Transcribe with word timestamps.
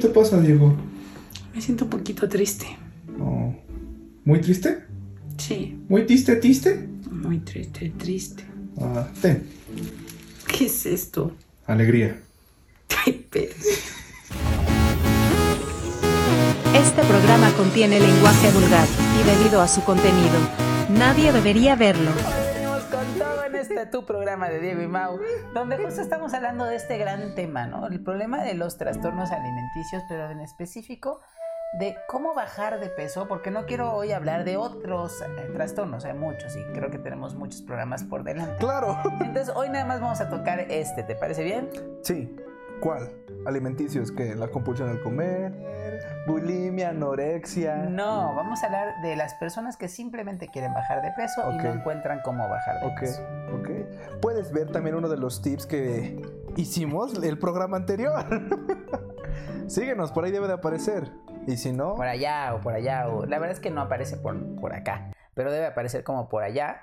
te 0.00 0.08
pasa, 0.08 0.40
Diego? 0.40 0.74
Me 1.54 1.60
siento 1.60 1.84
un 1.84 1.90
poquito 1.90 2.28
triste. 2.28 2.66
Oh. 3.20 3.54
¿Muy 4.24 4.40
triste? 4.40 4.84
Sí, 5.38 5.78
¿Muy 5.88 6.04
triste, 6.06 6.36
triste? 6.36 6.88
muy 7.10 7.38
triste, 7.38 7.92
triste. 7.98 8.44
Ah, 8.80 9.08
ten. 9.20 9.42
¿Qué 10.46 10.66
es 10.66 10.86
esto? 10.86 11.32
Alegría. 11.66 12.18
Ay, 13.06 13.26
pero... 13.30 13.52
Este 16.74 17.02
programa 17.02 17.50
contiene 17.56 17.98
lenguaje 18.00 18.50
vulgar 18.52 18.86
y 19.20 19.24
debido 19.38 19.60
a 19.60 19.68
su 19.68 19.82
contenido, 19.82 20.38
nadie 20.88 21.32
debería 21.32 21.74
verlo. 21.76 22.10
Este 23.70 23.86
tu 23.86 24.04
programa 24.04 24.48
de 24.48 24.60
Diego 24.60 24.82
y 24.82 24.88
Mau, 24.88 25.20
donde 25.54 25.76
justo 25.78 26.00
estamos 26.00 26.34
hablando 26.34 26.64
de 26.64 26.76
este 26.76 26.98
gran 26.98 27.34
tema, 27.34 27.66
¿no? 27.66 27.86
El 27.86 28.02
problema 28.02 28.42
de 28.42 28.54
los 28.54 28.76
trastornos 28.76 29.30
alimenticios, 29.30 30.02
pero 30.08 30.28
en 30.28 30.40
específico 30.40 31.20
de 31.78 31.96
cómo 32.08 32.34
bajar 32.34 32.80
de 32.80 32.88
peso, 32.88 33.28
porque 33.28 33.52
no 33.52 33.64
quiero 33.66 33.92
hoy 33.92 34.10
hablar 34.10 34.44
de 34.44 34.56
otros 34.56 35.22
eh, 35.22 35.50
trastornos, 35.52 36.04
hay 36.04 36.14
muchos 36.14 36.56
y 36.56 36.64
creo 36.72 36.90
que 36.90 36.98
tenemos 36.98 37.36
muchos 37.36 37.62
programas 37.62 38.02
por 38.02 38.24
delante. 38.24 38.56
Claro. 38.58 38.98
Entonces 39.20 39.54
hoy 39.54 39.68
nada 39.68 39.84
más 39.84 40.00
vamos 40.00 40.20
a 40.20 40.28
tocar 40.28 40.60
este, 40.60 41.04
¿te 41.04 41.14
parece 41.14 41.44
bien? 41.44 41.70
Sí. 42.02 42.34
¿Cuál? 42.80 43.12
Alimenticios 43.46 44.10
que 44.10 44.34
la 44.34 44.48
compulsión 44.48 44.88
al 44.88 45.00
comer, 45.02 45.52
bulimia, 46.26 46.90
anorexia. 46.90 47.76
No, 47.76 48.34
vamos 48.34 48.62
a 48.62 48.66
hablar 48.66 49.00
de 49.02 49.16
las 49.16 49.34
personas 49.34 49.76
que 49.76 49.88
simplemente 49.88 50.48
quieren 50.48 50.72
bajar 50.74 51.02
de 51.02 51.10
peso 51.12 51.50
y 51.52 51.56
no 51.56 51.72
encuentran 51.72 52.20
cómo 52.22 52.48
bajar 52.48 52.80
de 52.80 52.86
Ok, 52.86 53.00
peso. 53.00 53.22
ok. 53.58 54.20
Puedes 54.20 54.52
ver 54.52 54.70
también 54.70 54.94
uno 54.96 55.08
de 55.08 55.16
los 55.16 55.42
tips 55.42 55.66
que 55.66 56.20
hicimos 56.56 57.14
el 57.22 57.38
programa 57.38 57.76
anterior. 57.76 58.24
Síguenos, 59.66 60.12
por 60.12 60.24
ahí 60.24 60.30
debe 60.32 60.46
de 60.48 60.54
aparecer. 60.54 61.10
Y 61.46 61.56
si 61.56 61.72
no, 61.72 61.94
Por 61.94 62.06
allá 62.06 62.54
o 62.54 62.60
por 62.60 62.74
allá, 62.74 63.08
o 63.08 63.24
la 63.24 63.38
verdad 63.38 63.52
es 63.56 63.60
que 63.60 63.70
no 63.70 63.80
aparece 63.80 64.16
por, 64.18 64.36
por 64.56 64.74
acá, 64.74 65.10
pero 65.34 65.50
debe 65.50 65.66
aparecer 65.66 66.04
como 66.04 66.28
por 66.28 66.42
allá, 66.42 66.82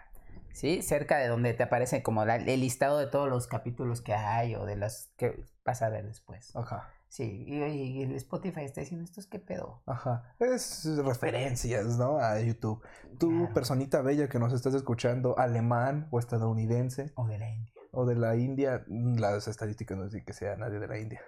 ¿sí? 0.52 0.82
Cerca 0.82 1.18
de 1.18 1.28
donde 1.28 1.54
te 1.54 1.62
aparece 1.64 2.02
como 2.02 2.26
la- 2.26 2.38
el 2.38 2.60
listado 2.62 2.98
de 2.98 3.06
todos 3.06 3.30
los 3.30 3.46
capítulos 3.48 4.02
que 4.02 4.16
hay 4.16 4.56
o 4.56 4.66
de 4.66 4.76
las 4.76 5.12
que 5.16 5.44
vas 5.64 5.84
a 5.84 5.90
ver 5.90 6.06
después. 6.08 6.56
Ajá, 6.56 6.90
Sí, 7.10 7.46
y, 7.48 8.04
Spotify 8.16 8.62
está 8.62 8.82
diciendo, 8.82 9.04
¿esto 9.06 9.20
es 9.22 9.28
qué 9.28 9.40
pedo? 9.40 9.82
ajá. 9.86 10.36
Es 10.40 10.86
referencias, 11.04 11.98
¿no? 11.98 12.18
A 12.20 12.40
YouTube. 12.42 12.82
Tú, 13.18 13.30
Claro. 13.30 13.54
personita 13.54 14.02
bella 14.02 14.28
que 14.28 14.40
nos 14.40 14.52
estás 14.54 14.74
escuchando, 14.74 15.38
alemán 15.40 16.08
o 16.12 16.20
estadounidense 16.20 17.14
O 17.16 17.26
de 17.28 17.38
la 17.38 17.50
India. 17.50 17.74
o 17.92 18.06
de 18.06 18.16
la 18.16 18.36
India, 18.36 18.84
mm, 18.88 19.18
las 19.20 19.48
estadísticas 19.48 19.98
no 19.98 20.04
dicen 20.06 20.26
que 20.26 20.34
sea 20.34 20.56
nadie 20.58 20.80
de 20.80 20.88
la 20.88 21.00
India. 21.00 21.22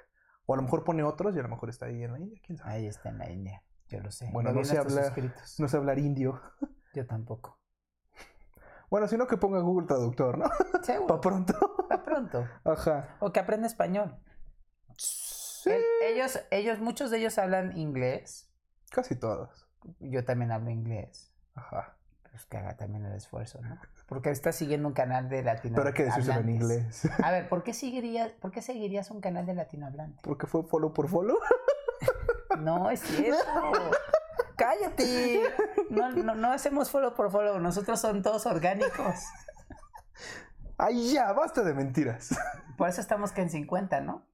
O 0.46 0.54
a 0.54 0.58
lo 0.58 0.64
mejor 0.64 0.84
pone 0.84 1.04
otros 1.04 1.36
y 1.36 1.40
a 1.40 1.44
lo 1.44 1.50
mejor 1.50 1.70
está 1.70 1.86
ahí 1.86 2.04
en 2.04 2.12
la 2.12 2.20
India, 2.20 2.40
quién 2.46 2.58
sabe. 2.58 2.72
Ahí 2.72 2.86
está 2.88 3.10
en 3.10 3.18
la 3.20 3.30
India, 3.32 3.64
yo 3.88 4.02
lo 4.02 4.12
sé. 4.12 4.30
Bueno, 4.34 4.52
no 4.52 4.64
sé 4.66 4.78
hablar-. 4.78 5.14
No 5.60 5.68
sé 5.68 5.78
hablar 5.78 5.98
indio. 6.00 6.42
Yo 6.94 7.06
tampoco. 7.06 7.60
Bueno, 8.90 9.08
sino 9.08 9.28
que 9.28 9.38
ponga 9.38 9.60
Google 9.60 9.86
Traductor, 9.86 10.40
¿no? 10.40 10.50
Seguro, 10.82 11.08
Para 11.08 11.22
pronto. 11.22 11.54
para 11.88 12.04
pronto. 12.04 12.48
Ajá. 12.64 13.16
O 13.20 13.32
que 13.32 13.40
aprenda 13.40 13.68
español. 13.68 14.18
Sí. 15.64 15.70
El- 15.72 15.84
ellos, 16.14 16.40
ellos, 16.52 16.80
muchos 16.80 17.12
de 17.12 17.18
ellos 17.20 17.38
hablan 17.38 17.78
inglés. 17.78 18.50
Casi 18.92 19.16
todos. 19.16 19.68
Yo 20.00 20.24
también 20.26 20.52
hablo 20.52 20.70
inglés. 20.70 21.32
Ajá. 21.56 21.96
Pues 22.32 22.46
que 22.46 22.58
haga 22.58 22.78
también 22.78 23.06
el 23.06 23.14
esfuerzo, 23.14 23.60
¿no? 23.62 23.80
Porque 24.08 24.30
estás 24.30 24.56
siguiendo 24.56 24.88
un 24.88 24.94
canal 24.94 25.30
de 25.30 25.44
latino. 25.44 25.76
Pero 25.76 25.88
hay 25.90 25.94
que 25.94 26.04
decírselo 26.06 26.40
en 26.42 26.50
inglés. 26.50 27.02
A 27.24 27.32
ver, 27.32 27.50
¿por 27.50 27.64
qué 27.64 27.74
seguirías, 27.74 28.32
por 28.34 28.52
qué 28.52 28.62
seguirías 28.62 29.10
un 29.12 29.20
canal 29.22 29.46
de 29.46 29.54
latinohablante? 29.56 30.22
Porque 30.24 30.48
fue 30.48 30.64
follow 30.64 30.94
por 30.94 31.08
follow. 31.08 31.38
No, 32.60 32.90
es 32.90 33.00
cierto. 33.02 33.40
Cállate. 34.58 35.42
No, 35.90 36.10
no, 36.12 36.36
no 36.36 36.52
hacemos 36.52 36.92
follow 36.92 37.14
por 37.14 37.32
follow. 37.32 37.58
Nosotros 37.60 38.02
son 38.02 38.22
todos 38.22 38.46
orgánicos. 38.46 39.16
Ay, 40.78 41.14
ya, 41.14 41.32
basta 41.34 41.62
de 41.64 41.74
mentiras. 41.74 42.30
Por 42.78 42.90
eso 42.90 43.00
estamos 43.02 43.32
que 43.32 43.42
en 43.42 43.50
50, 43.50 44.02
¿no? 44.02 44.26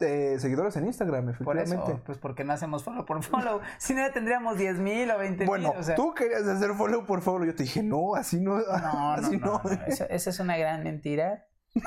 Eh, 0.00 0.36
seguidores 0.38 0.76
en 0.76 0.86
Instagram, 0.86 1.24
Por 1.42 1.56
efectivamente. 1.56 1.92
eso, 1.92 2.04
pues 2.04 2.18
porque 2.18 2.44
no 2.44 2.52
hacemos 2.52 2.82
follow 2.84 3.04
por 3.04 3.22
follow. 3.22 3.60
Si 3.78 3.94
no, 3.94 4.00
ya 4.00 4.12
tendríamos 4.12 4.58
10 4.58 4.78
mil 4.78 5.10
o 5.10 5.18
20 5.18 5.38
mil. 5.38 5.46
Bueno, 5.46 5.74
o 5.76 5.82
sea, 5.82 5.94
tú 5.94 6.14
querías 6.14 6.46
hacer 6.46 6.74
follow 6.74 7.04
por 7.06 7.22
follow. 7.22 7.44
Yo 7.46 7.54
te 7.54 7.62
dije, 7.62 7.82
no, 7.82 8.14
así 8.14 8.40
no. 8.40 8.58
No, 8.58 8.78
no, 8.78 9.12
así 9.12 9.36
no. 9.36 9.60
no, 9.62 9.70
Eso, 9.86 10.04
eso 10.08 10.30
es 10.30 10.40
una 10.40 10.56
gran 10.56 10.82
mentira. 10.82 11.46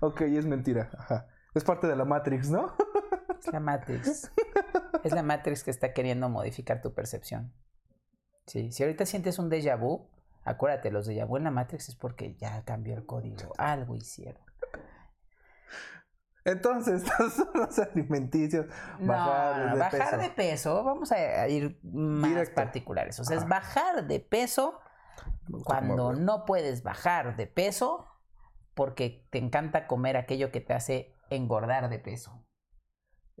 Ok, 0.00 0.22
es 0.22 0.44
mentira. 0.44 0.90
Ajá. 0.98 1.28
Es 1.54 1.64
parte 1.64 1.86
de 1.86 1.96
la 1.96 2.04
Matrix, 2.04 2.50
¿no? 2.50 2.74
Es 3.38 3.50
la 3.52 3.60
Matrix. 3.60 4.30
Es 5.02 5.12
la 5.12 5.22
Matrix 5.22 5.64
que 5.64 5.70
está 5.70 5.92
queriendo 5.92 6.28
modificar 6.28 6.82
tu 6.82 6.92
percepción. 6.92 7.52
Sí, 8.46 8.70
si 8.72 8.82
ahorita 8.82 9.06
sientes 9.06 9.38
un 9.38 9.50
déjà 9.50 9.78
vu, 9.78 10.10
acuérdate, 10.44 10.90
los 10.90 11.08
déjà 11.08 11.26
vu 11.26 11.36
en 11.38 11.44
la 11.44 11.50
Matrix 11.50 11.88
es 11.88 11.94
porque 11.96 12.34
ya 12.34 12.62
cambió 12.64 12.94
el 12.94 13.06
código, 13.06 13.52
algo 13.56 13.94
hicieron. 13.96 14.42
Entonces, 16.44 17.04
los 17.54 17.78
alimenticios. 17.78 18.66
No, 18.98 19.06
Bajar 19.14 19.66
no, 19.66 19.72
de 19.74 19.78
bajar 19.80 20.10
peso. 20.10 20.16
de 20.18 20.30
peso, 20.30 20.84
vamos 20.84 21.10
a 21.12 21.48
ir 21.48 21.80
más 21.82 22.28
Directo. 22.30 22.54
particulares. 22.54 23.18
O 23.20 23.24
sea, 23.24 23.38
es 23.38 23.48
bajar 23.48 24.06
de 24.06 24.20
peso 24.20 24.78
cuando 25.64 26.12
no 26.12 26.44
puedes 26.44 26.82
bajar 26.82 27.36
de 27.36 27.46
peso 27.46 28.08
porque 28.74 29.26
te 29.30 29.38
encanta 29.38 29.86
comer 29.86 30.16
aquello 30.16 30.50
que 30.50 30.60
te 30.60 30.74
hace 30.74 31.14
engordar 31.30 31.88
de 31.88 31.98
peso. 31.98 32.44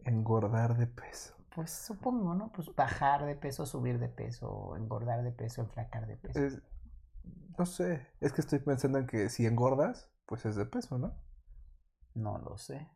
Engordar 0.04 0.76
de 0.76 0.86
peso. 0.86 1.34
Pues 1.54 1.70
supongo, 1.72 2.34
¿no? 2.34 2.52
Pues 2.52 2.74
bajar 2.74 3.26
de 3.26 3.36
peso, 3.36 3.66
subir 3.66 3.98
de 3.98 4.08
peso, 4.08 4.74
engordar 4.76 5.22
de 5.22 5.30
peso, 5.32 5.60
enflacar 5.60 6.06
de 6.06 6.16
peso. 6.16 6.38
Es- 6.40 6.62
no 7.58 7.66
sé. 7.66 8.08
Es 8.20 8.32
que 8.32 8.40
estoy 8.40 8.58
pensando 8.58 8.98
en 8.98 9.06
que 9.06 9.28
si 9.28 9.46
engordas, 9.46 10.10
pues 10.26 10.44
es 10.46 10.56
de 10.56 10.66
peso, 10.66 10.98
¿no? 10.98 11.14
No 12.14 12.38
lo 12.38 12.56
sé. 12.56 12.88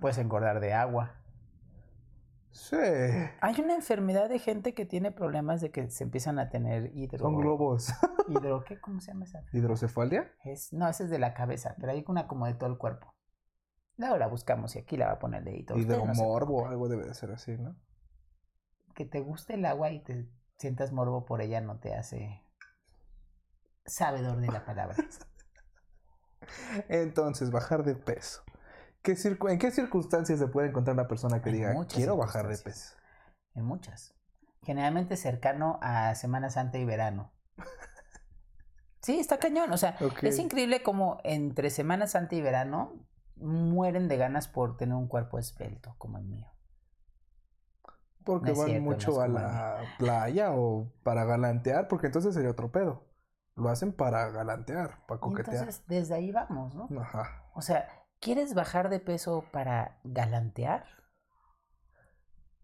Puedes 0.00 0.18
engordar 0.18 0.60
de 0.60 0.74
agua. 0.74 1.22
Sí. 2.50 2.76
Hay 2.76 3.60
una 3.60 3.74
enfermedad 3.74 4.28
de 4.28 4.38
gente 4.38 4.74
que 4.74 4.84
tiene 4.84 5.10
problemas 5.10 5.60
de 5.60 5.70
que 5.70 5.90
se 5.90 6.04
empiezan 6.04 6.38
a 6.38 6.50
tener 6.50 6.94
hidro... 6.94 7.18
Son 7.18 7.36
globos. 7.36 7.92
Hidro... 8.28 8.62
¿Qué? 8.64 8.78
¿Cómo 8.78 9.00
se 9.00 9.12
llama 9.12 9.24
esa? 9.24 9.42
¿Hidrocefalia? 9.52 10.30
Es, 10.44 10.72
no, 10.72 10.86
esa 10.88 11.04
es 11.04 11.10
de 11.10 11.18
la 11.18 11.32
cabeza, 11.32 11.74
pero 11.80 11.92
hay 11.92 12.04
una 12.06 12.26
como 12.26 12.46
de 12.46 12.54
todo 12.54 12.68
el 12.68 12.76
cuerpo. 12.76 13.14
Luego 13.96 14.16
la 14.16 14.26
buscamos 14.26 14.76
y 14.76 14.80
aquí 14.80 14.96
la 14.96 15.06
va 15.06 15.12
a 15.12 15.18
poner 15.18 15.42
no 15.42 15.74
se 15.74 15.80
Hidromorbo, 15.80 16.66
algo 16.66 16.88
debe 16.88 17.06
de 17.06 17.14
ser 17.14 17.30
así, 17.30 17.56
¿no? 17.56 17.76
Que 18.94 19.04
te 19.06 19.20
guste 19.20 19.54
el 19.54 19.64
agua 19.64 19.90
y 19.90 20.00
te 20.00 20.28
sientas 20.58 20.92
morbo 20.92 21.24
por 21.24 21.40
ella 21.40 21.60
no 21.60 21.78
te 21.78 21.94
hace 21.94 22.44
sabedor 23.86 24.40
de 24.40 24.48
la 24.48 24.64
palabra. 24.64 24.96
Entonces, 26.88 27.50
bajar 27.50 27.84
de 27.84 27.94
peso. 27.94 28.42
¿Qué 29.02 29.14
circu- 29.14 29.50
¿En 29.50 29.58
qué 29.58 29.70
circunstancias 29.70 30.38
se 30.38 30.46
puede 30.46 30.68
encontrar 30.68 30.94
una 30.94 31.08
persona 31.08 31.42
que 31.42 31.50
En 31.50 31.56
diga, 31.56 31.74
quiero 31.86 32.16
bajar 32.16 32.46
de 32.48 32.56
peso? 32.58 32.94
En 33.54 33.64
muchas. 33.64 34.14
Generalmente 34.62 35.16
cercano 35.16 35.78
a 35.82 36.14
Semana 36.14 36.50
Santa 36.50 36.78
y 36.78 36.84
verano. 36.84 37.32
Sí, 39.02 39.18
está 39.18 39.38
cañón. 39.38 39.72
O 39.72 39.76
sea, 39.76 39.96
es 40.22 40.38
increíble 40.38 40.84
como 40.84 41.18
entre 41.24 41.70
Semana 41.70 42.06
Santa 42.06 42.36
y 42.36 42.40
verano 42.40 42.92
mueren 43.34 44.06
de 44.06 44.16
ganas 44.16 44.46
por 44.46 44.76
tener 44.76 44.94
un 44.94 45.08
cuerpo 45.08 45.40
esbelto 45.40 45.96
como 45.98 46.18
el 46.18 46.24
mío. 46.24 46.46
Porque 48.22 48.52
No 48.52 48.58
van 48.58 48.66
cierto, 48.68 48.84
mucho 48.84 49.20
a 49.20 49.26
la 49.26 49.96
playa 49.98 50.52
o 50.52 50.92
para 51.02 51.24
galantear, 51.24 51.88
porque 51.88 52.06
entonces 52.06 52.32
sería 52.32 52.50
otro 52.50 52.70
pedo. 52.70 53.04
Lo 53.54 53.68
hacen 53.68 53.92
para 53.92 54.30
galantear, 54.30 55.04
para 55.06 55.20
coquetear. 55.20 55.56
entonces 55.56 55.84
desde 55.86 56.14
ahí 56.14 56.32
vamos, 56.32 56.74
¿no? 56.74 56.88
Ajá. 57.00 57.44
O 57.54 57.60
sea, 57.62 57.86
¿quieres 58.20 58.54
bajar 58.54 58.88
de 58.88 58.98
peso 59.00 59.44
para 59.52 60.00
galantear? 60.04 60.86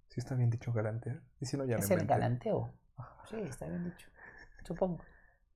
Sí 0.08 0.20
está 0.20 0.34
bien 0.34 0.48
dicho 0.50 0.72
galantear. 0.72 1.22
Y 1.40 1.46
si 1.46 1.56
no, 1.56 1.64
ya 1.66 1.76
Es 1.76 1.84
el 1.90 1.92
inventé. 2.00 2.14
galanteo. 2.14 2.74
Sí, 3.28 3.36
está 3.40 3.66
bien 3.66 3.84
dicho. 3.84 4.08
Supongo. 4.64 5.04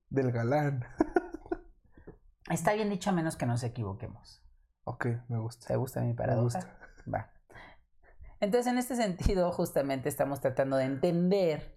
Del 0.09 0.31
galán. 0.31 0.85
Está 2.49 2.73
bien 2.73 2.89
dicho 2.89 3.09
a 3.09 3.13
menos 3.13 3.35
que 3.37 3.45
nos 3.45 3.63
equivoquemos. 3.63 4.43
Ok, 4.83 5.07
me 5.29 5.39
gusta. 5.39 5.65
¿Te 5.67 5.75
gusta 5.77 6.01
mi 6.01 6.09
Me 6.09 6.13
paradoja? 6.15 6.59
gusta. 6.59 6.77
Va. 7.11 7.31
Entonces, 8.41 8.71
en 8.71 8.77
este 8.77 8.95
sentido, 8.97 9.51
justamente 9.53 10.09
estamos 10.09 10.41
tratando 10.41 10.75
de 10.75 10.83
entender, 10.83 11.73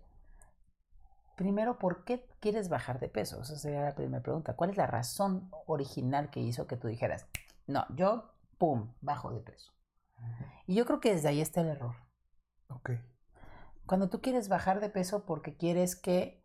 primero, 1.36 1.78
¿por 1.78 2.04
qué 2.04 2.26
quieres 2.40 2.68
bajar 2.68 2.98
de 2.98 3.08
peso? 3.08 3.40
Esa 3.40 3.56
sería 3.56 3.82
la 3.82 3.94
primera 3.94 4.22
pregunta. 4.22 4.56
¿Cuál 4.56 4.70
es 4.70 4.76
la 4.76 4.86
razón 4.86 5.50
original 5.66 6.30
que 6.30 6.40
hizo 6.40 6.66
que 6.66 6.76
tú 6.76 6.88
dijeras, 6.88 7.26
no, 7.66 7.86
yo, 7.94 8.32
pum, 8.58 8.92
bajo 9.00 9.30
de 9.30 9.40
peso? 9.40 9.72
Y 10.66 10.74
yo 10.74 10.84
creo 10.86 11.00
que 11.00 11.12
desde 11.12 11.28
ahí 11.28 11.40
está 11.40 11.60
el 11.60 11.68
error. 11.68 11.94
Ok. 12.68 12.90
Cuando 13.86 14.08
tú 14.08 14.20
quieres 14.20 14.48
bajar 14.48 14.80
de 14.80 14.88
peso 14.88 15.24
porque 15.24 15.56
quieres 15.56 15.94
que 15.94 16.42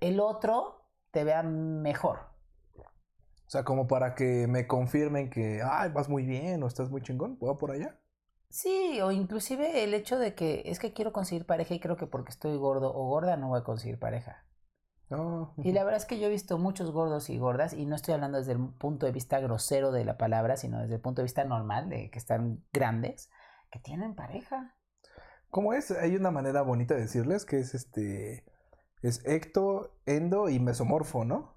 el 0.00 0.18
otro 0.18 0.88
te 1.12 1.22
vea 1.22 1.42
mejor. 1.42 2.34
O 3.46 3.50
sea, 3.50 3.62
como 3.62 3.86
para 3.86 4.14
que 4.14 4.46
me 4.48 4.66
confirmen 4.66 5.30
que, 5.30 5.62
ay, 5.62 5.90
vas 5.90 6.08
muy 6.08 6.24
bien 6.24 6.62
o 6.62 6.66
estás 6.66 6.90
muy 6.90 7.02
chingón, 7.02 7.36
¿puedo 7.36 7.56
por 7.56 7.70
allá? 7.70 8.00
Sí, 8.48 9.00
o 9.00 9.10
inclusive 9.10 9.82
el 9.82 9.94
hecho 9.94 10.18
de 10.18 10.34
que 10.34 10.62
es 10.66 10.78
que 10.78 10.92
quiero 10.92 11.12
conseguir 11.12 11.44
pareja 11.44 11.74
y 11.74 11.80
creo 11.80 11.96
que 11.96 12.06
porque 12.06 12.30
estoy 12.30 12.56
gordo 12.56 12.94
o 12.94 13.08
gorda 13.08 13.36
no 13.36 13.48
voy 13.48 13.60
a 13.60 13.64
conseguir 13.64 13.98
pareja. 13.98 14.44
No. 15.10 15.54
Y 15.58 15.72
la 15.72 15.84
verdad 15.84 16.00
es 16.00 16.06
que 16.06 16.18
yo 16.18 16.26
he 16.26 16.30
visto 16.30 16.56
muchos 16.56 16.90
gordos 16.90 17.28
y 17.30 17.38
gordas, 17.38 17.74
y 17.74 17.84
no 17.84 17.94
estoy 17.94 18.14
hablando 18.14 18.38
desde 18.38 18.52
el 18.52 18.68
punto 18.78 19.06
de 19.06 19.12
vista 19.12 19.38
grosero 19.38 19.92
de 19.92 20.04
la 20.04 20.16
palabra, 20.16 20.56
sino 20.56 20.80
desde 20.80 20.94
el 20.94 21.00
punto 21.00 21.20
de 21.20 21.24
vista 21.24 21.44
normal, 21.44 21.88
de 21.88 22.10
que 22.10 22.18
están 22.18 22.64
grandes, 22.72 23.30
que 23.70 23.80
tienen 23.80 24.14
pareja. 24.14 24.74
¿Cómo 25.50 25.72
es? 25.72 25.90
Hay 25.90 26.16
una 26.16 26.30
manera 26.30 26.62
bonita 26.62 26.94
de 26.94 27.02
decirles 27.02 27.44
que 27.44 27.58
es 27.58 27.74
este. 27.74 28.44
Es 29.02 29.22
ecto, 29.26 29.94
endo 30.06 30.48
y 30.48 30.58
mesomorfo, 30.58 31.24
¿no? 31.24 31.54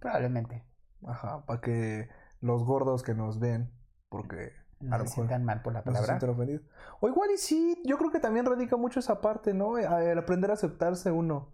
Probablemente. 0.00 0.66
Ajá, 1.06 1.46
para 1.46 1.60
que 1.60 2.08
los 2.40 2.64
gordos 2.64 3.02
que 3.02 3.14
nos 3.14 3.38
ven, 3.38 3.72
porque 4.08 4.52
No 4.88 4.94
a 4.96 4.98
lo 4.98 5.04
se 5.04 5.10
mejor 5.10 5.14
sientan 5.26 5.44
mal 5.44 5.62
por 5.62 5.72
la 5.72 5.82
no 5.84 5.92
se 5.94 6.02
palabra. 6.06 6.30
ofendidos. 6.30 6.62
O 7.00 7.08
igual 7.08 7.30
y 7.34 7.38
sí, 7.38 7.82
yo 7.84 7.98
creo 7.98 8.10
que 8.10 8.20
también 8.20 8.46
radica 8.46 8.76
mucho 8.76 9.00
esa 9.00 9.20
parte, 9.20 9.54
¿no? 9.54 9.78
El 9.78 10.18
aprender 10.18 10.50
a 10.50 10.54
aceptarse 10.54 11.10
uno. 11.10 11.52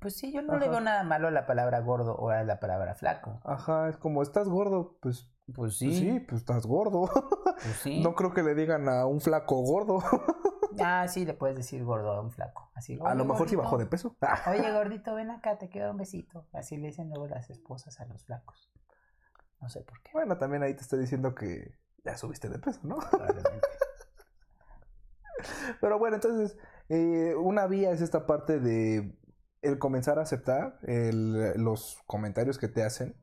Pues 0.00 0.16
sí, 0.16 0.32
yo 0.32 0.42
no 0.42 0.58
le 0.58 0.68
veo 0.68 0.80
nada 0.80 1.04
malo 1.04 1.28
a 1.28 1.30
la 1.30 1.46
palabra 1.46 1.78
gordo 1.80 2.16
o 2.16 2.30
a 2.30 2.42
la 2.42 2.58
palabra 2.58 2.94
flaco. 2.96 3.40
Ajá, 3.44 3.88
es 3.88 3.96
como, 3.96 4.22
¿estás 4.22 4.48
gordo? 4.48 4.98
Pues 5.00 5.28
Pues 5.46 5.54
pues 5.56 5.76
sí, 5.78 5.94
sí, 5.96 6.20
pues 6.20 6.40
estás 6.40 6.66
gordo. 6.66 7.08
pues 7.44 7.76
sí. 7.82 8.00
No 8.02 8.14
creo 8.14 8.32
que 8.32 8.42
le 8.42 8.54
digan 8.56 8.88
a 8.88 9.06
un 9.06 9.20
flaco 9.20 9.60
gordo. 9.62 9.98
Ah, 10.82 11.06
sí, 11.06 11.26
le 11.26 11.34
puedes 11.34 11.54
decir 11.54 11.84
gordo 11.84 12.12
a 12.12 12.22
un 12.22 12.30
flaco. 12.30 12.70
Así, 12.74 12.94
a 12.94 13.14
lo 13.14 13.24
"Oye, 13.24 13.32
mejor 13.32 13.36
sí 13.46 13.56
gordito, 13.56 13.62
bajó 13.62 13.76
de 13.76 13.84
peso. 13.84 14.16
Oye, 14.48 14.72
gordito, 14.72 15.14
ven 15.14 15.30
acá, 15.30 15.58
te 15.58 15.68
quiero 15.68 15.88
dar 15.88 15.92
un 15.92 15.98
besito. 15.98 16.46
Así 16.54 16.78
le 16.78 16.86
dicen 16.86 17.10
luego 17.10 17.26
las 17.26 17.50
esposas 17.50 18.00
a 18.00 18.06
los 18.06 18.24
flacos. 18.24 18.72
No 19.60 19.68
sé 19.68 19.82
por 19.82 20.00
qué. 20.02 20.12
Bueno, 20.14 20.38
también 20.38 20.62
ahí 20.62 20.72
te 20.72 20.80
estoy 20.80 21.00
diciendo 21.00 21.34
que 21.34 21.74
ya 22.04 22.16
subiste 22.16 22.48
de 22.48 22.58
peso, 22.58 22.80
¿no? 22.82 22.98
Pero 25.80 25.98
bueno, 25.98 26.16
entonces, 26.16 26.56
eh, 26.88 27.34
una 27.36 27.66
vía 27.66 27.90
es 27.90 28.00
esta 28.00 28.26
parte 28.26 28.60
de 28.60 29.16
el 29.62 29.78
comenzar 29.78 30.18
a 30.18 30.22
aceptar 30.22 30.78
el- 30.82 31.52
los 31.62 31.98
comentarios 32.06 32.58
que 32.58 32.68
te 32.68 32.82
hacen. 32.82 33.16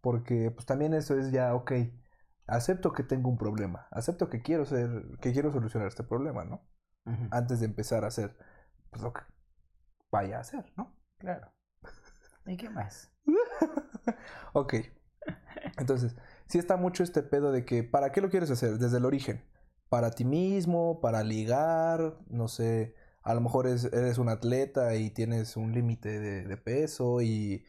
Porque 0.00 0.50
pues 0.50 0.66
también 0.66 0.94
eso 0.94 1.16
es 1.18 1.30
ya, 1.32 1.54
ok, 1.54 1.72
acepto 2.46 2.92
que 2.92 3.02
tengo 3.04 3.30
un 3.30 3.38
problema, 3.38 3.86
acepto 3.92 4.28
que 4.28 4.42
quiero 4.42 4.64
ser, 4.64 4.90
que 5.20 5.32
quiero 5.32 5.52
solucionar 5.52 5.88
este 5.88 6.02
problema, 6.04 6.44
¿no? 6.44 6.66
Antes 7.30 7.60
de 7.60 7.66
empezar 7.66 8.04
a 8.04 8.08
hacer 8.08 8.36
pues, 8.90 9.02
lo 9.02 9.12
que 9.12 9.22
vaya 10.10 10.38
a 10.38 10.40
hacer, 10.40 10.72
¿no? 10.76 10.96
Claro. 11.18 11.52
¿Y 12.46 12.56
qué 12.56 12.68
más? 12.70 13.12
ok. 14.52 14.74
Entonces, 15.78 16.16
sí 16.48 16.58
está 16.58 16.76
mucho 16.76 17.02
este 17.02 17.22
pedo 17.22 17.52
de 17.52 17.64
que, 17.64 17.82
¿para 17.84 18.12
qué 18.12 18.20
lo 18.20 18.30
quieres 18.30 18.50
hacer? 18.50 18.78
Desde 18.78 18.98
el 18.98 19.04
origen. 19.04 19.44
Para 19.88 20.10
ti 20.12 20.24
mismo, 20.24 21.00
para 21.00 21.22
ligar, 21.22 22.18
no 22.28 22.48
sé, 22.48 22.94
a 23.22 23.34
lo 23.34 23.40
mejor 23.40 23.66
es- 23.66 23.84
eres 23.92 24.18
un 24.18 24.28
atleta 24.28 24.94
y 24.96 25.10
tienes 25.10 25.56
un 25.56 25.72
límite 25.72 26.18
de, 26.20 26.56
peso 26.56 27.20
y, 27.22 27.64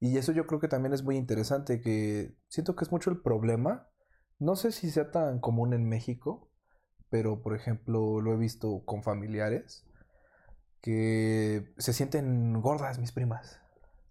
y 0.00 0.16
eso 0.18 0.32
yo 0.32 0.46
creo 0.46 0.60
que 0.60 0.68
también 0.68 0.92
es 0.94 1.02
muy 1.02 1.16
interesante, 1.16 1.80
que 1.80 2.34
siento 2.48 2.76
que 2.76 2.84
es 2.84 2.92
mucho 2.92 3.10
el 3.10 3.20
problema. 3.22 3.88
No 4.38 4.56
sé 4.56 4.72
si 4.72 4.90
sea 4.90 5.10
tan 5.10 5.40
común 5.40 5.72
en 5.74 5.88
México, 5.88 6.50
pero 7.10 7.42
por 7.42 7.54
ejemplo 7.56 8.20
lo 8.20 8.32
he 8.34 8.36
visto 8.36 8.84
con 8.86 9.02
familiares 9.02 9.86
que 10.80 11.72
se 11.78 11.92
sienten 11.92 12.60
gordas 12.60 12.98
mis 12.98 13.12
primas. 13.12 13.60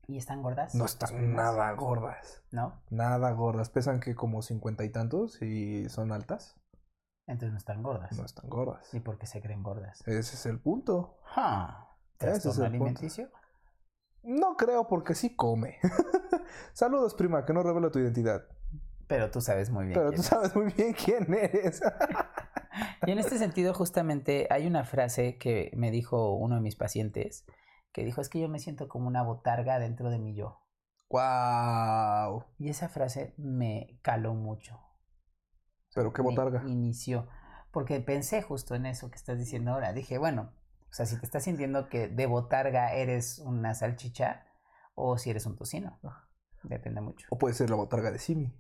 ¿Y 0.07 0.17
están 0.17 0.41
gordas? 0.41 0.75
No 0.75 0.85
están 0.85 1.09
primas? 1.09 1.35
nada 1.35 1.71
gordas. 1.73 2.43
¿No? 2.51 2.81
Nada 2.89 3.31
gordas. 3.31 3.69
Pesan 3.69 3.99
que 3.99 4.15
como 4.15 4.41
cincuenta 4.41 4.83
y 4.83 4.89
tantos 4.89 5.41
y 5.41 5.89
son 5.89 6.11
altas. 6.11 6.59
Entonces 7.27 7.51
no 7.53 7.57
están 7.57 7.81
gordas. 7.81 8.11
No 8.17 8.25
están 8.25 8.49
gordas. 8.49 8.93
¿Y 8.93 8.99
por 8.99 9.17
qué 9.17 9.25
se 9.25 9.41
creen 9.41 9.63
gordas? 9.63 10.01
Ese 10.07 10.19
es 10.35 10.45
el 10.45 10.59
punto. 10.59 11.17
Ese 11.35 11.41
es 11.41 12.17
¿Trastorno 12.17 12.65
el 12.65 12.71
punto. 12.71 12.83
alimenticio? 12.85 13.29
No 14.23 14.55
creo 14.57 14.87
porque 14.87 15.15
sí 15.15 15.35
come. 15.35 15.77
Saludos, 16.73 17.15
prima, 17.15 17.45
que 17.45 17.53
no 17.53 17.63
revelo 17.63 17.91
tu 17.91 17.99
identidad. 17.99 18.43
Pero 19.07 19.29
tú 19.31 19.41
sabes 19.41 19.69
muy 19.69 19.85
bien. 19.85 19.93
Pero 19.99 20.09
quién 20.09 20.15
tú 20.17 20.21
es. 20.21 20.27
sabes 20.27 20.55
muy 20.55 20.71
bien 20.73 20.93
quién 20.93 21.33
eres. 21.33 21.81
Y 23.07 23.11
en 23.11 23.19
este 23.19 23.37
sentido, 23.37 23.73
justamente, 23.73 24.47
hay 24.49 24.67
una 24.67 24.83
frase 24.83 25.37
que 25.37 25.71
me 25.77 25.91
dijo 25.91 26.35
uno 26.35 26.55
de 26.55 26.61
mis 26.61 26.75
pacientes, 26.75 27.45
que 27.95 28.03
dijo, 28.03 28.19
es 28.19 28.27
que 28.27 28.41
yo 28.41 28.49
me 28.49 28.59
siento 28.59 28.89
como 28.89 29.07
una 29.07 29.23
botarga 29.23 29.79
dentro 29.79 30.09
de 30.09 30.19
mi 30.19 30.35
yo. 30.35 30.59
wow. 31.09 32.43
Y 32.57 32.67
esa 32.67 32.89
frase 32.89 33.33
me 33.37 33.97
caló 34.01 34.33
mucho. 34.33 34.81
Pero 35.93 36.11
qué 36.11 36.21
Me 36.21 36.29
botarga. 36.31 36.61
inició. 36.67 37.29
Porque 37.71 38.01
pensé 38.01 38.41
justo 38.41 38.75
en 38.75 38.85
eso 38.85 39.09
que 39.09 39.15
estás 39.15 39.37
diciendo 39.37 39.71
ahora. 39.71 39.93
Dije, 39.93 40.17
bueno, 40.17 40.51
o 40.89 40.93
sea, 40.93 41.05
si 41.05 41.17
te 41.17 41.25
estás 41.25 41.45
sintiendo 41.45 41.87
que 41.87 42.09
de 42.09 42.25
botarga 42.25 42.91
eres 42.93 43.39
una 43.39 43.73
salchicha 43.73 44.45
o 44.93 45.17
si 45.17 45.29
eres 45.29 45.45
un 45.45 45.55
tocino. 45.55 45.97
Depende 46.63 46.99
mucho. 46.99 47.27
O 47.29 47.37
puede 47.37 47.53
ser 47.53 47.69
la 47.69 47.77
botarga 47.77 48.11
de 48.11 48.19
Simi, 48.19 48.53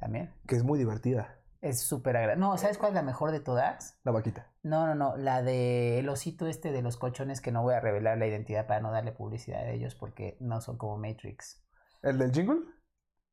También. 0.00 0.32
que 0.46 0.56
es 0.56 0.64
muy 0.64 0.78
divertida. 0.78 1.38
Es 1.60 1.80
súper 1.80 2.16
agradable. 2.16 2.40
No, 2.40 2.56
¿sabes 2.56 2.78
cuál 2.78 2.90
es 2.92 2.94
la 2.94 3.02
mejor 3.02 3.32
de 3.32 3.40
todas? 3.40 3.98
La 4.04 4.12
vaquita. 4.12 4.52
No, 4.62 4.86
no, 4.86 4.94
no. 4.94 5.16
La 5.16 5.42
de 5.42 5.98
el 5.98 6.08
osito 6.08 6.46
este 6.46 6.70
de 6.70 6.82
los 6.82 6.96
colchones 6.96 7.40
que 7.40 7.50
no 7.50 7.62
voy 7.62 7.74
a 7.74 7.80
revelar 7.80 8.16
la 8.18 8.26
identidad 8.26 8.66
para 8.66 8.80
no 8.80 8.92
darle 8.92 9.10
publicidad 9.12 9.60
a 9.62 9.70
ellos 9.70 9.94
porque 9.96 10.36
no 10.40 10.60
son 10.60 10.78
como 10.78 10.96
Matrix. 10.98 11.64
¿El 12.02 12.18
del 12.18 12.32
jingle? 12.32 12.60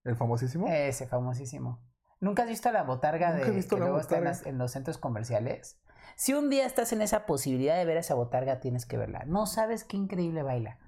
¿El 0.04 0.16
famosísimo? 0.16 0.68
Ese 0.68 1.06
famosísimo. 1.08 1.84
¿Nunca 2.20 2.44
has 2.44 2.50
visto 2.50 2.72
la 2.72 2.84
botarga 2.84 3.34
de 3.34 3.52
visto 3.52 3.76
que 3.76 3.82
luego 3.82 4.00
está 4.00 4.16
en, 4.18 4.24
botarga. 4.24 4.40
las- 4.40 4.48
en 4.48 4.58
los 4.58 4.72
centros 4.72 4.98
comerciales? 4.98 5.80
Si 6.16 6.34
un 6.34 6.50
día 6.50 6.66
estás 6.66 6.94
en 6.94 7.02
esa 7.02 7.26
posibilidad 7.26 7.76
de 7.78 7.86
ver 7.86 7.98
esa 7.98 8.16
botarga, 8.16 8.60
tienes 8.60 8.86
que 8.86 8.98
verla. 8.98 9.24
No 9.28 9.46
sabes 9.46 9.84
qué 9.84 9.98
increíble 9.98 10.42
baila. 10.44 10.80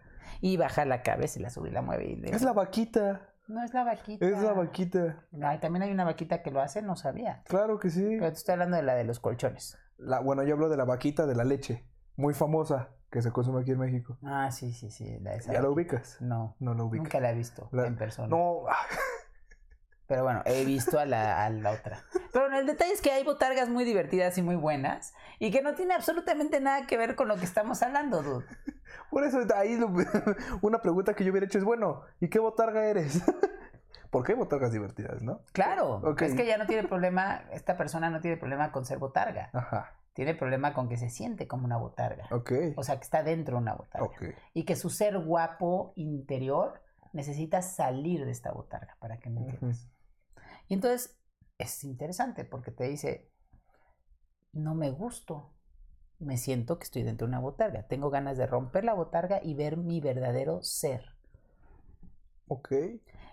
Y 0.41 0.57
baja 0.57 0.85
la 0.85 1.03
cabeza 1.03 1.39
y 1.39 1.41
la 1.43 1.49
sube 1.49 1.69
y 1.69 1.71
la 1.71 1.81
mueve. 1.81 2.05
y 2.05 2.15
le- 2.15 2.29
Es 2.35 2.41
la 2.41 2.53
vaquita. 2.53 3.29
No 3.47 3.63
es 3.63 3.73
la 3.73 3.83
vaquita. 3.83 4.25
Es 4.25 4.41
la 4.41 4.53
vaquita. 4.53 5.25
Ay, 5.41 5.59
también 5.59 5.83
hay 5.83 5.91
una 5.91 6.03
vaquita 6.03 6.41
que 6.43 6.51
lo 6.51 6.61
hace, 6.61 6.81
no 6.81 6.95
sabía. 6.95 7.43
Claro 7.45 7.79
que 7.79 7.89
sí. 7.89 8.03
Pero 8.19 8.31
te 8.31 8.37
estoy 8.37 8.53
hablando 8.53 8.77
de 8.77 8.83
la 8.83 8.95
de 8.95 9.03
los 9.05 9.19
colchones. 9.19 9.77
La, 9.97 10.19
bueno, 10.19 10.43
yo 10.43 10.53
hablo 10.55 10.69
de 10.69 10.77
la 10.77 10.85
vaquita 10.85 11.25
de 11.25 11.35
la 11.35 11.43
leche. 11.43 11.87
Muy 12.15 12.33
famosa. 12.33 12.89
Que 13.09 13.21
se 13.21 13.31
consume 13.31 13.61
aquí 13.61 13.71
en 13.71 13.79
México. 13.79 14.17
Ah, 14.21 14.51
sí, 14.51 14.73
sí, 14.73 14.91
sí. 14.91 15.17
La 15.21 15.37
¿Ya 15.39 15.61
la 15.61 15.69
ubicas? 15.69 16.17
No, 16.19 16.57
No 16.59 16.73
la 16.73 16.83
ubicas. 16.83 17.03
nunca 17.05 17.19
la 17.21 17.31
he 17.31 17.35
visto 17.35 17.69
La- 17.71 17.87
en 17.87 17.95
persona. 17.95 18.27
No, 18.27 18.63
Pero 20.07 20.23
bueno, 20.23 20.41
he 20.45 20.63
visto 20.65 20.97
a 20.99 21.05
la, 21.05 21.43
a 21.45 21.49
la 21.49 21.71
otra. 21.71 21.99
Pero 22.31 22.45
bueno, 22.45 22.59
el 22.59 22.65
detalle 22.65 22.93
es 22.93 23.01
que 23.01 23.11
hay 23.11 23.23
botargas 23.25 23.67
muy 23.69 23.83
divertidas 23.83 24.37
y 24.37 24.41
muy 24.41 24.55
buenas 24.55 25.13
y 25.39 25.51
que 25.51 25.61
no 25.61 25.75
tiene 25.75 25.93
absolutamente 25.93 26.59
nada 26.61 26.87
que 26.87 26.95
ver 26.97 27.15
con 27.15 27.27
lo 27.27 27.35
que 27.35 27.43
estamos 27.45 27.81
hablando, 27.83 28.23
dude. 28.23 28.45
por 29.11 29.23
eso 29.25 29.39
ahí 29.55 29.75
lo- 29.77 29.91
una 30.61 30.81
pregunta 30.81 31.13
que 31.13 31.23
yo 31.25 31.31
hubiera 31.31 31.45
hecho 31.45 31.57
es, 31.57 31.63
bueno, 31.65 32.03
¿y 32.21 32.29
qué 32.29 32.39
botarga 32.39 32.85
eres? 32.85 33.21
Porque 34.09 34.31
hay 34.31 34.37
botargas 34.37 34.71
divertidas, 34.71 35.21
¿no? 35.21 35.41
Claro, 35.51 36.15
es 36.21 36.33
que 36.33 36.45
ya 36.45 36.57
no 36.57 36.65
tiene 36.65 36.87
problema, 36.87 37.41
esta 37.51 37.75
persona 37.75 38.09
no 38.09 38.21
tiene 38.21 38.37
problema 38.37 38.71
con 38.71 38.85
ser 38.85 38.99
botarga. 38.99 39.49
Ajá, 39.51 39.91
Tiene 40.13 40.33
problema 40.33 40.73
con 40.73 40.87
que 40.87 40.95
se 40.95 41.09
siente 41.09 41.45
como 41.45 41.65
una 41.65 41.75
botarga. 41.75 42.25
ok. 42.31 42.51
O 42.77 42.83
sea, 42.83 42.95
que 42.95 43.03
está 43.03 43.23
dentro 43.23 43.57
de 43.57 43.61
una 43.63 43.73
botarga. 43.73 44.07
Ok, 44.07 44.23
Y 44.53 44.63
que 44.63 44.77
su 44.77 44.89
ser 44.89 45.19
guapo 45.19 45.91
interior 45.97 46.81
necesita 47.11 47.61
salir 47.61 48.23
de 48.23 48.31
esta 48.31 48.51
botarga, 48.53 48.95
para 48.99 49.17
que 49.17 49.29
me 49.29 49.41
entiendas. 49.41 49.89
Y 50.67 50.73
entonces 50.73 51.17
es 51.57 51.83
interesante 51.83 52.45
porque 52.45 52.71
te 52.71 52.85
dice, 52.85 53.31
no 54.53 54.75
me 54.75 54.91
gusto, 54.91 55.53
me 56.19 56.37
siento 56.37 56.77
que 56.79 56.83
estoy 56.85 57.03
dentro 57.03 57.27
de 57.27 57.29
una 57.29 57.39
botarga, 57.39 57.87
tengo 57.87 58.09
ganas 58.09 58.37
de 58.37 58.47
romper 58.47 58.83
la 58.83 58.93
botarga 58.93 59.39
y 59.43 59.53
ver 59.53 59.77
mi 59.77 60.01
verdadero 60.01 60.61
ser. 60.63 61.15
ok. 62.47 62.71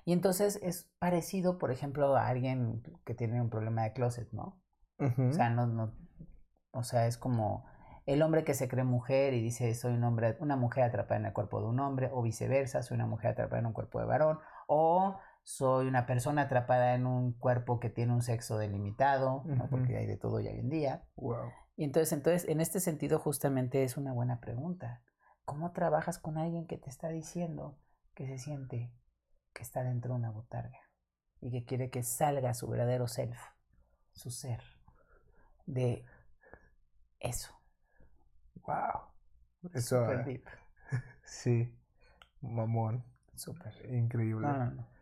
Y 0.05 0.13
entonces 0.13 0.59
es 0.63 0.91
parecido, 0.99 1.59
por 1.59 1.71
ejemplo, 1.71 2.15
a 2.17 2.29
alguien 2.29 2.83
que 3.05 3.15
tiene 3.15 3.41
un 3.41 3.49
problema 3.51 3.85
de 3.85 3.93
closet, 3.93 4.31
¿no? 4.33 4.61
O 4.99 5.33
sea, 5.33 5.51
no, 5.51 5.67
no, 5.67 5.93
o 6.71 6.83
sea, 6.83 7.07
es 7.07 7.19
como 7.19 7.67
el 8.07 8.23
hombre 8.23 8.45
que 8.45 8.55
se 8.55 8.69
cree 8.69 8.85
mujer 8.85 9.35
y 9.35 9.41
dice 9.43 9.75
soy 9.75 9.95
un 9.95 10.05
hombre, 10.05 10.37
una 10.41 10.57
mujer 10.57 10.85
atrapada 10.85 11.21
en 11.21 11.27
el 11.27 11.33
cuerpo 11.33 11.61
de 11.61 11.67
un 11.69 11.81
hombre, 11.81 12.11
o 12.13 12.23
viceversa, 12.23 12.83
soy 12.83 12.97
una 12.97 13.07
mujer 13.07 13.33
atrapada 13.33 13.61
en 13.61 13.67
un 13.67 13.73
cuerpo 13.73 13.99
de 14.01 14.07
varón, 14.07 14.39
o 14.67 15.19
soy 15.45 15.87
una 15.87 16.07
persona 16.07 16.43
atrapada 16.43 16.95
en 16.95 17.07
un 17.07 17.35
cuerpo 17.35 17.79
que 17.79 17.91
tiene 17.91 18.15
un 18.15 18.23
sexo 18.23 18.57
delimitado, 18.57 19.45
¿no? 19.45 19.69
Porque 19.69 19.97
hay 19.99 20.07
de 20.07 20.17
todo 20.17 20.41
ya 20.41 20.51
hoy 20.51 20.59
en 20.59 20.71
día. 20.71 21.05
Wow. 21.17 21.53
Y 21.77 21.85
entonces, 21.85 22.13
entonces, 22.15 22.49
en 22.49 22.61
este 22.61 22.81
sentido, 22.81 23.19
justamente 23.19 23.85
es 23.85 23.97
una 23.99 24.13
buena 24.13 24.41
pregunta. 24.41 25.03
¿Cómo 25.45 25.73
trabajas 25.73 26.19
con 26.19 26.39
alguien 26.39 26.67
que 26.67 26.79
te 26.79 26.89
está 26.89 27.09
diciendo 27.09 27.79
que 28.15 28.27
se 28.27 28.39
siente 28.39 28.91
que 29.53 29.63
está 29.63 29.85
dentro 29.85 30.15
de 30.15 30.19
una 30.21 30.31
botarga 30.31 30.79
y 31.41 31.51
que 31.51 31.65
quiere 31.67 31.91
que 31.91 32.03
salga 32.03 32.55
su 32.55 32.67
verdadero 32.67 33.07
self, 33.07 33.39
su 34.13 34.31
ser, 34.31 34.63
de 35.67 36.07
eso? 37.21 37.53
Wow. 38.67 39.13
Eso, 39.75 40.01
Super 40.01 40.25
deep, 40.25 40.45
sí. 41.25 41.79
Mamón. 42.41 43.05
super. 43.35 43.75
Increíble. 43.95 44.47
No, 44.47 44.57
no, 44.57 44.71
no. 44.71 44.94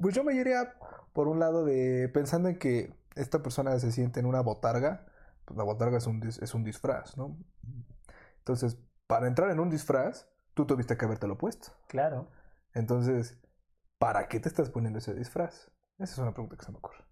Pues 0.00 0.14
yo 0.14 0.24
me 0.24 0.34
iría 0.34 0.74
por 1.12 1.28
un 1.28 1.38
lado 1.38 1.64
de 1.64 2.08
pensando 2.12 2.48
en 2.48 2.58
que 2.58 2.94
esta 3.14 3.42
persona 3.42 3.78
se 3.78 3.92
siente 3.92 4.20
en 4.20 4.26
una 4.26 4.40
botarga, 4.40 5.06
pues 5.44 5.56
la 5.56 5.64
botarga 5.64 5.98
es 5.98 6.06
un, 6.06 6.22
es 6.22 6.54
un 6.54 6.64
disfraz, 6.64 7.16
¿no? 7.16 7.36
Entonces, 8.38 8.78
para 9.06 9.26
entrar 9.26 9.50
en 9.50 9.60
un 9.60 9.70
disfraz, 9.70 10.28
tú 10.54 10.66
tuviste 10.66 10.96
que 10.96 11.04
habértelo 11.04 11.38
puesto. 11.38 11.72
Claro. 11.88 12.28
Entonces, 12.72 13.38
¿para 13.98 14.28
qué 14.28 14.40
te 14.40 14.48
estás 14.48 14.70
poniendo 14.70 14.98
ese 14.98 15.14
disfraz? 15.14 15.70
Esa 15.98 16.12
es 16.12 16.18
una 16.18 16.32
pregunta 16.32 16.56
que 16.56 16.64
se 16.64 16.72
me 16.72 16.78
ocurre. 16.78 17.04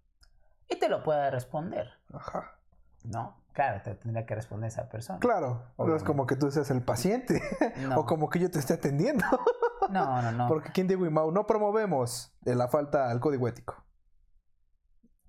Y 0.69 0.77
te 0.77 0.89
lo 0.89 1.03
puede 1.03 1.31
responder, 1.31 1.87
Ajá. 2.11 2.59
¿no? 3.03 3.41
Claro, 3.53 3.81
te 3.83 3.93
tendría 3.95 4.25
que 4.25 4.35
responder 4.35 4.67
esa 4.67 4.89
persona. 4.89 5.19
Claro, 5.19 5.63
no 5.77 5.95
es 5.95 6.03
como 6.03 6.25
que 6.25 6.35
tú 6.35 6.49
seas 6.49 6.71
el 6.71 6.81
paciente 6.81 7.41
No. 7.77 7.99
o 7.99 8.05
como 8.05 8.29
que 8.29 8.39
yo 8.39 8.49
te 8.49 8.59
esté 8.59 8.73
atendiendo. 8.73 9.23
No, 9.89 10.21
no, 10.21 10.31
no. 10.31 10.47
Porque 10.47 10.69
aquí 10.69 10.81
en 10.81 10.87
Diego 10.87 11.05
y 11.05 11.09
Mau 11.09 11.31
no 11.31 11.45
promovemos 11.45 12.35
la 12.43 12.67
falta 12.67 13.09
al 13.09 13.19
código 13.19 13.47
ético. 13.47 13.83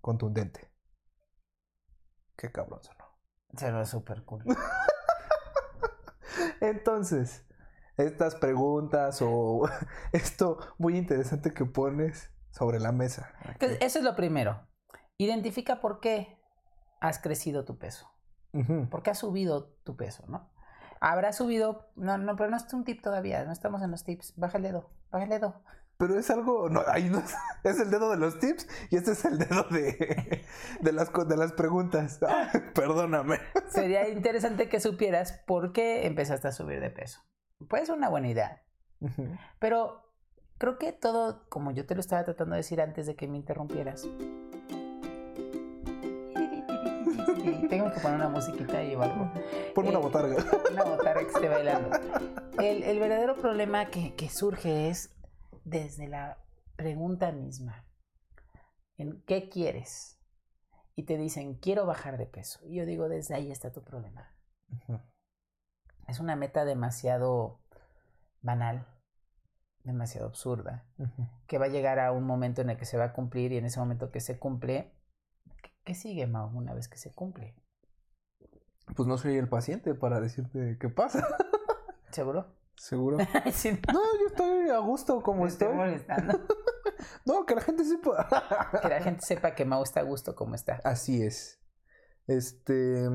Contundente. 0.01 0.73
Qué 2.37 2.51
cabrón 2.51 2.83
sonó. 2.83 3.05
Se 3.57 3.71
lo 3.71 3.81
es 3.81 3.89
súper 3.89 4.25
cool. 4.25 4.45
Entonces, 6.61 7.47
estas 7.97 8.35
preguntas 8.35 9.21
o 9.23 9.69
esto 10.13 10.59
muy 10.79 10.97
interesante 10.97 11.53
que 11.53 11.65
pones 11.65 12.31
sobre 12.51 12.81
la 12.81 12.93
mesa. 12.93 13.33
Entonces, 13.45 13.79
eso 13.81 13.99
es 13.99 14.05
lo 14.05 14.17
primero. 14.17 14.67
Identifica 15.19 15.81
por 15.81 16.01
qué 16.01 16.41
has 17.01 17.19
crecido 17.19 17.65
tu 17.65 17.79
peso. 17.79 18.11
Ujú. 18.53 18.89
¿Por 18.89 19.03
qué 19.03 19.11
has 19.11 19.19
subido 19.19 19.75
tu 19.85 19.97
peso, 19.97 20.25
no? 20.29 20.54
Habrá 21.05 21.35
subido. 21.35 21.91
No, 21.97 22.17
no, 22.17 22.35
pero 22.35 22.49
no 22.49 22.57
es 22.57 22.73
un 22.73 22.85
tip 22.85 23.03
todavía. 23.03 23.45
No 23.45 23.53
estamos 23.53 23.83
en 23.83 23.91
los 23.91 24.05
tips. 24.05 24.33
Baja 24.37 24.57
el 24.57 24.65
dedo. 24.65 24.89
Baja 25.11 25.25
el 25.25 25.31
dedo. 25.31 25.63
Pero 25.99 26.19
es 26.19 26.31
algo, 26.31 26.71
no, 26.71 26.83
ahí 26.89 27.11
no 27.11 27.19
es, 27.19 27.35
es 27.65 27.79
el 27.79 27.91
dedo 27.91 28.11
de 28.11 28.17
los 28.17 28.41
tips 28.41 28.67
y 28.91 28.97
este 28.97 29.13
es 29.13 29.25
el 29.27 29.39
dedo 29.39 29.65
de, 29.65 30.45
de, 30.81 30.93
las, 30.93 31.13
de 31.13 31.37
las 31.37 31.53
preguntas. 31.53 32.21
Ah, 32.27 32.51
perdóname. 32.75 33.39
Sería 33.69 34.09
interesante 34.09 34.71
que 34.71 34.81
supieras 34.81 35.33
por 35.47 35.73
qué 35.73 36.07
empezaste 36.07 36.49
a 36.49 36.53
subir 36.53 36.81
de 36.81 36.91
peso. 36.91 37.21
Puede 37.69 37.85
ser 37.85 37.97
una 37.97 38.09
buena 38.09 38.29
idea. 38.29 38.63
Pero 39.59 40.11
creo 40.57 40.79
que 40.79 40.93
todo, 40.93 41.47
como 41.51 41.71
yo 41.71 41.85
te 41.85 41.95
lo 41.95 42.01
estaba 42.01 42.25
tratando 42.25 42.55
de 42.55 42.61
decir 42.61 42.81
antes 42.81 43.07
de 43.07 43.15
que 43.15 43.29
me 43.29 43.37
interrumpieras. 43.37 44.09
Tengo 47.69 47.93
que 47.93 48.01
poner 48.01 48.17
una 48.17 48.29
musiquita 48.29 48.83
y 48.83 48.95
o 48.95 49.03
algo. 49.03 49.31
Ponme 49.75 49.91
una 49.91 49.99
Eh, 49.99 50.03
botarga. 50.03 50.37
Una 50.73 50.85
botarga 50.85 51.21
que 51.21 51.27
esté 51.27 51.49
bailando. 51.49 51.91
El, 52.59 52.83
el 52.83 52.99
verdadero 52.99 53.37
problema 53.37 53.87
que, 53.87 54.15
que 54.15 54.29
surge 54.31 54.89
es 54.91 55.15
desde 55.65 56.09
la 56.09 56.39
pregunta 56.77 57.33
misma. 57.33 57.85
¿En 58.97 59.23
qué 59.27 59.49
quieres? 59.49 60.21
Y 60.97 61.05
te 61.05 61.17
dicen, 61.17 61.55
quiero 61.55 61.87
bajar 61.87 62.19
de 62.19 62.27
peso. 62.27 62.61
Y 62.67 62.77
yo 62.77 62.87
digo, 62.87 63.09
desde 63.09 63.35
ahí 63.35 63.51
está 63.51 63.73
tu 63.73 63.83
problema. 63.83 64.31
Es 66.07 66.21
una 66.21 66.37
meta 66.37 66.65
demasiado 66.65 67.61
banal, 68.43 68.87
demasiado 69.83 70.27
absurda, 70.29 70.85
Ujú. 70.99 71.27
que 71.47 71.59
va 71.59 71.67
a 71.67 71.69
llegar 71.71 71.99
a 71.99 72.13
un 72.13 72.25
momento 72.25 72.61
en 72.63 72.71
el 72.71 72.77
que 72.77 72.85
se 72.85 72.97
va 72.99 73.05
a 73.05 73.13
cumplir 73.13 73.53
y 73.53 73.57
en 73.59 73.65
ese 73.65 73.81
momento 73.81 74.11
que 74.11 74.21
se 74.21 74.39
cumple, 74.39 74.94
¿qué- 75.85 75.93
¿qué 75.93 75.95
sigue, 75.95 76.27
Mau, 76.27 76.49
una 76.57 76.75
vez 76.75 76.89
que 76.89 76.99
se 76.99 77.13
cumple? 77.13 77.55
Pues 78.97 79.09
no 79.09 79.17
soy 79.19 79.37
el 79.37 79.49
paciente 79.49 79.95
para 79.95 80.21
decirte 80.21 80.77
qué 80.81 80.89
pasa. 80.89 81.27
¿Seguro? 82.11 82.47
Seguro. 82.77 83.19
Sí, 83.53 83.71
no, 83.89 83.93
No, 83.95 84.01
yo 84.21 84.27
estoy 84.27 84.69
a 84.71 84.79
gusto 84.79 85.23
como 85.23 85.43
me 85.43 85.49
estoy 85.49 85.69
estoy. 85.69 85.79
molestando. 85.79 86.41
No, 87.27 87.45
que 87.45 87.55
la 87.55 87.61
gente 87.61 87.85
sepa. 87.85 88.29
Que 88.81 88.89
la 88.89 89.01
gente 89.03 89.21
sepa 89.27 89.55
que 89.55 89.65
Mau 89.67 89.83
está 89.83 90.01
a 90.01 90.05
gusto 90.05 90.35
como 90.35 90.55
está. 90.55 90.81
Así 90.85 91.23
es. 91.23 91.61
Este, 92.27 93.09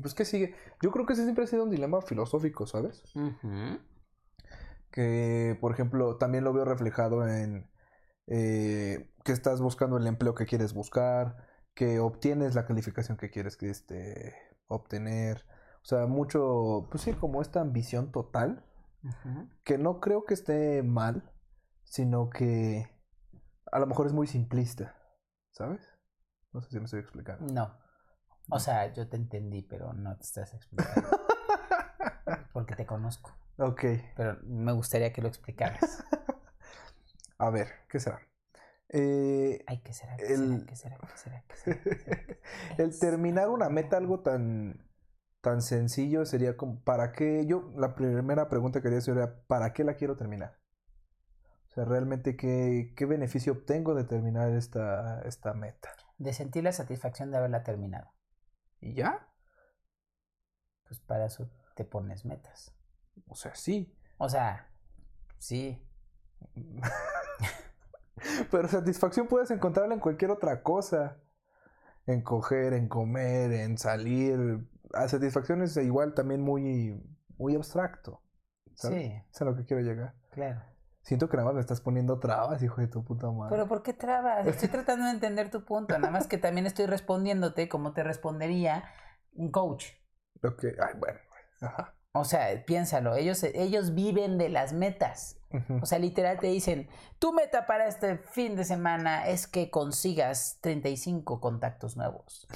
pues 0.00 0.14
qué 0.14 0.24
sigue. 0.24 0.54
Yo 0.80 0.90
creo 0.90 1.04
que 1.04 1.12
ese 1.12 1.24
siempre 1.24 1.44
ha 1.44 1.46
sido 1.46 1.64
un 1.64 1.70
dilema 1.70 2.00
filosófico, 2.00 2.66
¿sabes? 2.66 3.02
Que, 4.90 5.58
por 5.60 5.72
ejemplo, 5.72 6.16
también 6.16 6.44
lo 6.44 6.52
veo 6.52 6.64
reflejado 6.64 7.26
en 7.28 7.68
eh, 8.28 9.10
que 9.24 9.32
estás 9.32 9.60
buscando 9.60 9.96
el 9.98 10.06
empleo 10.06 10.34
que 10.34 10.46
quieres 10.46 10.72
buscar, 10.72 11.36
que 11.74 11.98
obtienes 12.00 12.54
la 12.54 12.66
calificación 12.66 13.16
que 13.16 13.30
quieres 13.30 13.56
que 13.56 13.70
este, 13.70 14.34
obtener. 14.68 15.44
O 15.82 15.86
sea, 15.86 16.06
mucho, 16.06 16.88
pues 16.90 17.02
sí, 17.02 17.12
como 17.12 17.42
esta 17.42 17.60
ambición 17.60 18.10
total, 18.10 18.64
que 19.64 19.76
no 19.76 20.00
creo 20.00 20.24
que 20.24 20.34
esté 20.34 20.82
mal, 20.82 21.30
sino 21.84 22.30
que 22.30 22.90
a 23.70 23.78
lo 23.78 23.86
mejor 23.86 24.06
es 24.06 24.12
muy 24.12 24.26
simplista, 24.26 24.96
¿sabes? 25.50 25.86
No 26.52 26.62
sé 26.62 26.70
si 26.70 26.78
me 26.78 26.84
estoy 26.84 27.00
explicando. 27.00 27.52
No. 27.52 27.76
O 28.50 28.60
sea, 28.60 28.92
yo 28.92 29.08
te 29.08 29.16
entendí, 29.16 29.62
pero 29.62 29.92
no 29.92 30.16
te 30.16 30.22
estás 30.22 30.54
explicando. 30.54 31.08
Porque 32.52 32.76
te 32.76 32.86
conozco. 32.86 33.32
Ok, 33.58 33.84
Pero 34.16 34.38
me 34.44 34.72
gustaría 34.72 35.12
que 35.12 35.22
lo 35.22 35.28
explicaras. 35.28 36.04
a 37.38 37.50
ver, 37.50 37.68
¿qué 37.88 38.00
será? 38.00 38.20
Eh, 38.90 39.64
Ay, 39.66 39.78
¿qué 39.82 39.92
será? 39.92 40.22
¿Qué 40.22 40.32
será? 40.34 40.58
El- 40.58 40.66
¿Qué 40.66 40.76
será? 40.76 41.02
¿Qué 41.06 41.16
será? 41.18 41.44
¿Qué 41.48 41.56
será? 41.56 41.82
¿Qué 41.82 41.86
será? 41.86 41.86
¿Qué 41.86 41.98
será? 41.98 42.20
el 42.78 42.98
terminar 42.98 43.48
una 43.50 43.68
meta 43.68 43.96
algo 43.96 44.20
tan 44.20 44.86
tan 45.40 45.60
sencillo 45.62 46.24
sería 46.26 46.56
como 46.56 46.80
para 46.82 47.12
qué 47.12 47.46
yo 47.46 47.70
la 47.76 47.94
primera 47.94 48.48
pregunta 48.48 48.80
que 48.80 48.88
haría 48.88 49.00
sería 49.02 49.34
para 49.46 49.72
qué 49.74 49.84
la 49.84 49.94
quiero 49.96 50.16
terminar 50.16 50.58
o 51.68 51.74
sea 51.74 51.84
realmente 51.84 52.36
qué, 52.36 52.92
qué 52.96 53.04
beneficio 53.06 53.52
obtengo 53.52 53.94
de 53.94 54.04
terminar 54.04 54.50
esta 54.52 55.20
esta 55.22 55.52
meta 55.54 55.90
De 56.18 56.32
sentir 56.32 56.64
la 56.64 56.72
satisfacción 56.72 57.30
de 57.30 57.36
haberla 57.36 57.62
terminado. 57.62 58.10
y 58.80 58.94
ya 58.94 59.26
Pues 60.88 60.98
para 60.98 61.26
eso 61.26 61.50
te 61.74 61.84
pones 61.84 62.24
metas. 62.24 62.72
o 63.28 63.34
sea 63.34 63.54
sí 63.54 63.92
O 64.18 64.28
sea, 64.28 64.66
sí. 65.38 65.80
pero 68.50 68.68
satisfacción 68.68 69.26
puedes 69.26 69.50
encontrarla 69.50 69.94
en 69.94 70.00
cualquier 70.00 70.30
otra 70.30 70.62
cosa 70.62 71.18
en 72.06 72.22
coger 72.22 72.74
en 72.74 72.88
comer 72.88 73.52
en 73.52 73.78
salir 73.78 74.66
a 74.92 75.08
satisfacción 75.08 75.62
es 75.62 75.76
igual 75.76 76.14
también 76.14 76.42
muy 76.42 77.02
muy 77.38 77.56
abstracto 77.56 78.22
¿sabes? 78.74 79.02
Sí, 79.02 79.22
es 79.30 79.42
a 79.42 79.44
lo 79.44 79.56
que 79.56 79.64
quiero 79.64 79.82
llegar 79.82 80.14
claro. 80.30 80.62
Siento 81.04 81.28
que 81.28 81.36
nada 81.36 81.48
más 81.48 81.54
me 81.56 81.60
estás 81.60 81.82
poniendo 81.82 82.18
trabas, 82.18 82.62
hijo 82.62 82.80
de 82.80 82.86
tu 82.86 83.04
puta 83.04 83.30
madre. 83.30 83.54
Pero 83.54 83.68
¿por 83.68 83.82
qué 83.82 83.92
trabas? 83.92 84.46
Estoy 84.46 84.68
tratando 84.70 85.04
de 85.04 85.10
entender 85.10 85.50
tu 85.50 85.62
punto. 85.66 85.98
Nada 85.98 86.10
más 86.10 86.26
que 86.26 86.38
también 86.38 86.66
estoy 86.66 86.86
respondiéndote 86.86 87.68
como 87.68 87.92
te 87.92 88.02
respondería 88.02 88.84
un 89.34 89.50
coach. 89.50 89.84
Ok, 90.42 90.64
ay, 90.64 90.94
bueno. 90.98 91.18
Ajá. 91.60 91.94
O 92.16 92.24
sea, 92.24 92.64
piénsalo, 92.64 93.16
ellos, 93.16 93.42
ellos 93.42 93.94
viven 93.94 94.38
de 94.38 94.48
las 94.48 94.72
metas. 94.72 95.36
O 95.82 95.86
sea, 95.86 95.98
literal 96.00 96.38
te 96.40 96.48
dicen, 96.48 96.88
tu 97.20 97.32
meta 97.32 97.64
para 97.66 97.86
este 97.86 98.18
fin 98.18 98.56
de 98.56 98.64
semana 98.64 99.28
es 99.28 99.46
que 99.46 99.70
consigas 99.70 100.58
35 100.62 101.40
contactos 101.40 101.96
nuevos. 101.96 102.48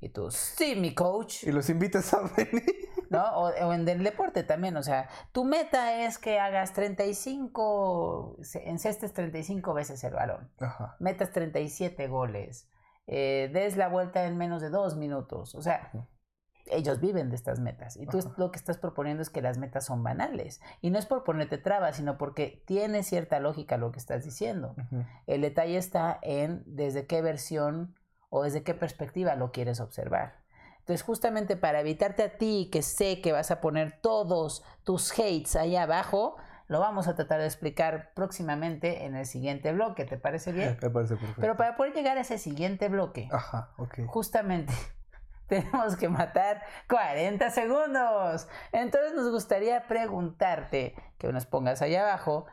Y 0.00 0.08
tú, 0.10 0.30
sí, 0.30 0.76
mi 0.76 0.94
coach, 0.94 1.42
Y 1.44 1.50
los 1.52 1.68
invitas 1.68 2.12
a 2.14 2.20
venir. 2.36 2.64
¿no? 3.10 3.24
O, 3.36 3.48
o 3.48 3.72
en 3.72 3.88
el 3.88 4.04
deporte 4.04 4.44
también, 4.44 4.76
o 4.76 4.82
sea, 4.82 5.08
tu 5.32 5.44
meta 5.44 6.04
es 6.04 6.18
que 6.18 6.38
hagas 6.38 6.72
35, 6.72 8.36
se- 8.42 8.68
encestes 8.68 9.12
35 9.12 9.74
veces 9.74 10.02
el 10.04 10.14
balón, 10.14 10.50
Ajá. 10.60 10.96
metas 11.00 11.32
37 11.32 12.06
goles, 12.08 12.68
eh, 13.06 13.50
des 13.52 13.76
la 13.76 13.88
vuelta 13.88 14.24
en 14.26 14.36
menos 14.36 14.60
de 14.62 14.70
dos 14.70 14.96
minutos, 14.96 15.54
o 15.54 15.62
sea. 15.62 15.90
Ellos 16.70 17.00
viven 17.00 17.30
de 17.30 17.36
estas 17.36 17.60
metas. 17.60 17.96
Y 17.96 18.06
tú 18.06 18.18
Ajá. 18.18 18.34
lo 18.36 18.50
que 18.50 18.58
estás 18.58 18.78
proponiendo 18.78 19.22
es 19.22 19.30
que 19.30 19.42
las 19.42 19.58
metas 19.58 19.84
son 19.86 20.02
banales. 20.02 20.60
Y 20.80 20.90
no 20.90 20.98
es 20.98 21.06
por 21.06 21.24
ponerte 21.24 21.58
trabas, 21.58 21.96
sino 21.96 22.18
porque 22.18 22.62
tiene 22.66 23.02
cierta 23.02 23.40
lógica 23.40 23.76
lo 23.76 23.92
que 23.92 23.98
estás 23.98 24.24
diciendo. 24.24 24.74
El 25.26 25.40
detalle 25.42 25.76
está 25.76 26.18
en 26.22 26.62
desde 26.66 27.06
qué 27.06 27.22
versión 27.22 27.94
o 28.30 28.42
desde 28.42 28.62
qué 28.62 28.74
perspectiva 28.74 29.34
lo 29.36 29.52
quieres 29.52 29.80
observar. 29.80 30.36
Entonces, 30.80 31.02
justamente 31.02 31.56
para 31.56 31.80
evitarte 31.80 32.22
a 32.22 32.38
ti, 32.38 32.70
que 32.72 32.82
sé 32.82 33.20
que 33.20 33.32
vas 33.32 33.50
a 33.50 33.60
poner 33.60 34.00
todos 34.00 34.64
tus 34.84 35.12
hates 35.12 35.54
ahí 35.54 35.76
abajo, 35.76 36.36
lo 36.66 36.80
vamos 36.80 37.08
a 37.08 37.14
tratar 37.14 37.40
de 37.40 37.46
explicar 37.46 38.12
próximamente 38.14 39.04
en 39.04 39.14
el 39.16 39.26
siguiente 39.26 39.72
bloque. 39.72 40.04
¿Te 40.04 40.18
parece 40.18 40.52
bien? 40.52 40.78
Me 40.80 40.90
parece 40.90 41.16
perfecto. 41.16 41.40
Pero 41.40 41.56
para 41.56 41.76
poder 41.76 41.92
llegar 41.94 42.16
a 42.18 42.22
ese 42.22 42.38
siguiente 42.38 42.88
bloque, 42.88 43.28
Ajá, 43.32 43.72
ok. 43.78 44.00
justamente 44.06 44.72
tenemos 45.48 45.96
que 45.96 46.08
matar 46.08 46.62
40 46.88 47.50
segundos. 47.50 48.48
Entonces 48.72 49.14
nos 49.14 49.30
gustaría 49.30 49.86
preguntarte, 49.86 50.94
que 51.18 51.32
nos 51.32 51.46
pongas 51.46 51.82
ahí 51.82 51.96
abajo, 51.96 52.46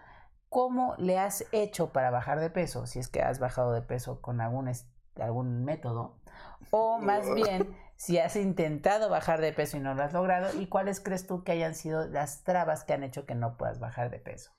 ¿cómo 0.50 0.96
le 0.98 1.20
has 1.20 1.46
hecho 1.52 1.92
para 1.92 2.12
bajar 2.12 2.40
de 2.40 2.50
peso? 2.50 2.86
Si 2.88 3.00
es 3.00 3.10
que 3.10 3.22
has 3.22 3.40
bajado 3.40 3.74
de 3.74 3.82
peso 3.82 4.22
con 4.22 4.42
algún, 4.42 4.72
algún 5.20 5.66
método. 5.66 6.18
O 6.72 6.98
más 7.00 7.34
bien, 7.34 7.76
si 7.96 8.18
has 8.18 8.36
intentado 8.36 9.10
bajar 9.10 9.40
de 9.42 9.54
peso 9.54 9.78
y 9.78 9.80
no 9.80 9.94
lo 9.94 10.04
has 10.04 10.14
logrado. 10.14 10.50
¿Y 10.60 10.68
cuáles 10.68 11.00
crees 11.00 11.28
tú 11.28 11.44
que 11.44 11.52
hayan 11.52 11.76
sido 11.76 12.08
las 12.08 12.44
trabas 12.44 12.84
que 12.84 12.94
han 12.94 13.04
hecho 13.04 13.26
que 13.26 13.36
no 13.36 13.58
puedas 13.58 13.80
bajar 13.80 14.10
de 14.10 14.20
peso? 14.20 14.52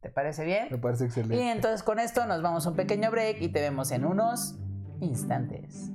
¿Te 0.00 0.10
parece 0.10 0.44
bien? 0.44 0.68
Me 0.70 0.78
parece 0.78 1.04
Y 1.04 1.06
excelente. 1.08 1.50
entonces 1.50 1.82
con 1.82 1.98
esto 1.98 2.26
nos 2.26 2.42
vamos 2.42 2.66
a 2.66 2.70
un 2.70 2.76
pequeño 2.76 3.10
break 3.10 3.40
y 3.40 3.48
te 3.48 3.60
vemos 3.60 3.90
en 3.90 4.04
unos 4.04 4.56
instantes. 5.00 5.90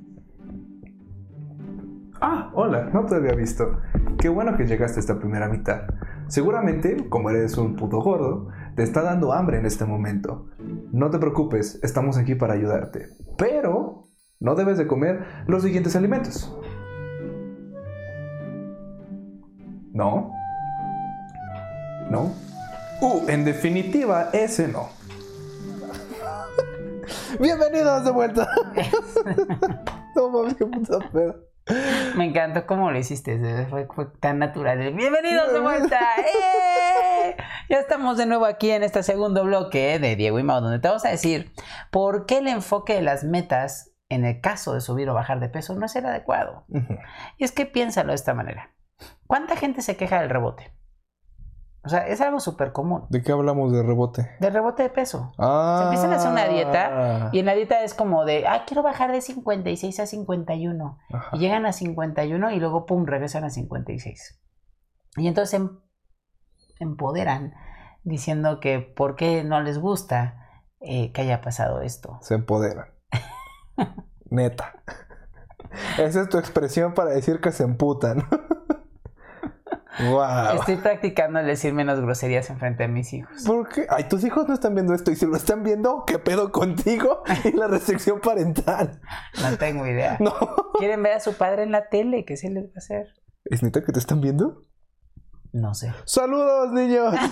Ah, 2.23 2.51
hola, 2.53 2.91
no 2.93 3.03
te 3.07 3.15
había 3.15 3.33
visto. 3.33 3.81
Qué 4.19 4.29
bueno 4.29 4.55
que 4.55 4.67
llegaste 4.67 4.99
a 4.99 5.01
esta 5.01 5.17
primera 5.17 5.49
mitad. 5.49 5.87
Seguramente, 6.27 7.09
como 7.09 7.31
eres 7.31 7.57
un 7.57 7.75
puto 7.75 7.99
gordo, 7.99 8.47
te 8.75 8.83
está 8.83 9.01
dando 9.01 9.33
hambre 9.33 9.57
en 9.57 9.65
este 9.65 9.85
momento. 9.85 10.45
No 10.91 11.09
te 11.09 11.17
preocupes, 11.17 11.79
estamos 11.81 12.19
aquí 12.19 12.35
para 12.35 12.53
ayudarte. 12.53 13.07
Pero 13.39 14.07
no 14.39 14.53
debes 14.53 14.77
de 14.77 14.85
comer 14.85 15.25
los 15.47 15.63
siguientes 15.63 15.95
alimentos. 15.95 16.55
¿No? 19.91 20.31
¿No? 22.11 22.33
Uh, 23.01 23.27
en 23.29 23.45
definitiva, 23.45 24.29
ese 24.31 24.67
no. 24.67 24.89
Bienvenidos 27.39 28.05
de 28.05 28.11
vuelta. 28.11 28.47
no 30.15 30.29
mames, 30.29 30.53
qué 30.53 30.67
puta 30.67 30.99
pedo. 31.11 31.50
Me 32.15 32.25
encantó 32.25 32.65
cómo 32.65 32.91
lo 32.91 32.97
hiciste, 32.97 33.65
fue, 33.69 33.87
fue 33.87 34.05
tan 34.19 34.39
natural. 34.39 34.77
Bienvenidos 34.93 35.53
de 35.53 35.59
vuelta. 35.59 35.99
¡Eh! 36.17 37.35
Ya 37.69 37.79
estamos 37.79 38.17
de 38.17 38.25
nuevo 38.25 38.45
aquí 38.45 38.71
en 38.71 38.83
este 38.83 39.03
segundo 39.03 39.43
bloque 39.43 39.99
de 39.99 40.15
Diego 40.15 40.39
y 40.39 40.43
Mau, 40.43 40.61
donde 40.61 40.79
te 40.79 40.87
vamos 40.87 41.05
a 41.05 41.09
decir 41.09 41.53
por 41.89 42.25
qué 42.25 42.39
el 42.39 42.47
enfoque 42.47 42.95
de 42.95 43.01
las 43.01 43.23
metas 43.23 43.93
en 44.09 44.25
el 44.25 44.41
caso 44.41 44.73
de 44.73 44.81
subir 44.81 45.09
o 45.09 45.13
bajar 45.13 45.39
de 45.39 45.49
peso 45.49 45.73
no 45.75 45.85
es 45.85 45.95
el 45.95 46.05
adecuado. 46.05 46.65
Y 47.37 47.45
es 47.45 47.51
que 47.51 47.65
piénsalo 47.65 48.09
de 48.09 48.15
esta 48.15 48.33
manera. 48.33 48.75
¿Cuánta 49.25 49.55
gente 49.55 49.81
se 49.81 49.95
queja 49.95 50.19
del 50.19 50.29
rebote? 50.29 50.73
O 51.83 51.89
sea, 51.89 52.07
es 52.07 52.21
algo 52.21 52.39
súper 52.39 52.73
común. 52.73 53.05
¿De 53.09 53.23
qué 53.23 53.31
hablamos 53.31 53.71
de 53.73 53.81
rebote? 53.81 54.29
Del 54.39 54.53
rebote 54.53 54.83
de 54.83 54.89
peso. 54.89 55.33
Ah. 55.39 55.77
Se 55.79 55.83
empiezan 55.85 56.13
a 56.13 56.15
hacer 56.17 56.31
una 56.31 56.47
dieta 56.47 57.29
y 57.31 57.39
en 57.39 57.45
la 57.47 57.55
dieta 57.55 57.83
es 57.83 57.95
como 57.95 58.23
de, 58.23 58.47
ah, 58.47 58.65
quiero 58.67 58.83
bajar 58.83 59.11
de 59.11 59.21
56 59.21 59.99
a 59.99 60.05
51. 60.05 60.99
Ajá. 61.11 61.35
Y 61.35 61.39
llegan 61.39 61.65
a 61.65 61.73
51 61.73 62.51
y 62.51 62.59
luego, 62.59 62.85
pum, 62.85 63.05
regresan 63.05 63.45
a 63.45 63.49
56. 63.49 64.39
Y 65.17 65.27
entonces 65.27 65.55
em- 65.55 65.79
empoderan 66.79 67.53
diciendo 68.03 68.59
que 68.59 68.79
por 68.79 69.15
qué 69.15 69.43
no 69.43 69.61
les 69.61 69.79
gusta 69.79 70.47
eh, 70.81 71.11
que 71.11 71.21
haya 71.21 71.41
pasado 71.41 71.81
esto. 71.81 72.19
Se 72.21 72.35
empoderan. 72.35 72.87
Neta. 74.29 74.83
Esa 75.97 76.21
es 76.21 76.29
tu 76.29 76.37
expresión 76.37 76.93
para 76.93 77.11
decir 77.11 77.39
que 77.41 77.51
se 77.51 77.63
emputan. 77.63 78.27
wow. 79.99 80.59
Estoy 80.59 80.77
practicando 80.77 81.39
el 81.39 81.47
decir 81.47 81.73
menos 81.73 81.99
groserías 81.99 82.49
en 82.49 82.59
frente 82.59 82.83
de 82.83 82.89
mis 82.89 83.13
hijos. 83.13 83.43
¿Por 83.45 83.69
qué? 83.69 83.85
Ay, 83.89 84.05
tus 84.05 84.23
hijos 84.23 84.47
no 84.47 84.53
están 84.53 84.73
viendo 84.73 84.93
esto 84.93 85.11
y 85.11 85.15
si 85.15 85.25
lo 85.25 85.35
están 85.35 85.63
viendo, 85.63 86.03
¿qué 86.05 86.19
pedo 86.19 86.51
contigo? 86.51 87.23
Y 87.43 87.53
la 87.53 87.67
restricción 87.67 88.19
parental. 88.19 89.01
No 89.41 89.57
tengo 89.57 89.85
idea. 89.87 90.17
No. 90.19 90.33
¿Quieren 90.77 91.01
ver 91.01 91.13
a 91.13 91.19
su 91.19 91.33
padre 91.33 91.63
en 91.63 91.71
la 91.71 91.89
tele? 91.89 92.25
¿Qué 92.25 92.37
se 92.37 92.49
les 92.49 92.65
va 92.65 92.71
a 92.75 92.77
hacer? 92.77 93.07
¿Es 93.45 93.63
neta 93.63 93.81
que 93.83 93.91
te 93.91 93.99
están 93.99 94.21
viendo? 94.21 94.61
No 95.53 95.73
sé. 95.73 95.91
¡Saludos, 96.05 96.71
niños! 96.71 97.13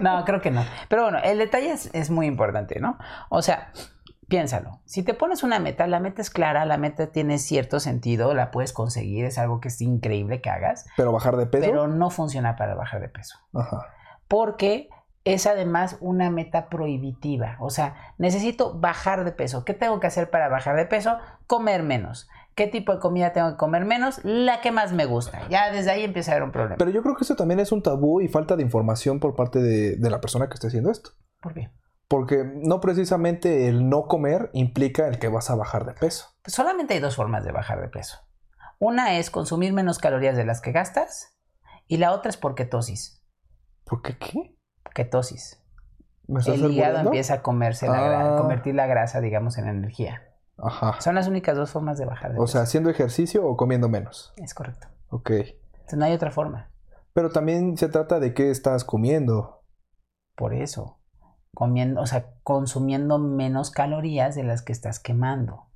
No, 0.00 0.24
creo 0.24 0.40
que 0.40 0.50
no. 0.50 0.64
Pero 0.88 1.02
bueno, 1.02 1.18
el 1.22 1.36
detalle 1.36 1.72
es, 1.72 1.90
es 1.92 2.08
muy 2.08 2.26
importante, 2.26 2.80
¿no? 2.80 2.96
O 3.28 3.42
sea, 3.42 3.72
piénsalo. 4.30 4.80
Si 4.86 5.02
te 5.02 5.12
pones 5.12 5.42
una 5.42 5.58
meta, 5.58 5.86
la 5.86 6.00
meta 6.00 6.22
es 6.22 6.30
clara, 6.30 6.64
la 6.64 6.78
meta 6.78 7.08
tiene 7.12 7.36
cierto 7.38 7.80
sentido, 7.80 8.32
la 8.32 8.50
puedes 8.50 8.72
conseguir, 8.72 9.26
es 9.26 9.36
algo 9.36 9.60
que 9.60 9.68
es 9.68 9.80
increíble 9.82 10.40
que 10.40 10.48
hagas, 10.48 10.86
Pero 10.96 11.12
bajar 11.12 11.36
de 11.36 11.46
peso. 11.46 11.66
pero 11.66 11.88
no 11.88 12.08
funciona 12.08 12.56
para 12.56 12.74
bajar 12.74 13.02
de 13.02 13.08
peso. 13.10 13.36
Ajá. 13.52 13.88
Porque 14.28 14.88
es 15.24 15.46
además 15.46 15.98
una 16.00 16.30
meta 16.30 16.68
prohibitiva. 16.70 17.56
O 17.60 17.68
sea, 17.70 17.94
necesito 18.16 18.78
bajar 18.78 19.24
de 19.24 19.32
peso. 19.32 19.64
¿Qué 19.64 19.74
tengo 19.74 20.00
que 20.00 20.06
hacer 20.06 20.30
para 20.30 20.48
bajar 20.48 20.76
de 20.76 20.86
peso? 20.86 21.18
Comer 21.46 21.82
menos. 21.82 22.28
¿Qué 22.54 22.66
tipo 22.66 22.94
de 22.94 23.00
comida 23.00 23.32
tengo 23.32 23.50
que 23.50 23.56
comer 23.56 23.84
menos? 23.84 24.20
La 24.24 24.60
que 24.60 24.70
más 24.70 24.92
me 24.92 25.04
gusta. 25.06 25.40
Ya 25.48 25.70
desde 25.70 25.90
ahí 25.90 26.04
empieza 26.04 26.30
a 26.30 26.34
haber 26.34 26.44
un 26.44 26.52
problema. 26.52 26.76
Pero 26.78 26.90
yo 26.90 27.02
creo 27.02 27.16
que 27.16 27.24
eso 27.24 27.36
también 27.36 27.60
es 27.60 27.72
un 27.72 27.82
tabú 27.82 28.20
y 28.20 28.28
falta 28.28 28.56
de 28.56 28.62
información 28.62 29.18
por 29.20 29.34
parte 29.34 29.60
de, 29.60 29.96
de 29.96 30.10
la 30.10 30.20
persona 30.20 30.48
que 30.48 30.54
está 30.54 30.68
haciendo 30.68 30.90
esto. 30.90 31.10
¿Por 31.40 31.54
qué? 31.54 31.70
Porque 32.10 32.42
no 32.44 32.80
precisamente 32.80 33.68
el 33.68 33.88
no 33.88 34.08
comer 34.08 34.50
implica 34.52 35.06
el 35.06 35.20
que 35.20 35.28
vas 35.28 35.48
a 35.48 35.54
bajar 35.54 35.84
de 35.86 35.92
peso. 35.94 36.26
Solamente 36.44 36.94
hay 36.94 37.00
dos 37.00 37.14
formas 37.14 37.44
de 37.44 37.52
bajar 37.52 37.80
de 37.80 37.86
peso. 37.88 38.18
Una 38.80 39.16
es 39.16 39.30
consumir 39.30 39.72
menos 39.72 39.98
calorías 40.00 40.36
de 40.36 40.44
las 40.44 40.60
que 40.60 40.72
gastas 40.72 41.36
y 41.86 41.98
la 41.98 42.10
otra 42.12 42.28
es 42.30 42.36
por 42.36 42.56
ketosis. 42.56 43.24
¿Por 43.84 44.02
qué 44.02 44.18
qué? 44.18 44.56
Ketosis. 44.92 45.62
¿Me 46.26 46.40
estás 46.40 46.56
El 46.56 46.72
hígado 46.72 46.98
empieza 46.98 47.34
a 47.34 47.42
comerse 47.42 47.86
la 47.86 48.34
Ah. 48.34 48.38
convertir 48.38 48.74
la 48.74 48.86
grasa, 48.88 49.20
digamos, 49.20 49.56
en 49.58 49.68
energía. 49.68 50.22
Ajá. 50.58 51.00
Son 51.00 51.14
las 51.14 51.28
únicas 51.28 51.56
dos 51.56 51.70
formas 51.70 51.96
de 51.96 52.06
bajar 52.06 52.32
de 52.32 52.38
O 52.38 52.42
peso. 52.42 52.52
sea, 52.54 52.62
haciendo 52.62 52.90
ejercicio 52.90 53.46
o 53.46 53.56
comiendo 53.56 53.88
menos. 53.88 54.32
es 54.36 54.52
correcto. 54.54 54.88
Ok. 55.10 55.30
Entonces 55.30 55.98
no 55.98 56.04
hay 56.06 56.12
otra 56.12 56.32
forma. 56.32 56.70
Pero 57.12 57.30
también 57.30 57.76
se 57.76 57.88
trata 57.88 58.18
de 58.18 58.34
qué 58.34 58.50
estás 58.50 58.84
comiendo. 58.84 59.62
Por 60.36 60.54
eso. 60.54 60.99
Comiendo, 61.54 62.00
o 62.00 62.06
sea, 62.06 62.34
consumiendo 62.42 63.18
menos 63.18 63.70
calorías 63.70 64.34
de 64.34 64.44
las 64.44 64.62
que 64.62 64.72
estás 64.72 65.00
quemando. 65.00 65.66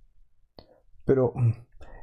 Pero 1.04 1.32
mm, 1.34 1.52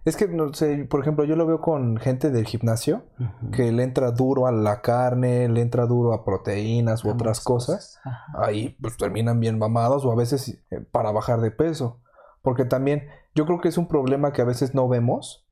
es 0.04 0.18
que, 0.18 0.28
no 0.28 0.52
sé, 0.54 0.86
por 0.90 1.00
ejemplo, 1.00 1.26
yo 1.26 1.36
lo 1.36 1.46
veo 1.46 1.62
con 1.62 1.98
gente 1.98 2.32
del 2.32 2.46
gimnasio 2.46 3.04
que 3.52 3.72
le 3.72 3.84
entra 3.84 4.12
duro 4.12 4.48
a 4.48 4.52
la 4.52 4.82
carne, 4.82 5.48
le 5.48 5.62
entra 5.62 5.86
duro 5.86 6.14
a 6.14 6.26
proteínas 6.26 7.06
u 7.06 7.12
otras 7.12 7.40
cosas. 7.40 8.00
Ahí 8.34 8.76
pues 8.82 8.98
terminan 8.98 9.40
bien 9.40 9.60
mamados 9.60 10.04
o 10.04 10.12
a 10.12 10.16
veces 10.16 10.60
eh, 10.72 10.82
para 10.92 11.12
bajar 11.12 11.40
de 11.42 11.52
peso. 11.52 12.02
Porque 12.42 12.66
también 12.66 13.08
yo 13.36 13.46
creo 13.46 13.62
que 13.62 13.70
es 13.70 13.78
un 13.78 13.88
problema 13.88 14.34
que 14.34 14.42
a 14.42 14.46
veces 14.46 14.74
no 14.74 14.88
vemos, 14.88 15.48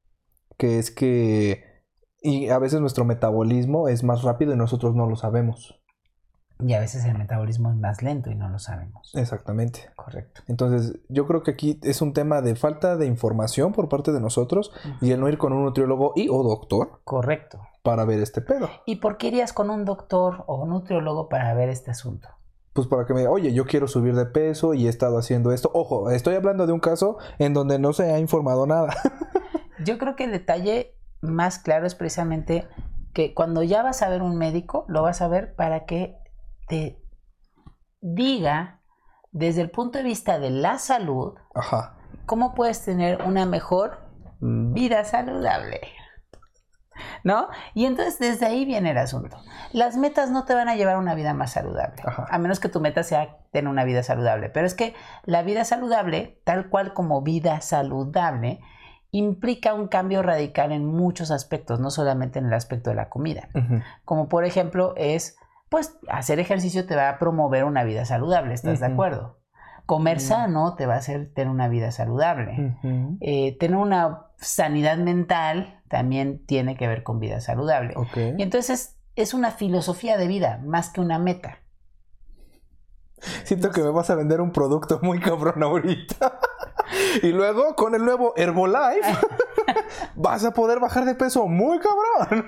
que 0.57 0.79
es 0.79 0.89
que 0.89 1.63
y 2.21 2.49
a 2.49 2.57
veces 2.57 2.81
nuestro 2.81 3.05
metabolismo 3.05 3.87
es 3.87 4.03
más 4.03 4.23
rápido 4.23 4.53
y 4.53 4.57
nosotros 4.57 4.95
no 4.95 5.07
lo 5.07 5.15
sabemos. 5.15 5.79
Y 6.61 6.73
a 6.73 6.79
veces 6.79 7.05
el 7.05 7.17
metabolismo 7.17 7.69
es 7.71 7.77
más 7.77 8.01
lento 8.01 8.29
y 8.29 8.35
no 8.35 8.49
lo 8.49 8.59
sabemos. 8.59 9.11
Exactamente. 9.15 9.89
Correcto. 9.95 10.41
Entonces, 10.47 10.99
yo 11.07 11.25
creo 11.25 11.41
que 11.41 11.51
aquí 11.51 11.79
es 11.83 12.01
un 12.01 12.11
tema 12.11 12.41
de 12.41 12.55
falta 12.55 12.97
de 12.97 13.05
información 13.05 13.71
por 13.71 13.87
parte 13.87 14.11
de 14.11 14.19
nosotros 14.19 14.73
y 14.99 15.11
el 15.11 15.21
no 15.21 15.29
ir 15.29 15.37
con 15.37 15.53
un 15.53 15.63
nutriólogo 15.63 16.11
y 16.17 16.27
o 16.29 16.43
doctor 16.43 16.99
Correcto. 17.05 17.61
para 17.81 18.03
ver 18.03 18.19
este 18.19 18.41
pedo. 18.41 18.69
¿Y 18.85 18.97
por 18.97 19.17
qué 19.17 19.27
irías 19.27 19.53
con 19.53 19.69
un 19.69 19.85
doctor 19.85 20.43
o 20.47 20.61
un 20.61 20.69
nutriólogo 20.69 21.29
para 21.29 21.53
ver 21.53 21.69
este 21.69 21.91
asunto? 21.91 22.27
Pues 22.73 22.87
para 22.87 23.05
que 23.05 23.13
me 23.13 23.21
diga, 23.21 23.31
oye, 23.31 23.53
yo 23.53 23.65
quiero 23.65 23.87
subir 23.87 24.15
de 24.15 24.25
peso 24.25 24.73
y 24.73 24.87
he 24.87 24.89
estado 24.89 25.17
haciendo 25.17 25.53
esto. 25.53 25.71
Ojo, 25.73 26.09
estoy 26.11 26.35
hablando 26.35 26.67
de 26.67 26.73
un 26.73 26.79
caso 26.79 27.17
en 27.39 27.53
donde 27.53 27.79
no 27.79 27.93
se 27.93 28.11
ha 28.11 28.19
informado 28.19 28.67
nada. 28.67 28.93
Yo 29.85 29.97
creo 29.97 30.17
que 30.17 30.25
el 30.25 30.31
detalle 30.31 30.93
más 31.21 31.57
claro 31.57 31.85
es 31.85 31.95
precisamente 31.95 32.67
que 33.13 33.33
cuando 33.33 33.63
ya 33.63 33.81
vas 33.81 34.01
a 34.01 34.09
ver 34.09 34.21
un 34.21 34.37
médico, 34.37 34.85
lo 34.89 35.01
vas 35.01 35.21
a 35.21 35.29
ver 35.29 35.55
para 35.55 35.85
que 35.85 36.17
te 36.69 37.01
diga 37.99 38.79
desde 39.31 39.61
el 39.61 39.69
punto 39.71 39.97
de 39.97 40.05
vista 40.05 40.39
de 40.39 40.49
la 40.49 40.77
salud 40.79 41.33
Ajá. 41.53 41.97
cómo 42.25 42.55
puedes 42.55 42.85
tener 42.85 43.21
una 43.23 43.45
mejor 43.45 44.09
Mm, 44.39 44.73
vida 44.73 45.03
saludable. 45.03 45.81
¿No? 47.23 47.47
Y 47.73 47.85
entonces 47.85 48.19
desde 48.19 48.45
ahí 48.45 48.65
viene 48.65 48.91
el 48.91 48.97
asunto. 48.97 49.37
Las 49.71 49.95
metas 49.95 50.31
no 50.31 50.43
te 50.43 50.53
van 50.53 50.67
a 50.67 50.75
llevar 50.75 50.95
a 50.95 50.99
una 50.99 51.15
vida 51.15 51.33
más 51.33 51.51
saludable, 51.53 52.01
Ajá. 52.05 52.25
a 52.29 52.37
menos 52.39 52.59
que 52.59 52.67
tu 52.67 52.81
meta 52.81 53.03
sea 53.03 53.37
tener 53.51 53.69
una 53.69 53.85
vida 53.85 54.03
saludable. 54.03 54.49
Pero 54.49 54.65
es 54.65 54.75
que 54.75 54.95
la 55.23 55.41
vida 55.41 55.63
saludable, 55.63 56.41
tal 56.43 56.69
cual 56.69 56.93
como 56.93 57.21
vida 57.21 57.61
saludable, 57.61 58.59
implica 59.11 59.73
un 59.73 59.87
cambio 59.87 60.21
radical 60.23 60.71
en 60.73 60.85
muchos 60.85 61.31
aspectos, 61.31 61.79
no 61.79 61.89
solamente 61.89 62.39
en 62.39 62.45
el 62.47 62.53
aspecto 62.53 62.89
de 62.89 62.97
la 62.97 63.09
comida. 63.09 63.47
Como 64.03 64.27
por 64.27 64.43
ejemplo 64.43 64.93
es, 64.97 65.37
pues 65.69 65.97
hacer 66.09 66.39
ejercicio 66.39 66.85
te 66.85 66.95
va 66.95 67.09
a 67.09 67.19
promover 67.19 67.63
una 67.63 67.83
vida 67.83 68.05
saludable, 68.05 68.53
¿estás 68.53 68.79
de 68.79 68.87
acuerdo? 68.87 69.39
Comer 69.85 70.17
Mm. 70.17 70.21
sano 70.21 70.75
te 70.75 70.85
va 70.85 70.95
a 70.95 70.97
hacer 70.97 71.31
tener 71.33 71.49
una 71.49 71.67
vida 71.67 71.91
saludable. 71.91 72.77
Eh, 73.21 73.57
tener 73.59 73.77
una 73.77 74.27
sanidad 74.37 74.97
mental 74.97 75.81
también 75.87 76.45
tiene 76.45 76.75
que 76.77 76.87
ver 76.87 77.03
con 77.03 77.19
vida 77.19 77.41
saludable. 77.41 77.93
Ok. 77.95 78.17
Y 78.37 78.43
entonces 78.43 78.97
es 79.15 79.33
una 79.33 79.51
filosofía 79.51 80.17
de 80.17 80.27
vida 80.27 80.59
más 80.63 80.89
que 80.89 81.01
una 81.01 81.17
meta. 81.19 81.59
Siento 83.43 83.71
que 83.71 83.81
me 83.81 83.89
vas 83.89 84.09
a 84.09 84.15
vender 84.15 84.39
un 84.41 84.51
producto 84.51 84.99
muy 85.01 85.19
cabrón 85.19 85.61
ahorita. 85.61 86.39
y 87.23 87.27
luego, 87.29 87.75
con 87.75 87.93
el 87.95 88.05
nuevo 88.05 88.33
Herbalife, 88.37 89.13
vas 90.15 90.45
a 90.45 90.51
poder 90.51 90.79
bajar 90.79 91.05
de 91.05 91.15
peso 91.15 91.47
muy 91.47 91.79
cabrón. 91.79 92.45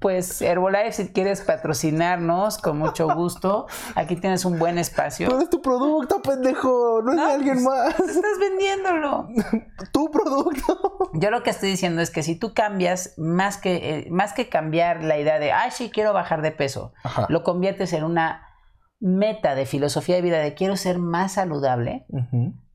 Pues 0.00 0.40
Herbalife, 0.40 0.92
si 0.92 1.12
quieres 1.12 1.42
patrocinarnos, 1.42 2.56
con 2.58 2.78
mucho 2.78 3.14
gusto, 3.14 3.66
aquí 3.94 4.16
tienes 4.16 4.46
un 4.46 4.58
buen 4.58 4.78
espacio. 4.78 5.28
Pero 5.28 5.42
es 5.42 5.50
tu 5.50 5.60
producto, 5.60 6.22
pendejo. 6.22 7.02
No 7.02 7.12
es 7.12 7.18
de 7.18 7.24
alguien 7.24 7.54
pues, 7.62 7.64
más. 7.64 8.00
Estás 8.00 8.38
vendiéndolo. 8.40 9.28
Tu 9.92 10.10
producto. 10.10 11.10
Yo 11.14 11.30
lo 11.30 11.42
que 11.42 11.50
estoy 11.50 11.70
diciendo 11.70 12.00
es 12.00 12.10
que 12.10 12.22
si 12.22 12.34
tú 12.34 12.54
cambias, 12.54 13.14
más 13.18 13.58
que, 13.58 13.76
eh, 13.76 14.10
más 14.10 14.32
que 14.32 14.48
cambiar 14.48 15.02
la 15.04 15.18
idea 15.18 15.38
de, 15.38 15.52
ay, 15.52 15.70
sí, 15.70 15.90
quiero 15.90 16.12
bajar 16.12 16.42
de 16.42 16.52
peso, 16.52 16.92
Ajá. 17.02 17.26
lo 17.28 17.42
conviertes 17.42 17.92
en 17.92 18.04
una 18.04 18.46
meta 19.00 19.54
de 19.54 19.66
filosofía 19.66 20.16
de 20.16 20.22
vida 20.22 20.38
de 20.38 20.54
quiero 20.54 20.76
ser 20.76 20.98
más 20.98 21.32
saludable, 21.32 22.06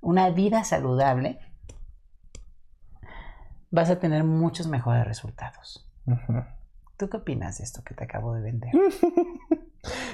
una 0.02 0.30
vida 0.32 0.64
saludable, 0.64 1.40
vas 3.70 3.90
a 3.90 4.00
tener 4.00 4.24
muchos 4.24 4.68
mejores 4.68 5.06
resultados. 5.06 5.90
¿Tú 6.98 7.10
qué 7.10 7.18
opinas 7.18 7.58
de 7.58 7.64
esto 7.66 7.82
que 7.84 7.94
te 7.94 8.04
acabo 8.04 8.34
de 8.34 8.42
vender? 8.42 8.72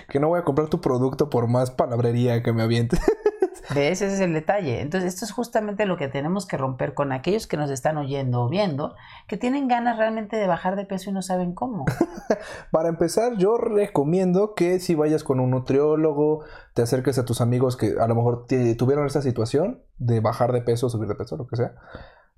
Que 0.09 0.19
no 0.19 0.27
voy 0.27 0.37
a 0.37 0.43
comprar 0.43 0.67
tu 0.67 0.81
producto 0.81 1.29
por 1.29 1.47
más 1.47 1.71
palabrería 1.71 2.43
que 2.43 2.51
me 2.51 2.61
avientes. 2.63 2.99
¿Ves? 3.73 4.01
Ese 4.01 4.15
es 4.15 4.19
el 4.19 4.33
detalle. 4.33 4.81
Entonces, 4.81 5.13
esto 5.13 5.23
es 5.23 5.31
justamente 5.31 5.85
lo 5.85 5.95
que 5.95 6.09
tenemos 6.09 6.45
que 6.45 6.57
romper 6.57 6.93
con 6.93 7.13
aquellos 7.13 7.47
que 7.47 7.55
nos 7.55 7.71
están 7.71 7.97
oyendo 7.97 8.41
o 8.41 8.49
viendo, 8.49 8.95
que 9.29 9.37
tienen 9.37 9.69
ganas 9.69 9.97
realmente 9.97 10.35
de 10.35 10.45
bajar 10.45 10.75
de 10.75 10.83
peso 10.83 11.09
y 11.09 11.13
no 11.13 11.21
saben 11.21 11.53
cómo. 11.53 11.85
Para 12.71 12.89
empezar, 12.89 13.37
yo 13.37 13.55
recomiendo 13.55 14.55
que 14.55 14.81
si 14.81 14.93
vayas 14.93 15.23
con 15.23 15.39
un 15.39 15.51
nutriólogo, 15.51 16.43
te 16.73 16.81
acerques 16.81 17.17
a 17.17 17.23
tus 17.23 17.39
amigos 17.39 17.77
que 17.77 17.95
a 17.97 18.07
lo 18.07 18.15
mejor 18.15 18.45
te- 18.47 18.75
tuvieron 18.75 19.05
esa 19.05 19.21
situación 19.21 19.81
de 19.99 20.19
bajar 20.19 20.51
de 20.51 20.63
peso, 20.63 20.89
subir 20.89 21.07
de 21.07 21.15
peso, 21.15 21.37
lo 21.37 21.47
que 21.47 21.55
sea, 21.55 21.75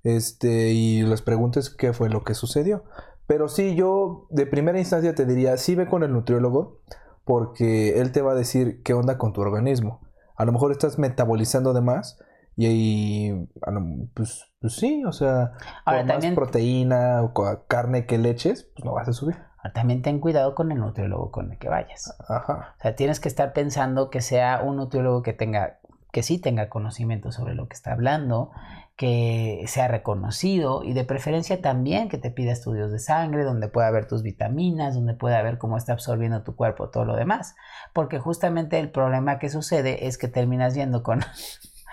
este, 0.04 0.70
y 0.70 1.02
les 1.02 1.20
preguntes 1.22 1.68
qué 1.70 1.92
fue 1.92 2.10
lo 2.10 2.22
que 2.22 2.34
sucedió. 2.34 2.84
Pero 3.26 3.48
sí, 3.48 3.74
yo 3.74 4.26
de 4.30 4.46
primera 4.46 4.78
instancia 4.78 5.14
te 5.14 5.24
diría, 5.24 5.56
sí 5.56 5.74
ve 5.74 5.86
con 5.86 6.02
el 6.02 6.12
nutriólogo, 6.12 6.80
porque 7.24 8.00
él 8.00 8.12
te 8.12 8.20
va 8.22 8.32
a 8.32 8.34
decir 8.34 8.82
qué 8.82 8.92
onda 8.94 9.16
con 9.18 9.32
tu 9.32 9.40
organismo. 9.40 10.00
A 10.36 10.44
lo 10.44 10.52
mejor 10.52 10.72
estás 10.72 10.98
metabolizando 10.98 11.72
de 11.72 11.80
más 11.80 12.18
y 12.56 12.66
ahí, 12.66 13.48
pues, 14.14 14.52
pues 14.60 14.74
sí, 14.76 15.04
o 15.04 15.12
sea, 15.12 15.52
Ahora, 15.84 16.04
por 16.04 16.22
más 16.22 16.26
proteína 16.34 17.22
o 17.22 17.32
co- 17.32 17.64
carne 17.66 18.06
que 18.06 18.18
le 18.18 18.30
eches, 18.30 18.64
pues 18.74 18.84
no 18.84 18.92
vas 18.92 19.08
a 19.08 19.12
subir. 19.12 19.36
Ahora, 19.58 19.72
También 19.72 20.02
ten 20.02 20.20
cuidado 20.20 20.54
con 20.54 20.70
el 20.70 20.78
nutriólogo 20.78 21.30
con 21.30 21.50
el 21.52 21.58
que 21.58 21.68
vayas. 21.68 22.14
Ajá. 22.28 22.74
O 22.78 22.82
sea, 22.82 22.94
tienes 22.94 23.20
que 23.20 23.28
estar 23.28 23.52
pensando 23.54 24.10
que 24.10 24.20
sea 24.20 24.60
un 24.62 24.76
nutriólogo 24.76 25.22
que 25.22 25.32
tenga, 25.32 25.78
que 26.12 26.22
sí 26.22 26.38
tenga 26.38 26.68
conocimiento 26.68 27.32
sobre 27.32 27.54
lo 27.54 27.66
que 27.68 27.74
está 27.74 27.92
hablando, 27.92 28.50
que 28.96 29.64
sea 29.66 29.88
reconocido 29.88 30.84
y 30.84 30.92
de 30.92 31.04
preferencia 31.04 31.60
también 31.60 32.08
que 32.08 32.18
te 32.18 32.30
pida 32.30 32.52
estudios 32.52 32.92
de 32.92 33.00
sangre 33.00 33.42
donde 33.42 33.68
pueda 33.68 33.90
ver 33.90 34.06
tus 34.06 34.22
vitaminas, 34.22 34.94
donde 34.94 35.14
pueda 35.14 35.42
ver 35.42 35.58
cómo 35.58 35.76
está 35.76 35.92
absorbiendo 35.92 36.44
tu 36.44 36.54
cuerpo 36.54 36.90
todo 36.90 37.04
lo 37.04 37.16
demás. 37.16 37.56
Porque 37.92 38.20
justamente 38.20 38.78
el 38.78 38.90
problema 38.90 39.38
que 39.38 39.48
sucede 39.48 40.06
es 40.06 40.16
que 40.16 40.28
terminas 40.28 40.74
yendo 40.74 41.02
con... 41.02 41.20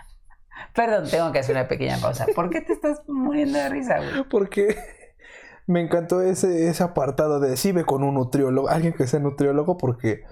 Perdón, 0.75 1.09
tengo 1.09 1.31
que 1.31 1.39
hacer 1.39 1.55
una 1.55 1.67
pequeña 1.67 1.97
pausa. 1.97 2.27
¿Por 2.35 2.49
qué 2.49 2.61
te 2.61 2.73
estás 2.73 3.01
muriendo 3.07 3.57
de 3.57 3.69
risa, 3.69 3.97
güey? 3.97 4.23
Porque 4.29 4.77
me 5.65 5.81
encantó 5.81 6.21
ese, 6.21 6.69
ese 6.69 6.83
apartado 6.83 7.39
de 7.39 7.57
sí 7.57 7.71
ve 7.71 7.83
con 7.83 8.03
un 8.03 8.13
nutriólogo, 8.13 8.69
alguien 8.69 8.93
que 8.93 9.07
sea 9.07 9.19
nutriólogo, 9.19 9.77
porque 9.77 10.23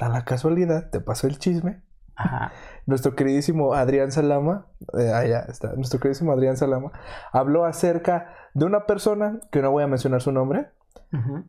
a 0.00 0.08
la 0.08 0.24
casualidad 0.24 0.90
te 0.90 1.00
pasó 1.00 1.28
el 1.28 1.38
chisme. 1.38 1.82
Ajá. 2.16 2.52
Nuestro 2.86 3.14
queridísimo 3.14 3.74
Adrián 3.74 4.12
Salama, 4.12 4.66
eh, 4.98 5.12
allá 5.12 5.40
está, 5.48 5.72
nuestro 5.74 5.98
queridísimo 5.98 6.32
Adrián 6.32 6.56
Salama, 6.56 6.92
habló 7.32 7.64
acerca 7.64 8.32
de 8.54 8.64
una 8.64 8.86
persona, 8.86 9.40
que 9.50 9.60
no 9.60 9.72
voy 9.72 9.82
a 9.82 9.88
mencionar 9.88 10.22
su 10.22 10.32
nombre, 10.32 10.68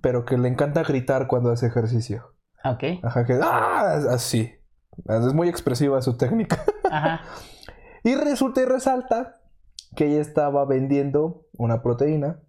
pero 0.01 0.25
que 0.25 0.37
le 0.37 0.47
encanta 0.47 0.83
gritar 0.83 1.27
cuando 1.27 1.51
hace 1.51 1.67
ejercicio. 1.67 2.33
Ok. 2.63 2.83
Ajá, 3.03 3.25
que 3.25 3.39
¡ah! 3.41 3.99
así. 4.09 4.53
Es 5.07 5.33
muy 5.33 5.47
expresiva 5.47 6.01
su 6.01 6.17
técnica. 6.17 6.63
Ajá. 6.91 7.21
Y 8.03 8.15
resulta 8.15 8.61
y 8.61 8.65
resalta 8.65 9.35
que 9.95 10.05
ella 10.05 10.21
estaba 10.21 10.65
vendiendo 10.65 11.45
una 11.57 11.81
proteína 11.81 12.39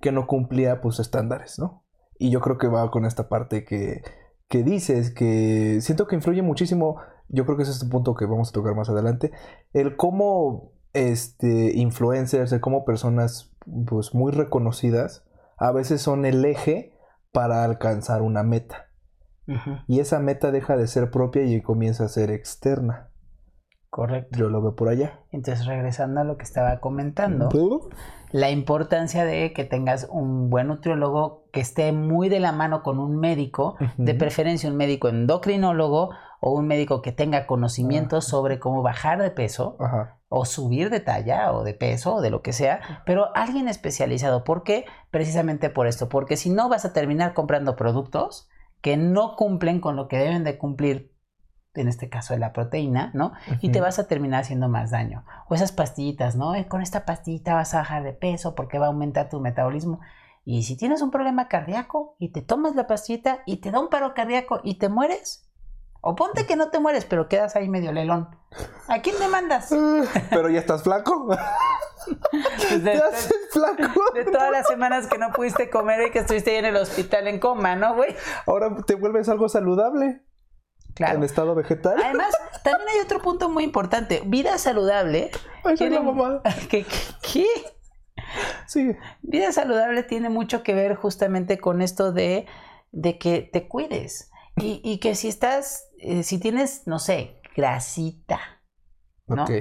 que 0.00 0.12
no 0.12 0.26
cumplía 0.26 0.80
pues 0.80 0.98
estándares, 1.00 1.58
¿no? 1.58 1.84
Y 2.18 2.30
yo 2.30 2.40
creo 2.40 2.58
que 2.58 2.68
va 2.68 2.90
con 2.90 3.04
esta 3.04 3.28
parte 3.28 3.64
que, 3.64 4.02
que 4.48 4.62
dices, 4.62 5.12
que 5.12 5.78
siento 5.80 6.06
que 6.06 6.16
influye 6.16 6.42
muchísimo, 6.42 7.00
yo 7.28 7.44
creo 7.44 7.56
que 7.56 7.62
ese 7.64 7.72
es 7.72 7.82
un 7.82 7.90
punto 7.90 8.14
que 8.14 8.26
vamos 8.26 8.50
a 8.50 8.52
tocar 8.52 8.74
más 8.74 8.88
adelante, 8.88 9.32
el 9.72 9.96
cómo 9.96 10.72
este, 10.92 11.76
influencers, 11.76 12.52
el 12.52 12.60
cómo 12.60 12.84
personas 12.84 13.52
pues 13.86 14.14
muy 14.14 14.32
reconocidas 14.32 15.24
a 15.56 15.72
veces 15.72 16.02
son 16.02 16.24
el 16.24 16.44
eje 16.44 16.94
para 17.32 17.64
alcanzar 17.64 18.22
una 18.22 18.42
meta. 18.42 18.88
Y 19.86 20.00
esa 20.00 20.20
meta 20.20 20.50
deja 20.50 20.74
de 20.74 20.86
ser 20.86 21.10
propia 21.10 21.44
y 21.44 21.60
comienza 21.60 22.04
a 22.04 22.08
ser 22.08 22.30
externa. 22.30 23.10
Correcto. 23.90 24.38
Yo 24.38 24.48
lo 24.48 24.62
veo 24.62 24.74
por 24.74 24.88
allá. 24.88 25.20
Entonces, 25.30 25.66
regresando 25.66 26.20
a 26.20 26.24
lo 26.24 26.38
que 26.38 26.44
estaba 26.44 26.80
comentando, 26.80 27.48
la 28.32 28.50
importancia 28.50 29.24
de 29.24 29.52
que 29.52 29.64
tengas 29.64 30.08
un 30.10 30.50
buen 30.50 30.68
nutriólogo 30.68 31.44
que 31.52 31.60
esté 31.60 31.92
muy 31.92 32.28
de 32.28 32.40
la 32.40 32.52
mano 32.52 32.82
con 32.82 32.98
un 32.98 33.18
médico, 33.18 33.76
de 33.98 34.14
preferencia 34.14 34.68
un 34.68 34.76
médico 34.76 35.08
endocrinólogo 35.08 36.10
o 36.46 36.50
un 36.50 36.66
médico 36.66 37.00
que 37.00 37.10
tenga 37.10 37.46
conocimiento 37.46 38.20
sobre 38.20 38.58
cómo 38.58 38.82
bajar 38.82 39.22
de 39.22 39.30
peso 39.30 39.78
Ajá. 39.80 40.18
o 40.28 40.44
subir 40.44 40.90
de 40.90 41.00
talla 41.00 41.50
o 41.54 41.64
de 41.64 41.72
peso 41.72 42.16
o 42.16 42.20
de 42.20 42.28
lo 42.28 42.42
que 42.42 42.52
sea, 42.52 43.02
pero 43.06 43.34
alguien 43.34 43.66
especializado. 43.66 44.44
¿Por 44.44 44.62
qué? 44.62 44.84
Precisamente 45.10 45.70
por 45.70 45.86
esto, 45.86 46.10
porque 46.10 46.36
si 46.36 46.50
no 46.50 46.68
vas 46.68 46.84
a 46.84 46.92
terminar 46.92 47.32
comprando 47.32 47.76
productos 47.76 48.50
que 48.82 48.98
no 48.98 49.36
cumplen 49.36 49.80
con 49.80 49.96
lo 49.96 50.06
que 50.06 50.18
deben 50.18 50.44
de 50.44 50.58
cumplir, 50.58 51.14
en 51.72 51.88
este 51.88 52.10
caso 52.10 52.34
de 52.34 52.40
la 52.40 52.52
proteína, 52.52 53.10
¿no? 53.14 53.32
y 53.62 53.70
te 53.70 53.80
vas 53.80 53.98
a 53.98 54.06
terminar 54.06 54.42
haciendo 54.42 54.68
más 54.68 54.90
daño. 54.90 55.24
O 55.48 55.54
esas 55.54 55.72
pastillitas, 55.72 56.36
¿no? 56.36 56.54
Eh, 56.54 56.68
Con 56.68 56.82
esta 56.82 57.06
pastillita 57.06 57.54
vas 57.54 57.72
a 57.72 57.78
bajar 57.78 58.02
de 58.02 58.12
peso 58.12 58.54
porque 58.54 58.78
va 58.78 58.84
a 58.84 58.88
aumentar 58.90 59.30
tu 59.30 59.40
metabolismo. 59.40 60.00
Y 60.44 60.64
si 60.64 60.76
tienes 60.76 61.00
un 61.00 61.10
problema 61.10 61.48
cardíaco 61.48 62.16
y 62.18 62.32
te 62.32 62.42
tomas 62.42 62.76
la 62.76 62.86
pastillita 62.86 63.38
y 63.46 63.56
te 63.62 63.70
da 63.70 63.80
un 63.80 63.88
paro 63.88 64.12
cardíaco 64.12 64.60
y 64.62 64.74
te 64.74 64.90
mueres, 64.90 65.50
o 66.06 66.14
ponte 66.14 66.46
que 66.46 66.54
no 66.56 66.70
te 66.70 66.78
mueres, 66.78 67.04
pero 67.06 67.28
quedas 67.28 67.56
ahí 67.56 67.68
medio 67.68 67.90
lelón. 67.92 68.28
¿A 68.88 69.00
quién 69.00 69.18
le 69.18 69.26
mandas? 69.28 69.68
Pero 70.30 70.48
ya 70.50 70.60
estás 70.60 70.82
flaco. 70.82 71.28
Pues 72.06 72.84
de, 72.84 72.90
Te 72.92 72.98
haces 73.02 73.34
flaco. 73.50 74.02
de 74.12 74.24
todas 74.26 74.50
las 74.52 74.66
semanas 74.66 75.06
que 75.06 75.16
no 75.16 75.32
pudiste 75.32 75.70
comer 75.70 76.06
y 76.06 76.10
que 76.10 76.18
estuviste 76.18 76.50
ahí 76.50 76.56
en 76.58 76.66
el 76.66 76.76
hospital 76.76 77.26
en 77.28 77.38
coma, 77.40 77.76
¿no, 77.76 77.94
güey? 77.94 78.14
Ahora 78.46 78.76
te 78.86 78.94
vuelves 78.94 79.30
algo 79.30 79.48
saludable. 79.48 80.20
Claro. 80.94 81.16
En 81.16 81.22
estado 81.24 81.54
vegetal. 81.54 81.96
Además, 82.04 82.34
también 82.62 82.88
hay 82.90 83.00
otro 83.00 83.20
punto 83.22 83.48
muy 83.48 83.64
importante. 83.64 84.22
Vida 84.26 84.58
saludable. 84.58 85.30
Ay, 85.64 85.76
tiene- 85.76 85.98
mamá. 85.98 86.42
¿Qué? 86.70 86.84
¿Qué? 87.32 87.46
Sí. 88.66 88.94
Vida 89.22 89.50
saludable 89.52 90.02
tiene 90.02 90.28
mucho 90.28 90.62
que 90.62 90.74
ver 90.74 90.96
justamente 90.96 91.58
con 91.58 91.80
esto 91.80 92.12
de, 92.12 92.46
de 92.92 93.18
que 93.18 93.40
te 93.50 93.66
cuides. 93.66 94.30
Y, 94.56 94.80
y 94.84 94.98
que 94.98 95.14
si 95.14 95.28
estás, 95.28 95.88
eh, 95.98 96.22
si 96.22 96.38
tienes, 96.38 96.86
no 96.86 96.98
sé, 96.98 97.40
grasita, 97.56 98.40
¿no? 99.28 99.58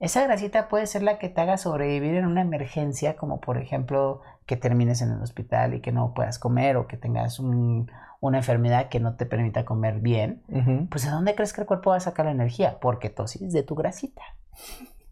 Esa 0.00 0.22
grasita 0.24 0.68
puede 0.68 0.86
ser 0.86 1.02
la 1.02 1.18
que 1.18 1.28
te 1.30 1.40
haga 1.40 1.58
sobrevivir 1.58 2.16
en 2.16 2.26
una 2.26 2.42
emergencia, 2.42 3.16
como 3.16 3.40
por 3.40 3.58
ejemplo 3.58 4.22
que 4.46 4.56
termines 4.56 5.02
en 5.02 5.10
el 5.12 5.22
hospital 5.22 5.74
y 5.74 5.80
que 5.80 5.92
no 5.92 6.14
puedas 6.14 6.38
comer 6.38 6.76
o 6.76 6.86
que 6.86 6.96
tengas 6.98 7.38
un- 7.40 7.90
una 8.20 8.38
enfermedad 8.38 8.88
que 8.90 9.00
no 9.00 9.16
te 9.16 9.26
permita 9.26 9.64
comer 9.64 10.00
bien. 10.00 10.42
Pues 10.90 11.04
¿de 11.04 11.10
dónde 11.10 11.34
crees 11.34 11.52
que 11.52 11.62
el 11.62 11.66
cuerpo 11.66 11.90
va 11.90 11.96
a 11.96 12.00
sacar 12.00 12.26
la 12.26 12.32
energía? 12.32 12.78
Porque 12.80 13.10
tosis 13.10 13.52
de 13.52 13.62
tu 13.62 13.74
grasita. 13.74 14.22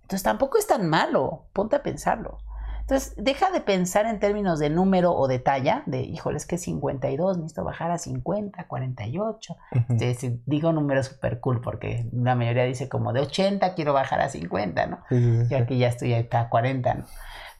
Entonces 0.02 0.22
tampoco 0.22 0.58
es 0.58 0.66
tan 0.66 0.88
malo, 0.88 1.46
ponte 1.52 1.76
a 1.76 1.82
pensarlo. 1.82 2.38
Entonces, 2.84 3.14
deja 3.16 3.50
de 3.50 3.62
pensar 3.62 4.04
en 4.04 4.20
términos 4.20 4.58
de 4.58 4.68
número 4.68 5.12
o 5.12 5.26
de 5.26 5.38
talla, 5.38 5.82
de, 5.86 6.02
híjole, 6.02 6.36
es 6.36 6.44
que 6.44 6.58
52, 6.58 7.38
necesito 7.38 7.64
bajar 7.64 7.90
a 7.90 7.96
50, 7.96 8.66
48. 8.66 9.56
Ujú. 9.72 9.82
Este, 9.88 10.14
si 10.14 10.42
digo 10.44 10.70
números 10.70 11.06
súper 11.06 11.40
cool, 11.40 11.62
porque 11.62 12.06
la 12.12 12.34
mayoría 12.34 12.64
dice 12.64 12.90
como 12.90 13.14
de 13.14 13.20
80 13.20 13.74
quiero 13.74 13.94
bajar 13.94 14.20
a 14.20 14.28
50, 14.28 14.86
¿no? 14.86 14.98
Sí, 15.08 15.44
sí. 15.44 15.48
Yo 15.48 15.58
aquí 15.58 15.78
ya 15.78 15.88
estoy 15.88 16.12
a 16.12 16.48
40, 16.50 16.94
¿no? 16.94 17.04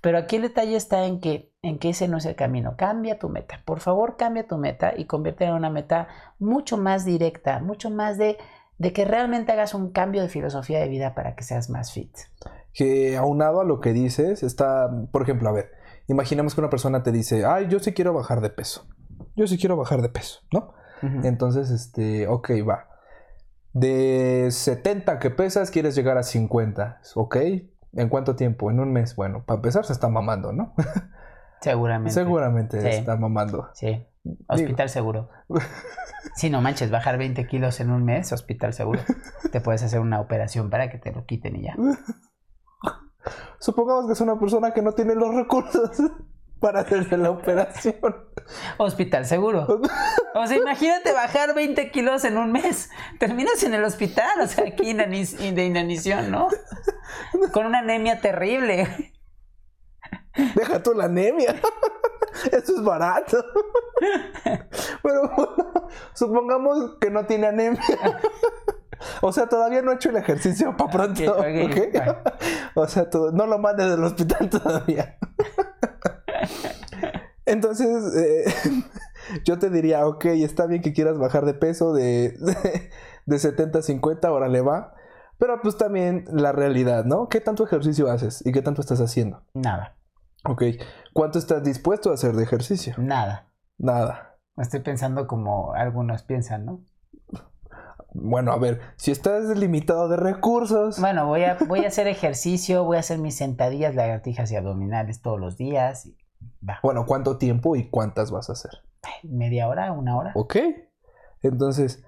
Pero 0.03 0.19
aquí 0.19 0.37
el 0.37 0.43
detalle 0.43 0.77
está 0.77 1.07
en 1.07 1.19
que, 1.19 1.51
en 1.63 1.79
que 1.79 1.89
ese 1.89 2.07
no 2.07 2.19
es 2.19 2.27
el 2.27 2.35
camino. 2.35 2.75
Cambia 2.77 3.19
tu 3.19 3.31
meta. 3.31 3.63
Por 3.65 3.81
favor, 3.81 4.19
cambia 4.19 4.47
tu 4.47 4.59
meta 4.59 4.93
y 4.95 5.07
conviértela 5.07 5.53
en 5.53 5.57
una 5.57 5.71
meta 5.71 6.09
mucho 6.39 6.77
más 6.77 7.07
directa, 7.07 7.61
mucho 7.61 7.89
más 7.89 8.19
de, 8.19 8.37
de 8.77 8.93
que 8.93 9.07
realmente 9.07 9.53
hagas 9.53 9.73
un 9.73 9.91
cambio 9.91 10.21
de 10.21 10.29
filosofía 10.29 10.81
de 10.81 10.89
vida 10.89 11.15
para 11.15 11.35
que 11.35 11.45
seas 11.45 11.71
más 11.71 11.93
fit. 11.95 12.15
Que 12.75 13.17
aunado 13.17 13.61
a 13.61 13.65
lo 13.65 13.81
que 13.81 13.93
dices, 13.93 14.43
está, 14.43 14.91
por 15.13 15.23
ejemplo, 15.23 15.49
a 15.49 15.53
ver, 15.53 15.71
imaginemos 16.09 16.55
que 16.55 16.61
una 16.61 16.71
persona 16.71 17.03
te 17.03 17.13
dice, 17.13 17.45
ay, 17.47 17.69
yo 17.69 17.79
sí 17.79 17.93
quiero 17.95 18.13
bajar 18.13 18.41
de 18.41 18.51
peso. 18.51 18.87
Yo 19.37 19.47
sí 19.47 19.59
quiero 19.59 19.77
bajar 19.77 20.03
de 20.03 20.09
peso, 20.09 20.41
¿no? 20.53 20.75
Entonces, 21.23 21.71
este, 21.71 22.27
ok, 22.29 22.51
va. 22.69 22.89
De 23.75 24.49
70 24.51 25.19
que 25.19 25.31
pesas, 25.31 25.71
quieres 25.71 25.95
llegar 25.95 26.17
a 26.17 26.23
50, 26.23 27.01
¿ok? 27.15 27.37
¿En 27.93 28.09
cuánto 28.09 28.37
tiempo? 28.37 28.71
En 28.71 28.81
un 28.81 28.93
mes. 28.93 29.15
Bueno, 29.15 29.45
para 29.45 29.57
empezar 29.57 29.85
se 29.85 29.93
está 29.93 30.09
mamando, 30.09 30.53
¿no? 30.53 30.75
Seguramente. 31.61 32.13
Seguramente 32.13 32.81
Sí. 32.81 32.89
está 32.89 33.17
mamando. 33.17 33.69
Sí. 33.75 34.07
Hospital 34.49 34.89
seguro. 34.89 35.29
Si 36.37 36.49
no 36.49 36.63
manches, 36.63 36.91
bajar 36.91 37.19
20 37.19 37.47
kilos 37.47 37.81
en 37.81 37.91
un 37.91 38.03
mes, 38.05 38.33
hospital 38.33 38.73
seguro. 38.73 39.01
Te 39.53 39.61
puedes 39.61 39.83
hacer 39.83 40.01
una 40.01 40.21
operación 40.21 40.71
para 40.71 40.89
que 40.91 40.97
te 40.99 41.13
lo 41.13 41.27
quiten 41.27 41.55
y 41.57 41.65
ya. 41.65 41.77
Supongamos 43.59 44.07
que 44.07 44.13
es 44.13 44.21
una 44.21 44.39
persona 44.39 44.73
que 44.73 44.83
no 44.83 44.93
tiene 44.93 45.15
los 45.15 45.35
recursos 45.35 45.91
para 46.61 46.81
hacerse 46.81 47.17
la 47.17 47.31
operación. 47.31 47.97
Hospital 48.79 49.27
seguro. 49.27 49.81
O 50.35 50.47
sea, 50.47 50.57
imagínate 50.57 51.13
bajar 51.13 51.55
20 51.55 51.91
kilos 51.91 52.25
en 52.25 52.39
un 52.39 52.53
mes. 52.53 52.91
Terminas 53.19 53.63
en 53.63 53.75
el 53.75 53.85
hospital, 53.85 54.41
o 54.41 54.47
sea, 54.47 54.65
aquí 54.67 54.93
de 54.93 55.65
inanición, 55.65 56.31
¿no? 56.31 56.49
Con 57.53 57.67
una 57.67 57.81
anemia 57.81 58.21
terrible. 58.21 59.13
Deja 60.55 60.83
tú 60.83 60.95
la 60.95 61.05
anemia. 61.05 61.61
Eso 62.51 62.77
es 62.77 62.83
barato. 62.83 63.45
Pero 65.03 65.31
bueno, 65.37 65.89
supongamos 66.15 66.97
que 67.01 67.11
no 67.11 67.25
tiene 67.27 67.47
anemia. 67.47 67.81
O 69.23 69.33
sea, 69.33 69.49
todavía 69.49 69.83
no 69.83 69.93
he 69.93 69.95
hecho 69.97 70.11
el 70.11 70.17
ejercicio 70.17 70.77
para 70.77 70.91
pronto. 70.91 71.33
Ok, 71.33 71.39
ok, 71.39 71.71
¿ok? 71.71 71.79
bueno. 71.93 72.17
O 72.77 72.87
sea, 72.89 73.09
todo- 73.11 73.31
no 73.33 73.47
lo 73.47 73.59
mandes 73.59 73.89
del 73.91 74.03
hospital 74.05 74.49
todavía. 74.51 75.17
Entonces, 77.47 78.15
eh, 78.17 78.45
yo 79.45 79.59
te 79.59 79.71
diría, 79.71 80.07
ok, 80.07 80.25
está 80.27 80.67
bien 80.67 80.83
que 80.83 80.93
quieras 80.93 81.19
bajar 81.19 81.45
de 81.45 81.55
peso 81.55 81.93
de, 81.93 82.31
de, 82.39 82.91
de 83.27 83.39
70 83.39 83.79
a 83.81 83.83
50, 83.83 84.29
ahora 84.29 84.49
le 84.49 84.61
va. 84.61 84.95
Pero 85.39 85.61
pues 85.61 85.77
también 85.77 86.25
la 86.33 86.53
realidad, 86.53 87.05
¿no? 87.05 87.29
¿Qué 87.29 87.41
tanto 87.41 87.65
ejercicio 87.65 88.11
haces 88.11 88.45
y 88.47 88.53
qué 88.53 88.63
tanto 88.63 88.81
estás 88.81 89.01
haciendo? 89.01 89.43
Nada, 89.53 89.97
Ok, 90.47 90.63
¿cuánto 91.13 91.39
estás 91.39 91.63
dispuesto 91.65 92.11
a 92.11 92.15
hacer 92.15 92.35
de 92.35 92.43
ejercicio? 92.45 92.95
nada. 92.99 93.49
Nada. 93.77 94.37
Estoy 94.57 94.81
pensando 94.81 95.27
como 95.27 95.73
algunos 95.75 96.23
piensan, 96.23 96.65
¿no? 96.65 96.81
Bueno, 98.15 98.53
a 98.53 98.59
ver, 98.59 98.81
si 98.97 99.11
estás 99.11 99.45
limitado 99.59 100.09
de 100.09 100.17
recursos, 100.17 101.01
Bueno, 101.01 101.27
voy 101.27 101.43
a, 101.43 101.59
voy 101.67 101.85
a 101.85 101.89
hacer 101.89 102.07
ejercicio, 102.07 102.85
voy 102.85 102.97
a 102.97 103.01
hacer 103.01 103.19
mis 103.19 103.37
sentadillas, 103.37 103.95
lagartijas 103.95 104.51
y 104.53 104.57
abdominales 104.57 105.21
todos 105.21 105.39
los 105.41 105.57
días. 105.57 106.07
y 106.07 106.17
va, 106.67 106.79
bueno, 106.83 107.07
¿cuánto 107.07 107.39
tiempo 107.39 107.77
y 107.77 107.91
cuántas 107.91 108.31
vas 108.31 108.49
a 108.49 108.53
hacer? 108.55 108.71
media 109.23 109.69
hora, 109.69 109.93
una 109.93 110.17
hora. 110.17 110.33
Ok. 110.35 110.57
Entonces, 111.43 112.03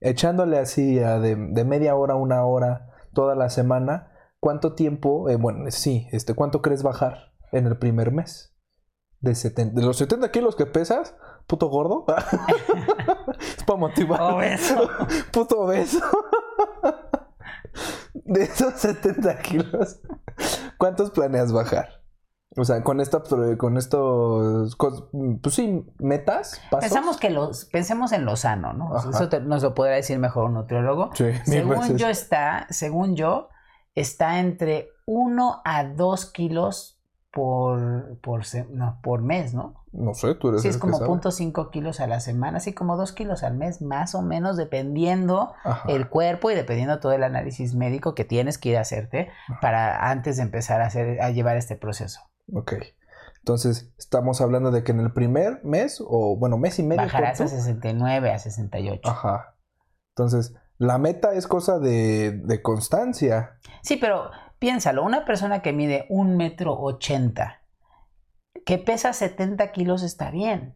echándole 0.00 0.58
así 0.58 1.00
a 1.00 1.18
de, 1.18 1.34
de 1.34 1.64
media 1.64 1.96
hora 1.96 2.14
a 2.14 2.16
una 2.16 2.44
hora 2.44 2.92
toda 3.12 3.34
la 3.34 3.50
semana, 3.50 4.12
¿cuánto 4.40 4.74
tiempo, 4.74 5.28
eh, 5.28 5.36
bueno, 5.36 5.68
sí, 5.70 6.06
este, 6.12 6.34
¿cuánto 6.34 6.62
crees 6.62 6.82
bajar 6.82 7.32
en 7.50 7.66
el 7.66 7.78
primer 7.78 8.12
mes? 8.12 8.54
De, 9.20 9.34
70, 9.34 9.80
de 9.80 9.86
los 9.86 9.96
70 9.96 10.30
kilos 10.30 10.54
que 10.54 10.66
pesas, 10.66 11.16
puto 11.46 11.68
gordo. 11.68 12.04
es 13.38 13.64
para 13.64 13.78
motivar. 13.78 14.20
Obeso. 14.22 14.88
Puto 15.32 15.60
obeso. 15.60 16.00
de 18.14 18.42
esos 18.42 18.74
70 18.74 19.38
kilos, 19.38 20.00
¿cuántos 20.78 21.10
planeas 21.10 21.52
bajar? 21.52 22.02
O 22.58 22.64
sea, 22.64 22.82
con 22.82 23.00
esta, 23.00 23.22
con 23.58 23.76
estos, 23.76 24.76
pues 25.42 25.54
sí, 25.54 25.84
metas, 25.98 26.58
pasos. 26.70 26.88
Pensamos 26.88 27.18
que 27.18 27.28
los, 27.28 27.66
pensemos 27.66 28.12
en 28.12 28.24
lo 28.24 28.34
sano, 28.36 28.72
¿no? 28.72 28.96
Ajá. 28.96 29.10
Eso 29.10 29.28
te- 29.28 29.40
nos 29.40 29.62
lo 29.62 29.74
podrá 29.74 29.94
decir 29.96 30.18
mejor 30.18 30.44
un 30.46 30.54
nutriólogo. 30.54 31.10
Sí, 31.14 31.26
Según 31.44 31.80
veces. 31.80 31.96
yo 32.00 32.08
está, 32.08 32.66
según 32.70 33.14
yo, 33.14 33.50
está 33.94 34.38
entre 34.40 34.88
1 35.04 35.60
a 35.66 35.84
2 35.84 36.32
kilos 36.32 36.95
por, 37.36 38.18
por, 38.22 38.44
no, 38.70 38.98
por 39.02 39.20
mes, 39.20 39.52
¿no? 39.52 39.84
No 39.92 40.14
sé, 40.14 40.36
tú 40.36 40.48
eres 40.48 40.62
Sí, 40.62 40.68
el 40.68 40.70
es 40.70 40.76
que 40.78 40.80
como 40.80 40.96
sabe. 40.96 41.10
0.5 41.10 41.70
kilos 41.70 42.00
a 42.00 42.06
la 42.06 42.20
semana, 42.20 42.56
así 42.56 42.72
como 42.72 42.96
2 42.96 43.12
kilos 43.12 43.42
al 43.42 43.58
mes, 43.58 43.82
más 43.82 44.14
o 44.14 44.22
menos, 44.22 44.56
dependiendo 44.56 45.52
Ajá. 45.62 45.86
el 45.92 46.08
cuerpo 46.08 46.50
y 46.50 46.54
dependiendo 46.54 46.98
todo 46.98 47.12
el 47.12 47.22
análisis 47.22 47.74
médico 47.74 48.14
que 48.14 48.24
tienes 48.24 48.56
que 48.56 48.70
ir 48.70 48.78
a 48.78 48.80
hacerte 48.80 49.28
para 49.60 50.08
antes 50.10 50.38
de 50.38 50.44
empezar 50.44 50.80
a, 50.80 50.86
hacer, 50.86 51.20
a 51.20 51.30
llevar 51.30 51.58
este 51.58 51.76
proceso. 51.76 52.22
Ok. 52.54 52.72
Entonces, 53.40 53.92
estamos 53.98 54.40
hablando 54.40 54.70
de 54.70 54.82
que 54.82 54.92
en 54.92 55.00
el 55.00 55.12
primer 55.12 55.62
mes, 55.62 56.02
o 56.02 56.38
bueno, 56.38 56.56
mes 56.56 56.78
y 56.78 56.84
medio. 56.84 57.02
Bajarás 57.02 57.38
a 57.38 57.44
¿cuánto? 57.44 57.54
69, 57.54 58.30
a 58.32 58.38
68. 58.38 59.10
Ajá. 59.10 59.56
Entonces, 60.16 60.54
la 60.78 60.96
meta 60.96 61.34
es 61.34 61.46
cosa 61.46 61.78
de, 61.80 62.32
de 62.32 62.62
constancia. 62.62 63.58
Sí, 63.82 63.98
pero 63.98 64.30
piénsalo, 64.58 65.04
una 65.04 65.24
persona 65.24 65.62
que 65.62 65.72
mide 65.72 66.06
un 66.08 66.36
metro 66.36 66.72
ochenta, 66.74 67.62
que 68.64 68.78
pesa 68.78 69.12
70 69.12 69.72
kilos 69.72 70.02
está 70.02 70.30
bien. 70.30 70.74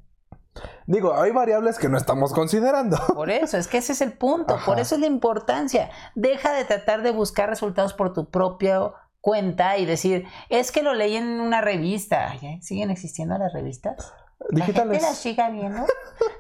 Digo, 0.87 1.15
hay 1.15 1.31
variables 1.31 1.79
que 1.79 1.89
no 1.89 1.97
estamos 1.97 2.33
considerando. 2.33 2.99
Por 3.15 3.31
eso, 3.31 3.57
es 3.57 3.69
que 3.69 3.79
ese 3.79 3.93
es 3.93 4.01
el 4.01 4.13
punto, 4.13 4.59
por 4.65 4.81
eso 4.81 4.97
es 4.97 5.01
la 5.01 5.07
importancia. 5.07 5.91
Deja 6.15 6.53
de 6.53 6.65
tratar 6.65 7.03
de 7.03 7.13
buscar 7.13 7.49
resultados 7.49 7.95
por 7.95 8.13
tu 8.13 8.29
propia 8.31 8.93
cuenta 9.21 9.79
y 9.79 9.87
decir, 9.87 10.27
es 10.49 10.73
que 10.73 10.83
lo 10.83 10.95
leí 10.95 11.17
en 11.17 11.41
una 11.41 11.61
revista. 11.61 12.35
¿eh? 12.43 12.59
¿Siguen 12.63 12.91
existiendo 12.91 13.39
las 13.39 13.53
revistas? 13.53 14.13
¿La 14.49 14.65
gente 14.65 14.81
las 14.85 14.91
Digitales. 14.91 15.19
siga 15.19 15.51
viendo? 15.51 15.85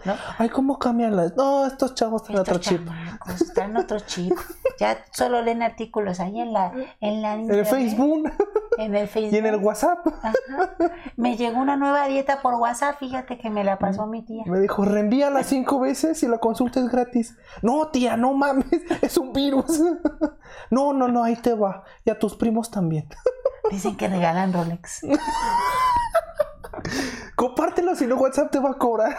¿No? 0.04 0.14
Ay, 0.38 0.48
¿cómo 0.48 0.78
cambian 0.78 1.14
las.? 1.14 1.36
No, 1.36 1.66
estos 1.66 1.94
chavos 1.94 2.22
otro 2.22 2.42
Estos 2.42 2.60
chip. 2.60 2.84
chamacos 2.86 3.40
están 3.40 3.70
en 3.70 3.76
otro 3.76 4.00
chip. 4.00 4.32
Ya 4.78 5.04
solo 5.12 5.42
leen 5.42 5.62
artículos 5.62 6.18
ahí 6.20 6.40
en 6.40 6.52
la 6.54 6.72
en 7.00 7.20
la 7.20 7.34
En 7.34 7.50
el 7.50 7.66
Facebook 7.66 8.32
en 8.78 8.94
el 8.94 9.06
Facebook. 9.06 9.34
y 9.34 9.36
en 9.36 9.46
el 9.46 9.56
WhatsApp. 9.56 10.06
Ajá. 10.22 10.32
Me 11.16 11.36
llegó 11.36 11.60
una 11.60 11.76
nueva 11.76 12.06
dieta 12.08 12.40
por 12.40 12.54
WhatsApp, 12.54 12.96
fíjate 12.98 13.36
que 13.38 13.50
me 13.50 13.62
la 13.62 13.78
pasó 13.78 14.06
mi 14.06 14.22
tía. 14.24 14.42
Me 14.46 14.58
dijo, 14.60 14.84
reenvíala 14.86 15.42
cinco 15.44 15.78
veces 15.80 16.22
y 16.22 16.28
la 16.28 16.38
consulta 16.38 16.80
es 16.80 16.88
gratis. 16.88 17.36
No, 17.60 17.88
tía, 17.88 18.16
no 18.16 18.32
mames, 18.32 18.64
es 19.02 19.18
un 19.18 19.32
virus. 19.32 19.80
No, 20.70 20.92
no, 20.92 21.06
no, 21.08 21.22
ahí 21.22 21.36
te 21.36 21.54
va. 21.54 21.84
Y 22.04 22.10
a 22.10 22.18
tus 22.18 22.34
primos 22.36 22.70
también. 22.70 23.08
Dicen 23.70 23.96
que 23.96 24.08
regalan 24.08 24.52
Rolex. 24.52 25.00
Compártelo, 27.40 27.96
si 27.96 28.06
no 28.06 28.16
WhatsApp 28.16 28.50
te 28.50 28.58
va 28.58 28.72
a 28.72 28.74
cobrar. 28.74 29.16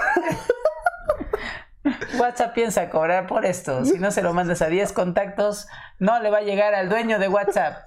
WhatsApp 2.19 2.53
piensa 2.53 2.87
cobrar 2.91 3.25
por 3.25 3.47
esto. 3.47 3.83
Si 3.83 3.97
no 3.97 4.11
se 4.11 4.21
lo 4.21 4.31
mandas 4.31 4.61
a 4.61 4.67
10 4.67 4.93
contactos, 4.93 5.67
no 5.97 6.19
le 6.19 6.29
va 6.29 6.37
a 6.37 6.41
llegar 6.41 6.75
al 6.75 6.87
dueño 6.87 7.17
de 7.17 7.27
WhatsApp. 7.27 7.77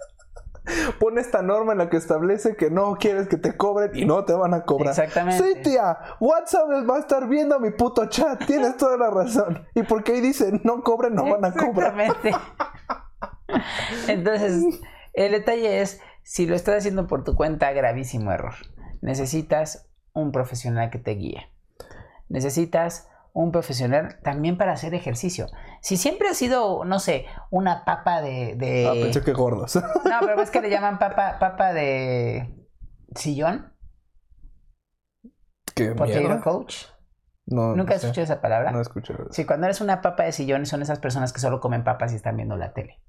Pone 0.99 1.21
esta 1.21 1.41
norma 1.43 1.71
en 1.71 1.79
la 1.79 1.89
que 1.89 1.97
establece 1.99 2.57
que 2.57 2.69
no 2.69 2.97
quieres 2.97 3.29
que 3.29 3.37
te 3.37 3.57
cobren 3.57 3.93
y 3.95 4.07
no 4.07 4.25
te 4.25 4.33
van 4.33 4.55
a 4.55 4.65
cobrar. 4.65 4.89
Exactamente. 4.89 5.41
Sí, 5.41 5.63
tía, 5.63 5.99
WhatsApp 6.19 6.69
va 6.91 6.97
a 6.97 6.99
estar 6.99 7.29
viendo 7.29 7.61
mi 7.61 7.71
puto 7.71 8.07
chat. 8.07 8.45
Tienes 8.45 8.77
toda 8.77 8.97
la 8.97 9.11
razón. 9.11 9.69
Y 9.77 9.85
porque 9.85 10.15
ahí 10.15 10.21
dice 10.21 10.51
no 10.65 10.83
cobren, 10.83 11.15
no 11.15 11.31
van 11.31 11.45
a 11.45 11.53
cobrar. 11.53 11.95
Exactamente. 12.01 12.37
Entonces, 14.09 14.81
el 15.13 15.31
detalle 15.31 15.81
es, 15.81 16.01
si 16.25 16.45
lo 16.47 16.57
estás 16.57 16.79
haciendo 16.79 17.07
por 17.07 17.23
tu 17.23 17.37
cuenta, 17.37 17.71
gravísimo 17.71 18.33
error. 18.33 18.55
Necesitas 19.01 19.94
un 20.15 20.33
profesional 20.33 20.91
que 20.91 20.99
te 20.99 21.13
guíe. 21.13 21.49
Necesitas 22.29 23.09
un 23.33 23.51
profesional 23.51 24.21
también 24.23 24.57
para 24.57 24.73
hacer 24.73 24.95
ejercicio. 24.95 25.49
Si 25.83 25.97
siempre 25.97 26.29
has 26.29 26.37
sido, 26.37 26.85
no 26.85 27.01
sé, 27.01 27.27
una 27.51 27.85
papa 27.85 28.23
de... 28.23 28.55
de- 28.57 28.87
Ah, 28.89 28.93
pensé 28.93 29.23
que 29.23 29.33
gordos. 29.33 29.77
No, 30.05 30.21
pero 30.21 30.41
es 30.41 30.51
que 30.51 30.61
le 30.61 30.71
llaman 30.71 30.99
papa, 30.99 31.39
papa 31.39 31.73
de 31.73 32.57
sillón, 33.17 33.73
¿Qué 35.75 35.93
potato 35.93 36.41
coach. 36.43 36.77
No, 37.47 37.75
¿Nunca 37.75 37.91
no 37.91 37.97
has 37.97 38.05
escuchado 38.05 38.25
esa 38.25 38.41
palabra? 38.41 38.71
No 38.71 38.81
escuché. 38.81 39.15
Sí, 39.31 39.45
cuando 39.45 39.67
eres 39.67 39.81
una 39.81 40.01
papa 40.01 40.23
de 40.23 40.33
sillón 40.33 40.65
son 40.67 40.81
esas 40.83 41.01
personas 41.01 41.33
que 41.33 41.41
solo 41.41 41.61
comen 41.61 41.85
papas 41.85 42.13
y 42.13 42.17
están 42.17 42.37
viendo 42.37 42.57
la 42.57 42.73
tele, 42.73 43.03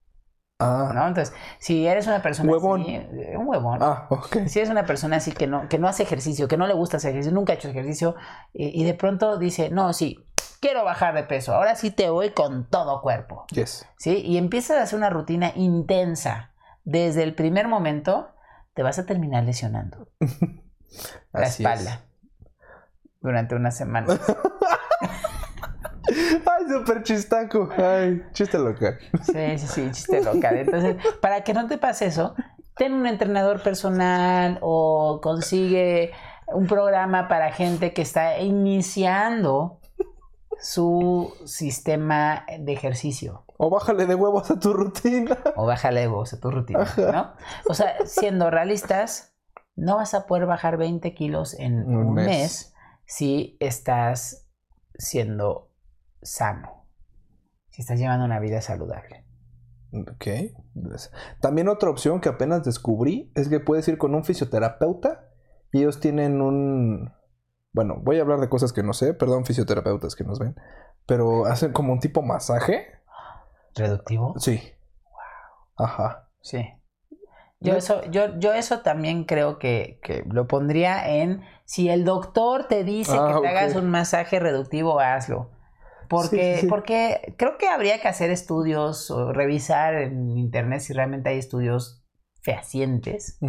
Ah, 0.60 0.92
¿no? 0.96 1.06
Entonces, 1.08 1.36
si 1.60 1.86
eres 1.86 2.08
una 2.08 2.22
persona 2.22 2.50
Huevón. 2.52 2.82
así, 2.82 2.96
eh, 2.96 3.36
un 3.38 3.48
huevón. 3.48 3.80
ah, 3.82 4.08
ok. 4.10 4.46
Si 4.48 4.60
eres 4.60 4.70
una 4.72 4.86
persona 4.86 5.18
así 5.18 5.34
que 5.34 5.48
no, 5.48 5.68
que 5.68 5.78
no 5.80 5.88
hace 5.90 6.04
ejercicio, 6.04 6.48
que 6.48 6.56
no 6.58 6.66
le 6.66 6.74
gusta 6.74 6.98
hacer 6.98 7.12
ejercicio, 7.12 7.36
nunca 7.36 7.52
ha 7.54 7.56
hecho 7.58 7.68
ejercicio, 7.68 8.16
eh, 8.54 8.72
y 8.74 8.86
de 8.86 8.94
pronto 8.94 9.38
dice, 9.38 9.70
no, 9.70 9.92
sí, 9.92 10.26
quiero 10.62 10.86
bajar 10.86 11.14
de 11.14 11.24
peso, 11.24 11.54
ahora 11.54 11.76
sí 11.76 11.92
te 11.92 12.10
voy 12.10 12.30
con 12.30 12.70
todo 12.70 13.02
cuerpo, 13.02 13.46
Yes. 13.52 13.86
¿sí? 13.98 14.22
Y 14.26 14.38
empiezas 14.38 14.78
a 14.78 14.84
hacer 14.84 14.98
una 14.98 15.10
rutina 15.10 15.52
intensa. 15.56 16.52
Desde 16.86 17.24
el 17.24 17.36
primer 17.36 17.68
momento, 17.68 18.30
te 18.76 18.84
vas 18.84 18.98
a 19.00 19.06
terminar 19.06 19.44
lesionando 19.44 20.08
la 21.34 21.42
Así 21.48 21.64
es. 21.66 21.70
espalda 21.70 22.02
durante 23.20 23.56
una 23.56 23.72
semana. 23.72 24.08
Súper 26.80 27.04
chistaco. 27.04 27.70
Ay, 27.78 28.24
chiste 28.34 28.58
local. 28.58 28.98
Sí, 29.24 29.58
sí, 29.58 29.68
sí, 29.68 29.92
chiste 29.92 30.22
local. 30.24 30.58
Entonces, 30.58 30.96
para 31.22 31.44
que 31.44 31.54
no 31.54 31.68
te 31.68 31.78
pase 31.78 32.08
eso, 32.08 32.36
ten 32.78 32.94
un 32.94 33.06
entrenador 33.06 33.62
personal 33.62 34.60
o 34.62 35.20
consigue 35.22 36.12
un 36.48 36.68
programa 36.68 37.28
para 37.28 37.52
gente 37.52 37.94
que 37.94 38.02
está 38.02 38.40
iniciando 38.40 39.80
su 40.60 41.34
sistema 41.46 42.46
de 42.60 42.74
ejercicio. 42.74 43.46
O 43.58 43.70
bájale 43.70 44.06
de 44.06 44.16
huevos 44.16 44.52
a 44.52 44.60
tu 44.60 44.74
rutina. 44.74 45.38
O 45.56 45.66
bájale 45.66 46.02
de 46.02 46.08
voz 46.08 46.34
a 46.34 46.40
tu 46.40 46.52
rutina, 46.52 46.86
¿no? 46.98 47.34
O 47.70 47.74
sea, 47.74 47.96
siendo 48.06 48.50
realistas, 48.52 49.34
no 49.76 49.96
vas 49.96 50.14
a 50.14 50.26
poder 50.26 50.46
bajar 50.46 50.78
20 50.78 51.14
kilos 51.14 51.54
en 51.60 51.86
Un 51.88 51.96
un, 51.96 52.14
mes. 52.14 52.28
mes. 52.28 52.74
si 53.06 53.58
estás 53.60 54.48
siendo 54.98 55.70
sano, 56.26 56.88
si 57.70 57.82
estás 57.82 58.00
llevando 58.00 58.26
una 58.26 58.40
vida 58.40 58.62
saludable. 58.62 59.26
Ok. 59.94 60.28
También 61.40 61.70
otra 61.70 61.90
opción 61.90 62.20
que 62.20 62.30
apenas 62.30 62.64
descubrí 62.64 63.32
es 63.36 63.48
que 63.48 63.60
puedes 63.60 63.88
ir 63.88 63.98
con 63.98 64.14
un 64.14 64.24
fisioterapeuta 64.26 65.30
y 65.72 65.80
ellos 65.80 66.00
tienen 66.00 66.42
un... 66.42 67.14
Bueno, 67.72 67.96
voy 68.02 68.20
a 68.20 68.22
hablar 68.22 68.40
de 68.40 68.50
cosas 68.50 68.74
que 68.74 68.84
no 68.84 68.94
sé, 68.94 69.14
perdón 69.14 69.46
fisioterapeutas 69.46 70.16
que 70.16 70.24
nos 70.24 70.40
ven, 70.40 70.56
pero 71.06 71.46
hacen 71.46 71.74
como 71.74 71.94
un 71.94 72.00
tipo 72.00 72.22
masaje. 72.22 72.88
¿Reductivo? 73.76 74.34
Sí. 74.38 74.62
Ajá. 75.78 76.30
Sí. 76.42 76.66
Yo 77.60 77.74
eso, 77.74 78.04
yo, 78.12 78.38
yo 78.38 78.54
eso 78.54 78.82
también 78.82 79.24
creo 79.24 79.58
que, 79.58 80.00
que 80.04 80.24
lo 80.30 80.48
pondría 80.48 81.10
en 81.10 81.42
si 81.64 81.90
el 81.90 82.06
doctor 82.06 82.68
te 82.68 82.84
dice 82.84 83.18
Ah, 83.18 83.34
que 83.34 83.42
te 83.42 83.48
hagas 83.48 83.76
un 83.76 83.90
masaje 83.90 84.40
reductivo, 84.40 85.00
hazlo. 85.00 85.50
Porque, 86.08 86.38
Sí, 86.38 86.56
sí, 86.56 86.62
sí. 86.62 86.68
porque 86.68 87.36
creo 87.38 87.58
que 87.58 87.68
habría 87.68 88.00
que 88.02 88.08
hacer 88.08 88.32
estudios 88.32 89.10
o 89.12 89.34
revisar 89.34 89.96
en 89.96 90.30
internet 90.38 90.82
si 90.82 90.94
realmente 90.94 91.30
hay 91.30 91.38
estudios 91.38 92.04
fehacientes 92.42 93.40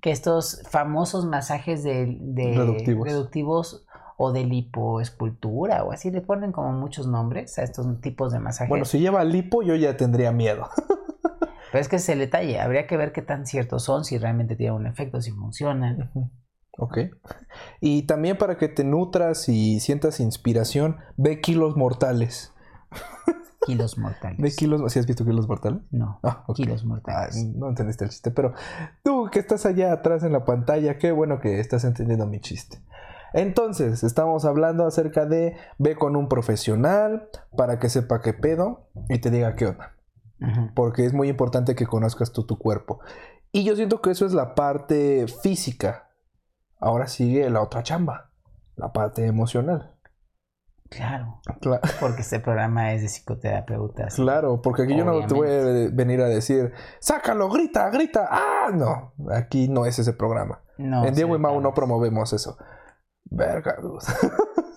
que 0.00 0.10
estos 0.12 0.62
famosos 0.70 1.26
masajes 1.26 1.82
de, 1.82 2.16
de 2.20 2.54
Reductivos. 2.56 3.08
reductivos 3.08 3.86
o 4.18 4.32
de 4.32 4.44
lipoescultura 4.44 5.84
o 5.84 5.92
así 5.92 6.10
le 6.10 6.20
ponen 6.20 6.52
como 6.52 6.72
muchos 6.72 7.06
nombres 7.06 7.58
a 7.58 7.64
estos 7.64 8.00
tipos 8.00 8.32
de 8.32 8.38
masajes. 8.38 8.68
Bueno, 8.68 8.84
si 8.84 8.98
lleva 9.00 9.24
lipo, 9.24 9.62
yo 9.62 9.74
ya 9.74 9.96
tendría 9.96 10.32
miedo. 10.32 10.68
Pero 11.72 11.80
es 11.80 11.88
que 11.88 11.96
es 11.96 12.08
el 12.08 12.20
detalle, 12.20 12.60
habría 12.60 12.86
que 12.86 12.96
ver 12.96 13.12
qué 13.12 13.20
tan 13.20 13.44
ciertos 13.46 13.82
son, 13.82 14.04
si 14.04 14.16
realmente 14.16 14.54
tienen 14.56 14.76
un 14.76 14.86
efecto, 14.86 15.20
si 15.20 15.32
funcionan. 15.32 16.10
Ujú. 16.14 16.30
Ok. 16.78 16.98
Y 17.80 18.02
también 18.02 18.36
para 18.38 18.58
que 18.58 18.68
te 18.68 18.84
nutras 18.84 19.48
y 19.48 19.80
sientas 19.80 20.20
inspiración, 20.20 20.96
ve 21.16 21.40
kilos 21.40 21.76
mortales. 21.76 22.52
Kilos 23.66 23.98
mortales. 23.98 24.38
Ve 24.38 24.52
kilos. 24.54 24.92
¿Sí 24.92 25.00
has 25.00 25.06
visto 25.06 25.24
kilos 25.24 25.48
mortales? 25.48 25.80
No, 25.90 26.20
Ah, 26.22 26.44
ok. 26.46 26.54
kilos 26.56 26.82
Ah, 26.84 26.86
mortales. 26.86 27.44
no 27.56 27.68
entendiste 27.68 28.04
el 28.04 28.10
chiste, 28.10 28.30
pero 28.30 28.52
tú 29.02 29.28
que 29.32 29.40
estás 29.40 29.66
allá 29.66 29.92
atrás 29.92 30.22
en 30.22 30.32
la 30.32 30.44
pantalla, 30.44 30.98
qué 30.98 31.10
bueno 31.10 31.40
que 31.40 31.58
estás 31.58 31.82
entendiendo 31.84 32.26
mi 32.26 32.38
chiste. 32.38 32.78
Entonces, 33.32 34.04
estamos 34.04 34.44
hablando 34.44 34.86
acerca 34.86 35.26
de 35.26 35.56
ve 35.78 35.96
con 35.96 36.14
un 36.14 36.28
profesional 36.28 37.28
para 37.56 37.80
que 37.80 37.88
sepa 37.88 38.22
qué 38.22 38.34
pedo 38.34 38.86
y 39.08 39.18
te 39.18 39.30
diga 39.30 39.56
qué 39.56 39.66
onda. 39.66 39.94
Porque 40.76 41.04
es 41.04 41.12
muy 41.12 41.28
importante 41.28 41.74
que 41.74 41.86
conozcas 41.86 42.30
tú 42.32 42.44
tu 42.46 42.58
cuerpo. 42.58 43.00
Y 43.50 43.64
yo 43.64 43.74
siento 43.74 44.00
que 44.00 44.10
eso 44.10 44.26
es 44.26 44.32
la 44.32 44.54
parte 44.54 45.26
física. 45.42 46.05
Ahora 46.78 47.06
sigue 47.06 47.48
la 47.50 47.60
otra 47.62 47.82
chamba, 47.82 48.30
la 48.76 48.92
parte 48.92 49.26
emocional. 49.26 49.92
Claro, 50.88 51.40
Cla- 51.60 51.80
porque 52.00 52.22
este 52.22 52.38
programa 52.38 52.92
es 52.92 53.02
de 53.02 53.08
psicoterapeutas. 53.08 54.14
Claro, 54.14 54.60
porque 54.62 54.82
aquí 54.82 54.96
yo 54.96 55.04
no 55.04 55.26
te 55.26 55.34
voy 55.34 55.48
a 55.48 55.90
venir 55.92 56.20
a 56.20 56.26
decir, 56.28 56.72
sácalo, 57.00 57.48
grita, 57.48 57.90
grita. 57.90 58.28
Ah, 58.30 58.70
no, 58.72 59.12
aquí 59.34 59.68
no 59.68 59.84
es 59.86 59.98
ese 59.98 60.12
programa. 60.12 60.62
No, 60.78 61.04
en 61.04 61.14
Diego 61.14 61.34
y 61.34 61.38
Mau 61.38 61.54
no 61.54 61.60
claro. 61.60 61.74
promovemos 61.74 62.32
eso. 62.32 62.56
Verga. 63.24 63.76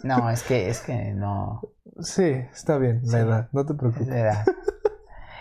No, 0.01 0.29
es 0.29 0.43
que, 0.43 0.69
es 0.69 0.79
que 0.79 1.11
no. 1.13 1.59
sí, 1.99 2.23
está 2.53 2.77
bien, 2.77 3.01
la 3.03 3.19
edad, 3.19 3.49
no 3.51 3.65
te 3.65 3.73
Es 3.73 3.79
preocupes. 3.79 4.07
verdad. 4.07 4.45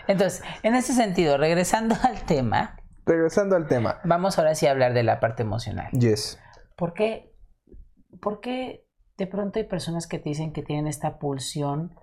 Entonces, 0.07 0.43
en 0.63 0.75
ese 0.75 0.91
sentido, 0.93 1.37
regresando 1.37 1.95
al 2.03 2.21
tema, 2.25 2.75
Regresando 3.05 3.55
al 3.55 3.67
tema. 3.67 4.01
vamos 4.03 4.37
ahora 4.37 4.55
sí 4.55 4.67
a 4.67 4.71
hablar 4.71 4.93
de 4.93 5.03
la 5.03 5.21
parte 5.21 5.43
emocional. 5.43 5.89
Yes. 5.93 6.37
¿Por 6.79 6.93
qué, 6.93 7.35
por 8.21 8.39
qué 8.39 8.87
de 9.17 9.27
pronto 9.27 9.59
hay 9.59 9.65
personas 9.65 10.07
que 10.07 10.17
te 10.17 10.29
dicen 10.29 10.53
que 10.53 10.63
tienen 10.63 10.87
esta 10.87 11.19
pulsión 11.19 11.93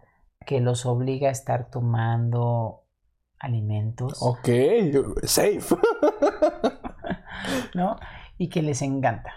que 0.44 0.60
los 0.60 0.84
obliga 0.84 1.28
a 1.28 1.32
estar 1.32 1.70
tomando 1.70 2.84
alimentos, 3.38 4.18
Ok, 4.20 4.48
safe. 5.24 5.76
¿no? 7.74 7.96
Y 8.38 8.48
que 8.50 8.62
les 8.62 8.82
encanta, 8.82 9.32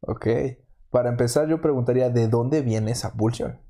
ok. 0.00 0.26
Para 0.90 1.08
empezar, 1.08 1.48
yo 1.48 1.60
preguntaría 1.60 2.08
de 2.10 2.28
dónde 2.28 2.62
viene 2.62 2.90
esa 2.92 3.12
pulsión. 3.14 3.60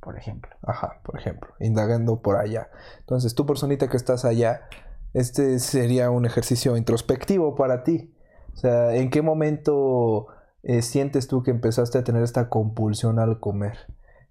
por 0.00 0.18
ejemplo. 0.18 0.50
Ajá, 0.62 1.00
por 1.04 1.18
ejemplo, 1.18 1.54
indagando 1.60 2.20
por 2.22 2.36
allá. 2.36 2.70
Entonces, 3.00 3.34
tú 3.34 3.46
personita 3.46 3.88
que 3.88 3.96
estás 3.96 4.24
allá, 4.24 4.68
este 5.14 5.58
sería 5.60 6.10
un 6.10 6.26
ejercicio 6.26 6.76
introspectivo 6.76 7.54
para 7.54 7.84
ti. 7.84 8.14
O 8.54 8.56
sea, 8.56 8.94
¿en 8.96 9.10
qué 9.10 9.22
momento 9.22 10.26
eh, 10.62 10.82
sientes 10.82 11.28
tú 11.28 11.42
que 11.42 11.50
empezaste 11.50 11.98
a 11.98 12.04
tener 12.04 12.22
esta 12.22 12.48
compulsión 12.48 13.18
al 13.18 13.40
comer? 13.40 13.78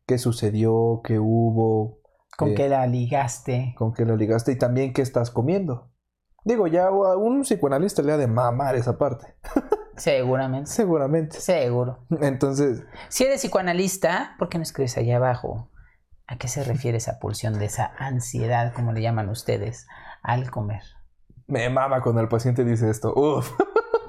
¿Qué 0.05 0.17
sucedió? 0.17 1.01
¿Qué 1.03 1.19
hubo? 1.19 1.99
¿Con 2.37 2.49
Eh, 2.49 2.55
qué 2.55 2.69
la 2.69 2.85
ligaste? 2.87 3.73
¿Con 3.77 3.93
qué 3.93 4.05
lo 4.05 4.15
ligaste? 4.15 4.51
Y 4.51 4.57
también, 4.57 4.93
¿qué 4.93 5.01
estás 5.01 5.31
comiendo? 5.31 5.91
Digo, 6.43 6.67
ya 6.67 6.87
a 6.87 7.17
un 7.17 7.41
psicoanalista 7.41 8.01
le 8.01 8.13
ha 8.13 8.17
de 8.17 8.27
mamar 8.27 8.75
esa 8.75 8.97
parte. 8.97 9.35
Seguramente. 9.95 10.69
Seguramente. 10.69 11.39
Seguro. 11.39 12.05
Entonces, 12.21 12.83
Si 13.09 13.23
eres 13.25 13.41
psicoanalista, 13.41 14.35
¿por 14.39 14.49
qué 14.49 14.57
no 14.57 14.63
escribes 14.63 14.97
allá 14.97 15.17
abajo? 15.17 15.69
¿A 16.25 16.37
qué 16.37 16.47
se 16.47 16.63
refiere 16.63 16.97
esa 16.97 17.19
pulsión 17.19 17.59
de 17.59 17.65
esa 17.65 17.91
ansiedad, 17.97 18.73
como 18.73 18.93
le 18.93 19.01
llaman 19.01 19.29
ustedes, 19.29 19.85
al 20.23 20.49
comer? 20.49 20.81
me 21.47 21.69
mama 21.69 22.01
cuando 22.01 22.21
el 22.21 22.29
paciente 22.29 22.63
dice 22.63 22.89
esto. 22.89 23.13
Uf. 23.13 23.51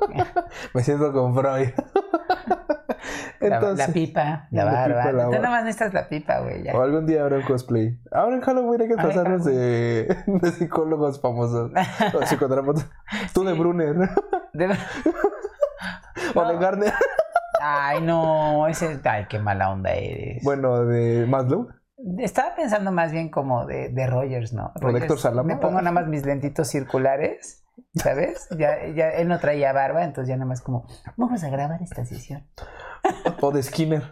me 0.74 0.82
siento 0.85 1.12
con 1.12 1.35
Freud. 1.35 1.70
La- 3.48 3.72
la, 3.72 3.87
pipa, 3.88 4.24
la, 4.50 4.64
la 4.64 4.64
barba. 4.64 4.85
pipa, 4.87 5.12
la 5.12 5.24
Tú 5.24 5.31
barba. 5.31 5.38
nada 5.42 5.50
más 5.50 5.64
necesitas 5.64 5.94
la 5.94 6.09
pipa, 6.09 6.40
güey. 6.40 6.68
O 6.72 6.83
algún 6.83 7.07
día 7.07 7.22
habrá 7.22 7.37
un 7.37 7.42
cosplay. 7.42 7.98
Ahora 8.11 8.37
en 8.37 8.40
Halloween 8.42 8.81
hay 8.83 8.88
que 8.88 8.96
pasarnos 8.96 9.44
de, 9.44 10.16
de 10.26 10.50
psicólogos 10.52 11.20
famosos. 11.20 11.70
O 12.14 12.20
psicoterapeutas. 12.20 12.88
Tú 13.35 13.44
de 13.44 13.52
Sí. 13.55 13.59
Brunner. 13.59 13.94
De- 14.55 14.66
O 16.35 16.44
de. 16.46 16.57
Garner. 16.59 16.92
Ay, 17.61 18.00
no, 18.02 18.66
ese. 18.68 19.00
Ay, 19.05 19.26
qué 19.28 19.38
mala 19.38 19.70
onda 19.70 19.90
eres. 19.90 20.42
Bueno, 20.42 20.85
de 20.85 21.26
Maslow. 21.26 21.68
Estaba 22.18 22.55
pensando 22.57 22.90
más 22.90 23.12
bien 23.12 23.31
como 23.31 23.64
de, 23.66 23.88
de 23.90 24.07
Rogers, 24.09 24.52
¿no? 24.52 24.72
de 24.74 24.81
Rogers, 24.81 25.02
Héctor 25.05 25.18
Salama. 25.20 25.42
Me 25.44 25.57
pongo 25.57 25.78
nada 25.78 25.92
más 25.92 26.09
mis 26.09 26.26
lentitos 26.26 26.66
circulares, 26.68 27.64
¿sabes? 27.94 28.48
Ya, 28.59 28.88
ya 28.88 29.11
él 29.11 29.28
no 29.28 29.38
traía 29.38 29.72
barba, 29.72 30.02
entonces 30.02 30.28
ya 30.28 30.35
nada 30.37 30.46
más 30.48 30.62
como, 30.62 30.87
vamos 31.16 31.44
a 31.44 31.48
grabar 31.50 31.81
esta 31.81 32.05
sesión. 32.05 32.44
O 33.40 33.50
de 33.52 33.62
Skinner. 33.62 34.02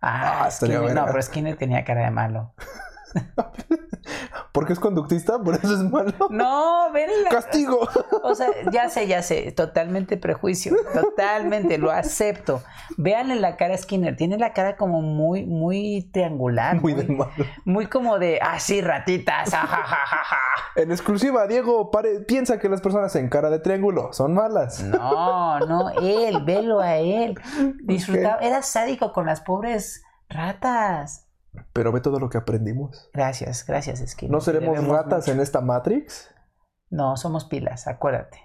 Ah, 0.00 0.44
Ah, 0.44 0.50
Skinner, 0.50 0.94
no, 0.94 1.06
pero 1.06 1.22
Skinner 1.22 1.56
tenía 1.56 1.84
cara 1.84 2.02
de 2.02 2.10
malo. 2.10 2.54
Porque 4.52 4.72
es 4.72 4.78
conductista, 4.78 5.38
por 5.40 5.54
eso 5.54 5.74
es 5.74 5.80
malo. 5.90 6.12
No, 6.30 6.92
ven 6.92 7.08
la- 7.24 7.30
¡Castigo! 7.30 7.88
O 8.22 8.34
sea, 8.34 8.48
ya 8.70 8.88
sé, 8.88 9.06
ya 9.08 9.22
sé, 9.22 9.50
totalmente 9.52 10.16
prejuicio, 10.16 10.76
totalmente, 10.94 11.78
lo 11.78 11.90
acepto. 11.90 12.62
Véanle 12.96 13.36
la 13.36 13.56
cara 13.56 13.74
a 13.74 13.78
Skinner, 13.78 14.14
tiene 14.16 14.38
la 14.38 14.52
cara 14.52 14.76
como 14.76 15.00
muy, 15.02 15.44
muy 15.44 16.08
triangular, 16.12 16.80
Muy 16.80 16.94
muy, 16.94 17.02
de 17.04 17.12
malo. 17.12 17.32
muy 17.64 17.86
como 17.86 18.18
de, 18.18 18.38
ah, 18.42 18.60
sí, 18.60 18.80
ratitas, 18.80 19.52
ajajajaja. 19.52 20.36
En 20.76 20.90
exclusiva, 20.92 21.46
Diego 21.48 21.90
pare- 21.90 22.20
piensa 22.20 22.58
que 22.58 22.68
las 22.68 22.80
personas 22.80 23.14
en 23.16 23.28
cara 23.28 23.50
de 23.50 23.58
triángulo 23.58 24.12
son 24.12 24.34
malas. 24.34 24.82
No, 24.82 25.58
no, 25.60 25.90
él, 26.00 26.44
velo 26.44 26.80
a 26.80 26.96
él. 26.96 27.34
Disfrutaba, 27.82 28.38
era 28.40 28.62
sádico 28.62 29.12
con 29.12 29.26
las 29.26 29.40
pobres 29.40 30.04
ratas. 30.28 31.23
Pero 31.72 31.92
ve 31.92 32.00
todo 32.00 32.18
lo 32.18 32.28
que 32.28 32.38
aprendimos. 32.38 33.10
Gracias, 33.12 33.64
gracias, 33.66 34.02
Skinner. 34.06 34.32
¿No 34.32 34.40
seremos 34.40 34.86
ratas 34.86 35.24
mucho. 35.26 35.32
en 35.32 35.40
esta 35.40 35.60
Matrix? 35.60 36.30
No, 36.90 37.16
somos 37.16 37.44
pilas, 37.46 37.86
acuérdate. 37.86 38.38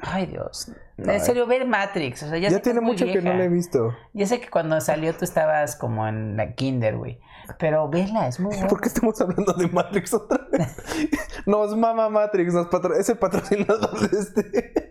Ay, 0.00 0.26
Dios. 0.26 0.70
Ay. 0.98 1.16
En 1.16 1.20
serio, 1.20 1.46
ver 1.46 1.66
Matrix. 1.66 2.22
O 2.22 2.28
sea, 2.28 2.38
ya, 2.38 2.48
Ya, 2.48 2.58
que 2.58 2.62
tiene 2.62 2.80
mucho 2.80 3.04
que 3.06 3.20
no 3.20 3.34
le 3.34 3.44
he 3.44 3.48
visto. 3.48 3.92
Ya 4.12 4.24
sé 4.26 4.40
que 4.40 4.48
cuando 4.50 4.80
salió 4.80 5.12
tú 5.14 5.24
estabas 5.24 5.74
como 5.74 6.06
en 6.06 6.36
la 6.36 6.54
kinder, 6.54 6.96
güey. 6.96 7.18
Pero 7.58 7.88
vela, 7.88 8.28
es 8.28 8.38
muy 8.38 8.52
buena. 8.54 8.68
¿Por 8.68 8.80
qué 8.80 8.88
estamos 8.88 9.20
hablando 9.20 9.52
de 9.54 9.66
Matrix 9.68 10.14
otra 10.14 10.46
vez? 10.52 10.76
Nos 11.46 11.76
mama 11.76 12.08
Matrix, 12.08 12.52
nos 12.54 12.66
patro- 12.68 12.94
es 12.94 13.08
el 13.08 13.18
patrocinador 13.18 13.98
de 14.10 14.18
este, 14.18 14.87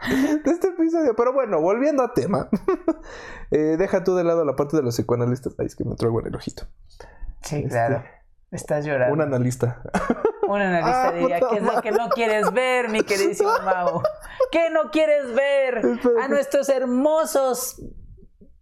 de 0.44 0.50
este 0.50 0.68
episodio. 0.68 1.14
Pero 1.16 1.32
bueno, 1.32 1.60
volviendo 1.60 2.02
a 2.02 2.12
tema. 2.14 2.48
Eh, 3.52 3.76
deja 3.78 4.02
tú 4.02 4.16
de 4.16 4.24
lado 4.24 4.44
la 4.44 4.56
parte 4.56 4.76
de 4.76 4.82
los 4.82 4.96
psicoanalistas. 4.96 5.54
Ay, 5.60 5.66
es 5.66 5.76
que 5.76 5.84
me 5.84 5.94
traigo 5.94 6.18
en 6.20 6.26
el 6.26 6.34
ojito. 6.34 6.64
Sí, 7.42 7.58
Este, 7.58 7.68
claro. 7.68 8.02
Estás 8.50 8.84
llorando. 8.84 9.14
Un 9.14 9.20
analista. 9.20 9.82
Un 10.48 10.60
analista 10.60 11.08
Ah, 11.08 11.12
diría, 11.12 11.38
¿qué 11.38 11.58
es 11.58 11.62
lo 11.62 11.80
que 11.80 11.92
no 11.92 12.08
quieres 12.08 12.52
ver, 12.52 12.88
mi 12.88 13.02
queridísimo 13.02 13.50
Mau? 13.64 14.02
¿Qué 14.50 14.70
no 14.70 14.90
quieres 14.90 15.32
ver? 15.32 15.80
A 16.20 16.26
nuestros 16.26 16.68
hermosos 16.68 17.80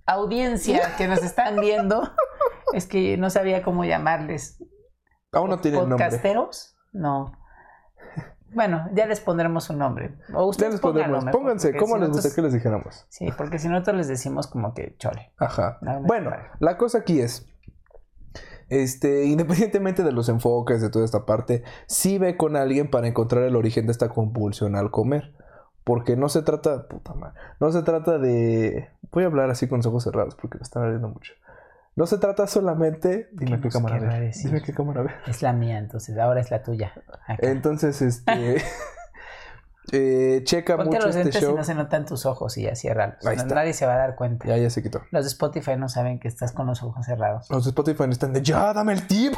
audiencia 0.07 0.97
que 0.97 1.09
nos 1.09 1.23
están 1.23 1.59
viendo. 1.61 2.13
Es 2.75 2.87
que 2.87 3.17
no 3.17 3.31
sabía 3.31 3.63
cómo 3.63 3.87
llamarles. 3.87 4.63
Aún 5.33 5.49
no 5.49 5.61
tiene 5.61 5.79
nombre. 5.79 5.97
¿Podcasteros? 5.97 6.77
No. 6.93 7.33
Bueno, 8.53 8.89
ya 8.95 9.07
les 9.07 9.21
pondremos 9.21 9.69
un 9.71 9.79
nombre. 9.79 10.15
O 10.33 10.39
Ya 10.39 10.43
ustedes 10.45 10.73
les 10.75 10.81
pónganlo 10.81 11.07
podemos. 11.07 11.25
mejor, 11.25 11.41
Pónganse, 11.41 11.77
¿cómo 11.77 11.95
si 11.95 12.01
les 12.01 12.09
gusta 12.09 12.17
nosotros- 12.17 12.35
que 12.35 12.43
les 12.43 12.53
dijéramos? 12.53 13.07
Sí, 13.09 13.29
porque 13.37 13.59
si 13.59 13.69
nosotros 13.69 13.97
les 13.97 14.09
decimos 14.09 14.47
como 14.47 14.75
que 14.75 14.95
chole. 14.99 15.33
Ajá. 15.39 15.79
No, 15.81 16.01
no 16.01 16.07
Bueno, 16.07 16.31
la 16.61 16.77
cosa 16.79 16.99
aquí 16.99 17.21
es. 17.21 17.47
Este, 18.69 19.25
independientemente 19.27 20.03
de 20.03 20.13
los 20.13 20.29
enfoques 20.29 20.81
de 20.81 20.91
toda 20.91 21.05
esta 21.05 21.27
parte, 21.27 21.63
sí 21.87 22.19
ve 22.19 22.37
con 22.37 22.57
alguien 22.57 22.91
para 22.91 23.07
encontrar 23.07 23.45
el 23.45 23.57
origen 23.57 23.87
de 23.87 23.93
esta 23.93 24.09
compulsión 24.09 24.75
al 24.77 24.91
comer. 24.91 25.35
Porque 25.85 26.17
no 26.17 26.31
se 26.31 26.41
trata, 26.41 26.89
puta 26.89 27.13
madre, 27.13 27.39
no 27.61 27.71
se 27.71 27.83
trata 27.83 28.17
de, 28.19 28.89
voy 29.13 29.25
a 29.25 29.27
hablar 29.27 29.51
así 29.51 29.69
con 29.69 29.81
los 29.81 29.87
ojos 29.87 30.05
cerrados 30.05 30.35
porque 30.35 30.57
me 30.57 30.63
están 30.63 30.83
ardiendo 30.85 31.09
mucho. 31.09 31.35
No 31.97 32.07
se 32.07 32.19
trata 32.19 32.47
solamente, 32.47 33.29
dime 33.33 33.61
qué 33.61 33.69
cámara 33.69 34.19
dime 34.43 34.63
qué 34.63 34.73
cámara 34.73 35.03
ver. 35.03 35.15
Es 35.29 35.43
la 35.43 35.53
mía, 35.53 35.79
entonces 35.79 36.19
ahora 36.19 36.41
es 36.41 36.51
la 36.51 36.63
tuya. 36.63 36.93
Acá. 37.27 37.37
Entonces, 37.47 38.03
este, 38.03 38.63
Eh, 39.93 40.41
checa 40.45 40.77
Ponte 40.77 40.97
mucho 40.97 41.07
los 41.09 41.15
este 41.17 41.41
show. 41.41 41.53
y 41.53 41.57
no 41.57 41.63
se 41.63 41.75
notan 41.75 42.07
tus 42.07 42.25
ojos 42.25 42.57
y 42.57 42.63
ya 42.63 42.75
ciérralos. 42.75 43.25
Ahí 43.27 43.37
No- 43.37 43.43
está. 43.43 43.55
nadie 43.55 43.75
se 43.75 43.87
va 43.87 43.95
a 43.95 43.99
dar 43.99 44.17
cuenta. 44.17 44.49
Ya, 44.49 44.57
ya 44.57 44.71
se 44.71 44.83
quitó. 44.83 45.03
Los 45.11 45.25
de 45.25 45.29
Spotify 45.29 45.77
no 45.77 45.89
saben 45.91 46.19
que 46.19 46.27
estás 46.27 46.53
con 46.53 46.67
los 46.67 46.83
ojos 46.83 47.05
cerrados. 47.05 47.49
Los 47.51 47.65
de 47.65 47.69
Spotify 47.71 48.05
están 48.09 48.33
de 48.33 48.41
ya, 48.43 48.73
dame 48.73 48.95
el 48.95 49.07
tip. 49.07 49.35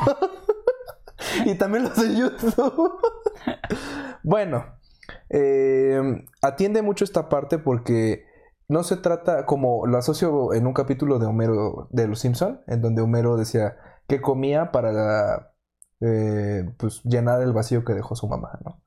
y 1.45 1.57
también 1.57 1.85
los 1.85 1.97
de 2.01 2.17
YouTube. 2.17 2.93
bueno, 4.23 4.67
eh, 5.31 6.25
atiende 6.43 6.81
mucho 6.81 7.05
esta 7.05 7.29
parte 7.29 7.59
porque 7.59 8.25
no 8.69 8.83
se 8.83 8.97
trata 8.97 9.47
como 9.47 9.87
lo 9.87 9.99
asocio 9.99 10.53
en 10.53 10.67
un 10.67 10.73
capítulo 10.73 11.19
de 11.19 11.27
Homero 11.27 11.89
de 11.91 12.09
Los 12.09 12.21
Simpson, 12.21 12.63
en 12.67 12.83
donde 12.83 13.03
Homero 13.03 13.37
decía 13.37 13.77
que 14.09 14.21
comía 14.21 14.73
para 14.73 15.53
eh, 16.01 16.73
pues, 16.77 17.03
llenar 17.05 17.43
el 17.43 17.53
vacío 17.53 17.85
que 17.85 17.95
dejó 17.95 18.17
su 18.17 18.29
mamá, 18.29 18.59
¿no? 18.65 18.83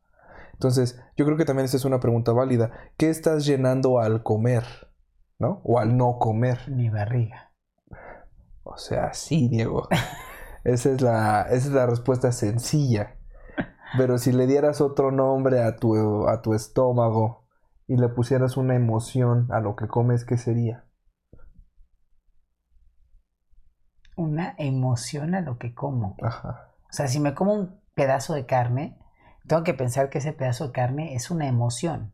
Entonces, 0.53 1.01
yo 1.15 1.25
creo 1.25 1.37
que 1.37 1.45
también 1.45 1.65
esta 1.65 1.77
es 1.77 1.85
una 1.85 2.01
pregunta 2.01 2.33
válida. 2.33 2.71
¿Qué 2.97 3.09
estás 3.09 3.45
llenando 3.45 3.99
al 3.99 4.23
comer? 4.23 4.65
¿No? 5.37 5.61
O 5.63 5.79
al 5.79 5.95
no 5.95 6.17
comer. 6.19 6.69
Mi 6.69 6.89
barriga. 6.89 7.53
O 8.63 8.77
sea, 8.77 9.13
sí, 9.13 9.47
Diego. 9.47 9.87
esa, 10.65 10.89
es 10.89 11.01
la, 11.01 11.43
esa 11.43 11.67
es 11.67 11.73
la 11.73 11.85
respuesta 11.85 12.33
sencilla. 12.33 13.15
Pero 13.97 14.17
si 14.17 14.33
le 14.33 14.47
dieras 14.47 14.81
otro 14.81 15.11
nombre 15.11 15.63
a 15.63 15.77
tu, 15.77 16.27
a 16.27 16.41
tu 16.41 16.53
estómago 16.53 17.47
y 17.89 17.97
le 17.97 18.07
pusieras 18.07 18.55
una 18.55 18.75
emoción 18.75 19.47
a 19.51 19.59
lo 19.61 19.75
que 19.75 19.87
comes, 19.87 20.23
¿qué 20.23 20.37
sería? 20.37 20.85
Una 24.15 24.53
emoción 24.59 25.33
a 25.33 25.41
lo 25.41 25.57
que 25.57 25.73
como. 25.73 26.15
Ajá. 26.21 26.75
O 26.83 26.93
sea, 26.93 27.07
si 27.07 27.19
me 27.19 27.33
como 27.33 27.55
un 27.55 27.81
pedazo 27.95 28.35
de 28.35 28.45
carne, 28.45 28.99
tengo 29.47 29.63
que 29.63 29.73
pensar 29.73 30.11
que 30.11 30.19
ese 30.19 30.33
pedazo 30.33 30.67
de 30.67 30.71
carne 30.71 31.15
es 31.15 31.31
una 31.31 31.47
emoción. 31.47 32.13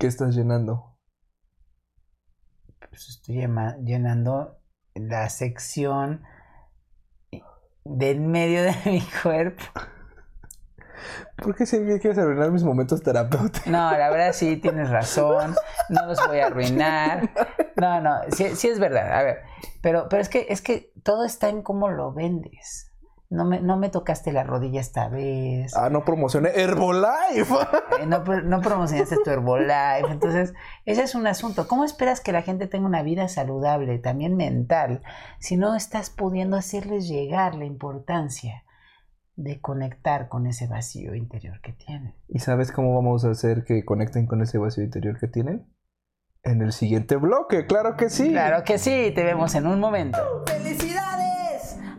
¿Qué 0.00 0.08
estás 0.08 0.34
llenando? 0.34 0.98
Pues 2.88 3.10
estoy 3.10 3.46
llenando 3.84 4.58
la 4.96 5.28
sección 5.28 6.24
del 7.84 8.20
medio 8.20 8.64
de 8.64 8.74
mi 8.86 9.02
cuerpo. 9.22 9.62
¿Por 11.36 11.54
qué 11.54 11.66
siempre 11.66 11.98
quieres 12.00 12.18
arruinar 12.18 12.50
mis 12.50 12.64
momentos 12.64 13.02
terapéuticos? 13.02 13.66
No, 13.66 13.90
la 13.90 14.10
verdad 14.10 14.32
sí 14.32 14.56
tienes 14.56 14.90
razón. 14.90 15.54
No 15.88 16.06
los 16.06 16.18
voy 16.26 16.40
a 16.40 16.46
arruinar. 16.46 17.30
No, 17.76 18.00
no, 18.00 18.20
sí, 18.36 18.54
sí 18.56 18.68
es 18.68 18.78
verdad. 18.78 19.12
A 19.18 19.22
ver, 19.22 19.38
pero, 19.80 20.08
pero 20.08 20.20
es 20.20 20.28
que 20.28 20.46
es 20.50 20.60
que 20.60 20.92
todo 21.02 21.24
está 21.24 21.48
en 21.48 21.62
cómo 21.62 21.88
lo 21.88 22.12
vendes. 22.12 22.90
No 23.30 23.44
me, 23.44 23.60
no 23.60 23.76
me 23.76 23.90
tocaste 23.90 24.32
la 24.32 24.42
rodilla 24.42 24.80
esta 24.80 25.08
vez. 25.08 25.76
Ah, 25.76 25.88
no 25.88 26.04
promocioné 26.04 26.50
Herbalife. 26.50 27.54
Eh, 28.00 28.06
no, 28.06 28.24
no 28.24 28.60
promocionaste 28.60 29.18
tu 29.22 29.30
Herbalife. 29.30 30.10
Entonces, 30.10 30.52
ese 30.84 31.04
es 31.04 31.14
un 31.14 31.28
asunto. 31.28 31.68
¿Cómo 31.68 31.84
esperas 31.84 32.20
que 32.20 32.32
la 32.32 32.42
gente 32.42 32.66
tenga 32.66 32.86
una 32.86 33.04
vida 33.04 33.28
saludable, 33.28 33.98
también 33.98 34.36
mental, 34.36 35.02
si 35.38 35.56
no 35.56 35.76
estás 35.76 36.10
pudiendo 36.10 36.56
hacerles 36.56 37.08
llegar 37.08 37.54
la 37.54 37.66
importancia 37.66 38.64
de 39.42 39.60
conectar 39.60 40.28
con 40.28 40.46
ese 40.46 40.66
vacío 40.66 41.14
interior 41.14 41.60
que 41.62 41.72
tienen? 41.72 42.14
¿Y 42.28 42.40
sabes 42.40 42.72
cómo 42.72 42.94
vamos 42.94 43.24
a 43.24 43.30
hacer 43.30 43.64
que 43.64 43.84
conecten 43.84 44.26
con 44.26 44.42
ese 44.42 44.58
vacío 44.58 44.84
interior 44.84 45.18
que 45.18 45.28
tienen? 45.28 45.66
En 46.42 46.62
el 46.62 46.72
siguiente 46.72 47.16
bloque, 47.16 47.66
claro 47.66 47.96
que 47.96 48.08
sí. 48.08 48.30
Claro 48.30 48.64
que 48.64 48.78
sí, 48.78 49.12
te 49.14 49.24
vemos 49.24 49.54
en 49.54 49.66
un 49.66 49.78
momento. 49.80 50.18
¡Felicidades! 50.46 51.29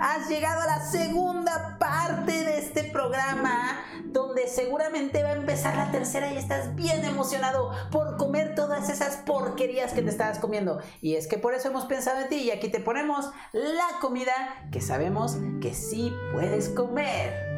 Has 0.02 0.28
llegado 0.30 0.62
a 0.62 0.66
la 0.66 0.84
segunda 0.84 1.78
parte 1.78 2.32
de 2.32 2.58
este 2.58 2.86
programa 2.86 3.80
donde 4.06 4.48
seguramente 4.48 5.22
va 5.22 5.30
a 5.30 5.34
empezar 5.34 5.76
la 5.76 5.92
tercera 5.92 6.34
y 6.34 6.38
estás 6.38 6.74
bien 6.74 7.06
emocionado 7.06 7.70
por 7.92 8.18
comer 8.18 8.56
todas 8.56 8.90
esas 8.90 9.18
porquerías 9.18 9.94
que 9.94 10.02
te 10.02 10.10
estabas 10.10 10.40
comiendo. 10.40 10.80
Y 11.02 11.18
es 11.18 11.28
que 11.28 11.38
por 11.38 11.54
eso 11.54 11.68
hemos 11.68 11.86
pensado 11.86 12.20
en 12.22 12.30
ti 12.30 12.38
y 12.38 12.50
aquí 12.50 12.70
te 12.70 12.80
ponemos 12.80 13.30
la 13.54 14.00
comida 14.02 14.34
que 14.72 14.82
sabemos 14.82 15.38
que 15.62 15.76
sí 15.76 16.12
puedes 16.34 16.70
comer. 16.70 17.52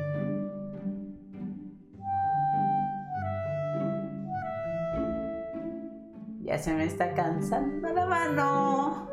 Ya 6.42 6.58
se 6.58 6.74
me 6.74 6.84
está 6.84 7.14
cansando 7.14 7.88
la 7.94 8.06
mano. 8.06 9.13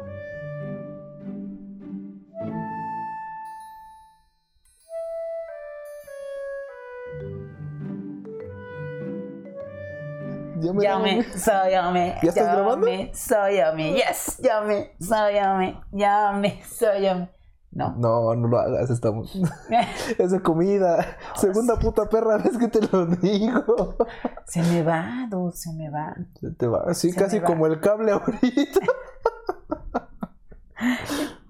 Ya 10.60 10.72
me- 10.72 10.84
Yummy, 10.84 11.22
so 11.36 11.52
yummy. 11.70 12.12
¿Ya 12.22 12.28
estás 12.28 12.56
grabando? 12.56 12.86
Yummy. 12.86 13.94
Yes, 13.94 14.40
yummy, 14.42 14.86
so 15.00 15.30
yummy. 15.30 15.80
Yummy, 15.92 16.62
so 16.70 16.86
yummy. 16.98 17.28
No. 17.72 17.94
No, 17.96 18.34
no 18.34 18.48
lo 18.48 18.58
hagas, 18.58 18.90
estamos. 18.90 19.32
Es 20.18 20.32
de 20.32 20.40
comida. 20.42 21.16
Segunda 21.36 21.78
puta 21.78 22.08
perra 22.08 22.38
vez 22.38 22.58
que 22.58 22.66
te 22.66 22.80
lo 22.80 23.06
digo. 23.06 23.96
se 24.46 24.60
me 24.62 24.82
va, 24.82 25.26
Dulce, 25.30 25.70
se 25.70 25.72
me 25.76 25.88
va. 25.88 26.14
Se 26.40 26.50
te 26.50 26.66
va 26.66 26.82
así, 26.88 27.12
Se 27.12 27.18
casi 27.20 27.38
va. 27.38 27.46
como 27.46 27.66
el 27.66 27.80
cable 27.80 28.12
ahorita. 28.12 28.80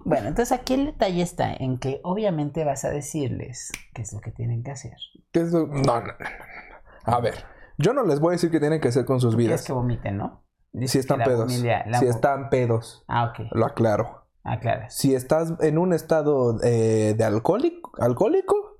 Bueno, 0.03 0.27
entonces 0.27 0.51
aquí 0.51 0.73
el 0.73 0.87
detalle 0.87 1.21
está 1.21 1.53
en 1.53 1.77
que 1.77 2.01
obviamente 2.03 2.65
vas 2.65 2.83
a 2.85 2.89
decirles 2.89 3.71
qué 3.93 4.01
es 4.01 4.11
lo 4.13 4.19
que 4.19 4.31
tienen 4.31 4.63
que 4.63 4.71
hacer. 4.71 4.97
¿Qué 5.31 5.41
es 5.41 5.51
lo- 5.53 5.67
No, 5.67 5.73
no, 5.73 6.01
no, 6.01 6.01
no, 6.01 6.07
no. 6.09 7.13
A 7.15 7.19
ver, 7.21 7.45
yo 7.81 7.93
no 7.93 8.03
les 8.03 8.19
voy 8.19 8.29
a 8.29 8.31
decir 8.33 8.51
qué 8.51 8.59
tienen 8.59 8.79
que 8.81 8.87
hacer 8.89 9.05
con 9.05 9.19
sus 9.19 9.33
Es 9.33 9.37
vidas. 9.37 9.63
que 9.65 9.73
vomiten, 9.73 10.17
¿no? 10.17 10.43
Si 10.85 10.99
están 10.99 11.19
pedos. 11.19 11.51
familia- 11.53 11.85
Si 11.99 12.05
están 12.05 12.49
pedos. 12.49 13.03
Ah, 13.07 13.25
ok. 13.25 13.47
Lo 13.51 13.65
aclaro. 13.65 14.25
Aclaras. 14.43 14.95
Si 14.95 15.13
estás 15.13 15.53
en 15.59 15.77
un 15.77 15.93
estado 15.93 16.57
eh, 16.63 17.13
de 17.17 17.23
alcohólico, 17.23 17.91
alcohólico, 17.99 18.77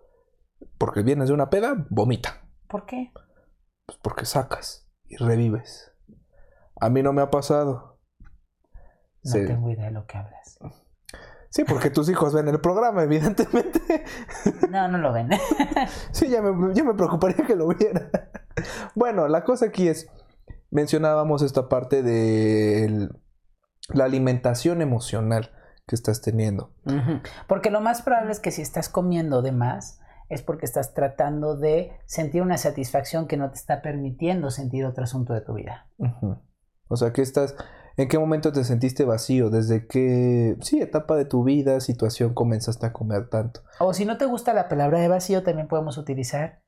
porque 0.77 1.03
vienes 1.03 1.27
de 1.27 1.33
una 1.33 1.49
peda, 1.49 1.85
vomita. 1.89 2.47
¿Por 2.67 2.85
qué? 2.85 3.11
Pues 3.85 3.99
porque 4.01 4.25
sacas 4.25 4.89
y 5.07 5.17
revives. 5.17 5.91
A 6.79 6.89
mí 6.89 7.03
no 7.03 7.13
me 7.13 7.21
ha 7.21 7.29
pasado. 7.29 7.99
No 9.23 9.31
Sí. 9.31 9.45
tengo 9.45 9.69
idea 9.69 9.85
de 9.85 9.91
lo 9.91 10.05
que 10.07 10.17
hablas. 10.17 10.57
Sí, 11.49 11.63
porque 11.65 11.89
tus 11.91 12.09
hijos 12.09 12.33
ven 12.33 12.47
el 12.47 12.59
programa, 12.61 13.03
evidentemente. 13.03 14.05
No, 14.69 14.87
no 14.87 14.97
lo 14.97 15.11
ven. 15.13 15.29
Sí, 16.11 16.29
ya 16.29 16.41
me, 16.41 16.73
ya 16.73 16.83
me 16.83 16.93
preocuparía 16.95 17.45
que 17.45 17.55
lo 17.55 17.67
viera. 17.67 18.09
Bueno, 18.95 19.27
la 19.27 19.43
cosa 19.43 19.67
aquí 19.67 19.87
es, 19.87 20.07
mencionábamos 20.69 21.41
esta 21.41 21.67
parte 21.69 22.03
de 22.03 22.85
el- 22.85 23.09
la 23.89 24.05
alimentación 24.05 24.81
emocional 24.81 25.51
que 25.87 25.95
estás 25.95 26.21
teniendo. 26.21 26.73
Porque 27.47 27.71
lo 27.71 27.81
más 27.81 28.01
probable 28.01 28.31
es 28.31 28.39
que 28.39 28.51
si 28.51 28.61
estás 28.61 28.87
comiendo 28.89 29.41
de 29.41 29.51
más, 29.51 29.99
es 30.29 30.41
porque 30.41 30.65
estás 30.65 30.93
tratando 30.93 31.57
de 31.57 31.91
sentir 32.05 32.41
una 32.41 32.57
satisfacción 32.57 33.27
que 33.27 33.35
no 33.35 33.49
te 33.49 33.55
está 33.57 33.81
permitiendo 33.81 34.49
sentir 34.49 34.85
otro 34.85 35.03
asunto 35.03 35.33
de 35.33 35.41
tu 35.41 35.55
vida. 35.55 35.89
O 36.87 36.95
sea, 36.95 37.11
que 37.11 37.21
estás, 37.21 37.55
¿en 37.97 38.07
qué 38.07 38.17
momento 38.17 38.53
te 38.53 38.63
sentiste 38.63 39.03
vacío? 39.03 39.49
¿Desde 39.49 39.87
qué, 39.87 40.55
sí, 40.61 40.79
etapa 40.79 41.17
de 41.17 41.25
tu 41.25 41.43
vida, 41.43 41.81
situación 41.81 42.33
comenzaste 42.33 42.85
a 42.85 42.93
comer 42.93 43.27
tanto? 43.29 43.61
O 43.79 43.93
si 43.93 44.05
no 44.05 44.17
te 44.17 44.25
gusta 44.25 44.53
la 44.53 44.69
palabra 44.69 44.99
de 45.01 45.09
vacío, 45.09 45.43
también 45.43 45.67
podemos 45.67 45.97
utilizar 45.97 46.61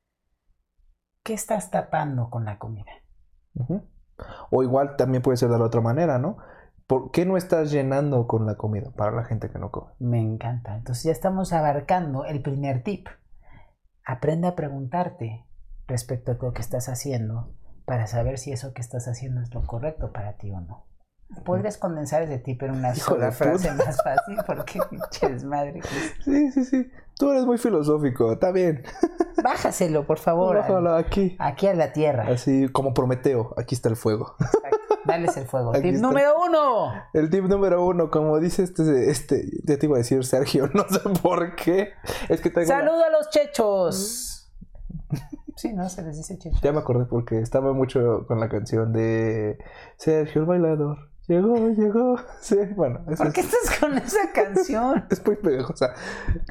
¿qué 1.24 1.34
estás 1.34 1.70
tapando 1.70 2.30
con 2.30 2.44
la 2.44 2.58
comida? 2.58 2.92
O 4.50 4.62
igual 4.62 4.96
también 4.96 5.22
puede 5.22 5.38
ser 5.38 5.48
de 5.48 5.58
la 5.58 5.64
otra 5.64 5.80
manera, 5.80 6.18
¿no? 6.18 6.36
¿Por 6.86 7.10
qué 7.10 7.24
no 7.24 7.36
estás 7.36 7.70
llenando 7.72 8.26
con 8.26 8.46
la 8.46 8.56
comida 8.56 8.90
para 8.94 9.10
la 9.10 9.24
gente 9.24 9.48
que 9.50 9.58
no 9.58 9.70
come? 9.70 9.92
Me 9.98 10.20
encanta. 10.20 10.76
Entonces 10.76 11.04
ya 11.04 11.12
estamos 11.12 11.52
abarcando 11.52 12.26
el 12.26 12.42
primer 12.42 12.82
tip. 12.82 13.08
Aprende 14.04 14.48
a 14.48 14.54
preguntarte 14.54 15.46
respecto 15.86 16.32
a 16.32 16.34
lo 16.40 16.52
que 16.52 16.60
estás 16.60 16.90
haciendo 16.90 17.54
para 17.86 18.06
saber 18.06 18.38
si 18.38 18.52
eso 18.52 18.74
que 18.74 18.82
estás 18.82 19.08
haciendo 19.08 19.40
es 19.40 19.52
lo 19.54 19.66
correcto 19.66 20.12
para 20.12 20.36
ti 20.36 20.50
o 20.52 20.60
no. 20.60 20.86
¿Podrías 21.46 21.78
condensar 21.78 22.22
ese 22.22 22.38
tip 22.38 22.62
en 22.62 22.72
una 22.72 22.94
Hijo 22.94 23.12
sola 23.12 23.32
frase 23.32 23.72
más 23.72 24.02
fácil? 24.02 24.36
Porque 24.46 24.78
pinche 24.90 25.28
desmadre. 25.28 25.80
que 25.80 25.88
es. 25.88 26.14
Sí, 26.22 26.52
sí, 26.52 26.64
sí. 26.64 26.90
Tú 27.16 27.30
eres 27.30 27.44
muy 27.46 27.58
filosófico, 27.58 28.32
está 28.32 28.50
bien. 28.50 28.82
Bájaselo, 29.42 30.06
por 30.06 30.18
favor. 30.18 30.56
Bájalo 30.56 30.94
aquí. 30.94 31.36
Aquí 31.38 31.66
a 31.66 31.74
la 31.74 31.92
tierra. 31.92 32.26
Así 32.28 32.68
como 32.68 32.92
Prometeo, 32.94 33.54
aquí 33.56 33.74
está 33.74 33.88
el 33.88 33.96
fuego. 33.96 34.34
Exacto. 34.40 34.78
Dales 35.04 35.36
el 35.36 35.46
fuego. 35.46 35.70
Aquí 35.74 35.82
Tip 35.82 35.94
está. 35.96 36.06
número 36.08 36.32
uno. 36.46 36.92
El 37.12 37.28
tip 37.30 37.44
número 37.44 37.84
uno, 37.84 38.10
como 38.10 38.40
dice 38.40 38.62
este, 38.62 39.10
este, 39.10 39.44
ya 39.64 39.76
te 39.78 39.86
iba 39.86 39.96
a 39.96 39.98
decir 39.98 40.24
Sergio, 40.24 40.68
no 40.74 40.84
sé 40.88 41.00
por 41.22 41.54
qué. 41.56 41.90
Es 42.28 42.40
que 42.40 42.48
tengo. 42.50 42.66
Saludo 42.66 43.04
a 43.04 43.10
los 43.10 43.28
chechos. 43.30 44.50
Sí, 45.56 45.72
¿no? 45.72 45.88
Se 45.88 46.02
les 46.02 46.16
dice 46.16 46.38
chechos. 46.38 46.60
Ya 46.62 46.72
me 46.72 46.78
acordé 46.78 47.04
porque 47.04 47.38
estaba 47.38 47.72
mucho 47.74 48.24
con 48.26 48.40
la 48.40 48.48
canción 48.48 48.92
de 48.92 49.58
Sergio 49.98 50.40
el 50.40 50.46
bailador. 50.48 51.10
Llegó, 51.26 51.70
llegó. 51.70 52.16
Sí, 52.40 52.56
bueno, 52.76 53.00
eso 53.08 53.16
¿Por 53.18 53.28
es, 53.28 53.32
qué 53.34 53.40
estás 53.40 53.78
con 53.80 53.96
esa 53.96 54.32
canción? 54.32 55.04
es 55.10 55.24
muy 55.26 55.36
pegajosa. 55.36 55.94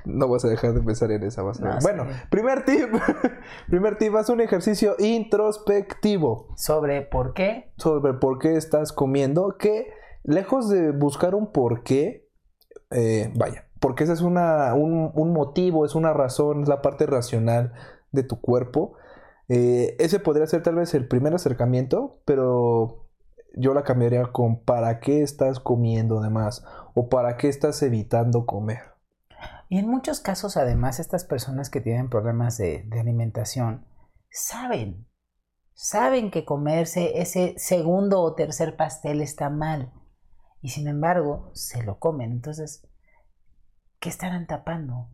No 0.05 0.27
vas 0.27 0.45
a 0.45 0.47
dejar 0.47 0.73
de 0.73 0.81
pensar 0.81 1.11
en 1.11 1.23
esa. 1.23 1.43
Vas 1.43 1.61
a. 1.61 1.65
No, 1.75 1.79
bueno, 1.81 2.05
sí. 2.09 2.19
primer 2.29 2.65
tip. 2.65 2.89
primer 3.69 3.97
tip, 3.97 4.15
haz 4.15 4.29
un 4.29 4.41
ejercicio 4.41 4.95
introspectivo 4.99 6.47
Sobre 6.57 7.01
por 7.01 7.33
qué. 7.33 7.71
sobre 7.77 8.13
por 8.13 8.39
qué 8.39 8.55
estás 8.55 8.91
comiendo. 8.91 9.57
Que 9.57 9.91
lejos 10.23 10.69
de 10.69 10.91
buscar 10.91 11.35
un 11.35 11.51
por 11.51 11.83
qué, 11.83 12.29
eh, 12.89 13.31
vaya, 13.35 13.67
porque 13.79 14.05
ese 14.05 14.13
es 14.13 14.21
una, 14.21 14.73
un, 14.73 15.11
un 15.13 15.33
motivo, 15.33 15.85
es 15.85 15.93
una 15.93 16.13
razón, 16.13 16.63
es 16.63 16.67
la 16.67 16.81
parte 16.81 17.05
racional 17.05 17.73
de 18.11 18.23
tu 18.23 18.41
cuerpo. 18.41 18.93
Eh, 19.49 19.95
ese 19.99 20.19
podría 20.19 20.47
ser 20.47 20.63
tal 20.63 20.75
vez 20.75 20.93
el 20.93 21.07
primer 21.07 21.35
acercamiento, 21.35 22.21
pero 22.25 23.02
yo 23.53 23.73
la 23.73 23.83
cambiaría 23.83 24.23
con 24.31 24.63
para 24.63 24.99
qué 24.99 25.21
estás 25.21 25.59
comiendo 25.59 26.21
de 26.21 26.29
más 26.29 26.65
o 26.93 27.09
para 27.09 27.37
qué 27.37 27.49
estás 27.49 27.81
evitando 27.83 28.45
comer. 28.45 28.93
Y 29.69 29.79
en 29.79 29.87
muchos 29.87 30.19
casos, 30.19 30.57
además, 30.57 30.99
estas 30.99 31.25
personas 31.25 31.69
que 31.69 31.81
tienen 31.81 32.09
problemas 32.09 32.57
de, 32.57 32.83
de 32.87 32.99
alimentación 32.99 33.85
saben, 34.29 35.07
saben 35.73 36.31
que 36.31 36.45
comerse 36.45 37.21
ese 37.21 37.53
segundo 37.57 38.21
o 38.21 38.35
tercer 38.35 38.75
pastel 38.75 39.21
está 39.21 39.49
mal. 39.49 39.91
Y 40.61 40.69
sin 40.69 40.87
embargo, 40.87 41.51
se 41.53 41.83
lo 41.83 41.99
comen. 41.99 42.31
Entonces, 42.31 42.87
¿qué 43.99 44.09
estarán 44.09 44.47
tapando 44.47 45.09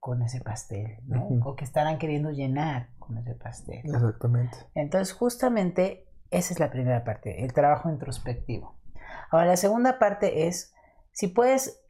con 0.00 0.22
ese 0.22 0.40
pastel? 0.40 0.98
O 1.44 1.54
que 1.56 1.64
estarán 1.64 1.98
queriendo 1.98 2.30
llenar 2.30 2.90
con 2.98 3.18
ese 3.18 3.34
pastel. 3.34 3.82
Exactamente. 3.84 4.56
Entonces, 4.74 5.12
justamente 5.12 6.07
esa 6.30 6.52
es 6.54 6.60
la 6.60 6.70
primera 6.70 7.04
parte, 7.04 7.44
el 7.44 7.52
trabajo 7.52 7.90
introspectivo. 7.90 8.78
Ahora, 9.30 9.46
la 9.46 9.56
segunda 9.56 9.98
parte 9.98 10.46
es, 10.46 10.74
si 11.12 11.28
puedes 11.28 11.80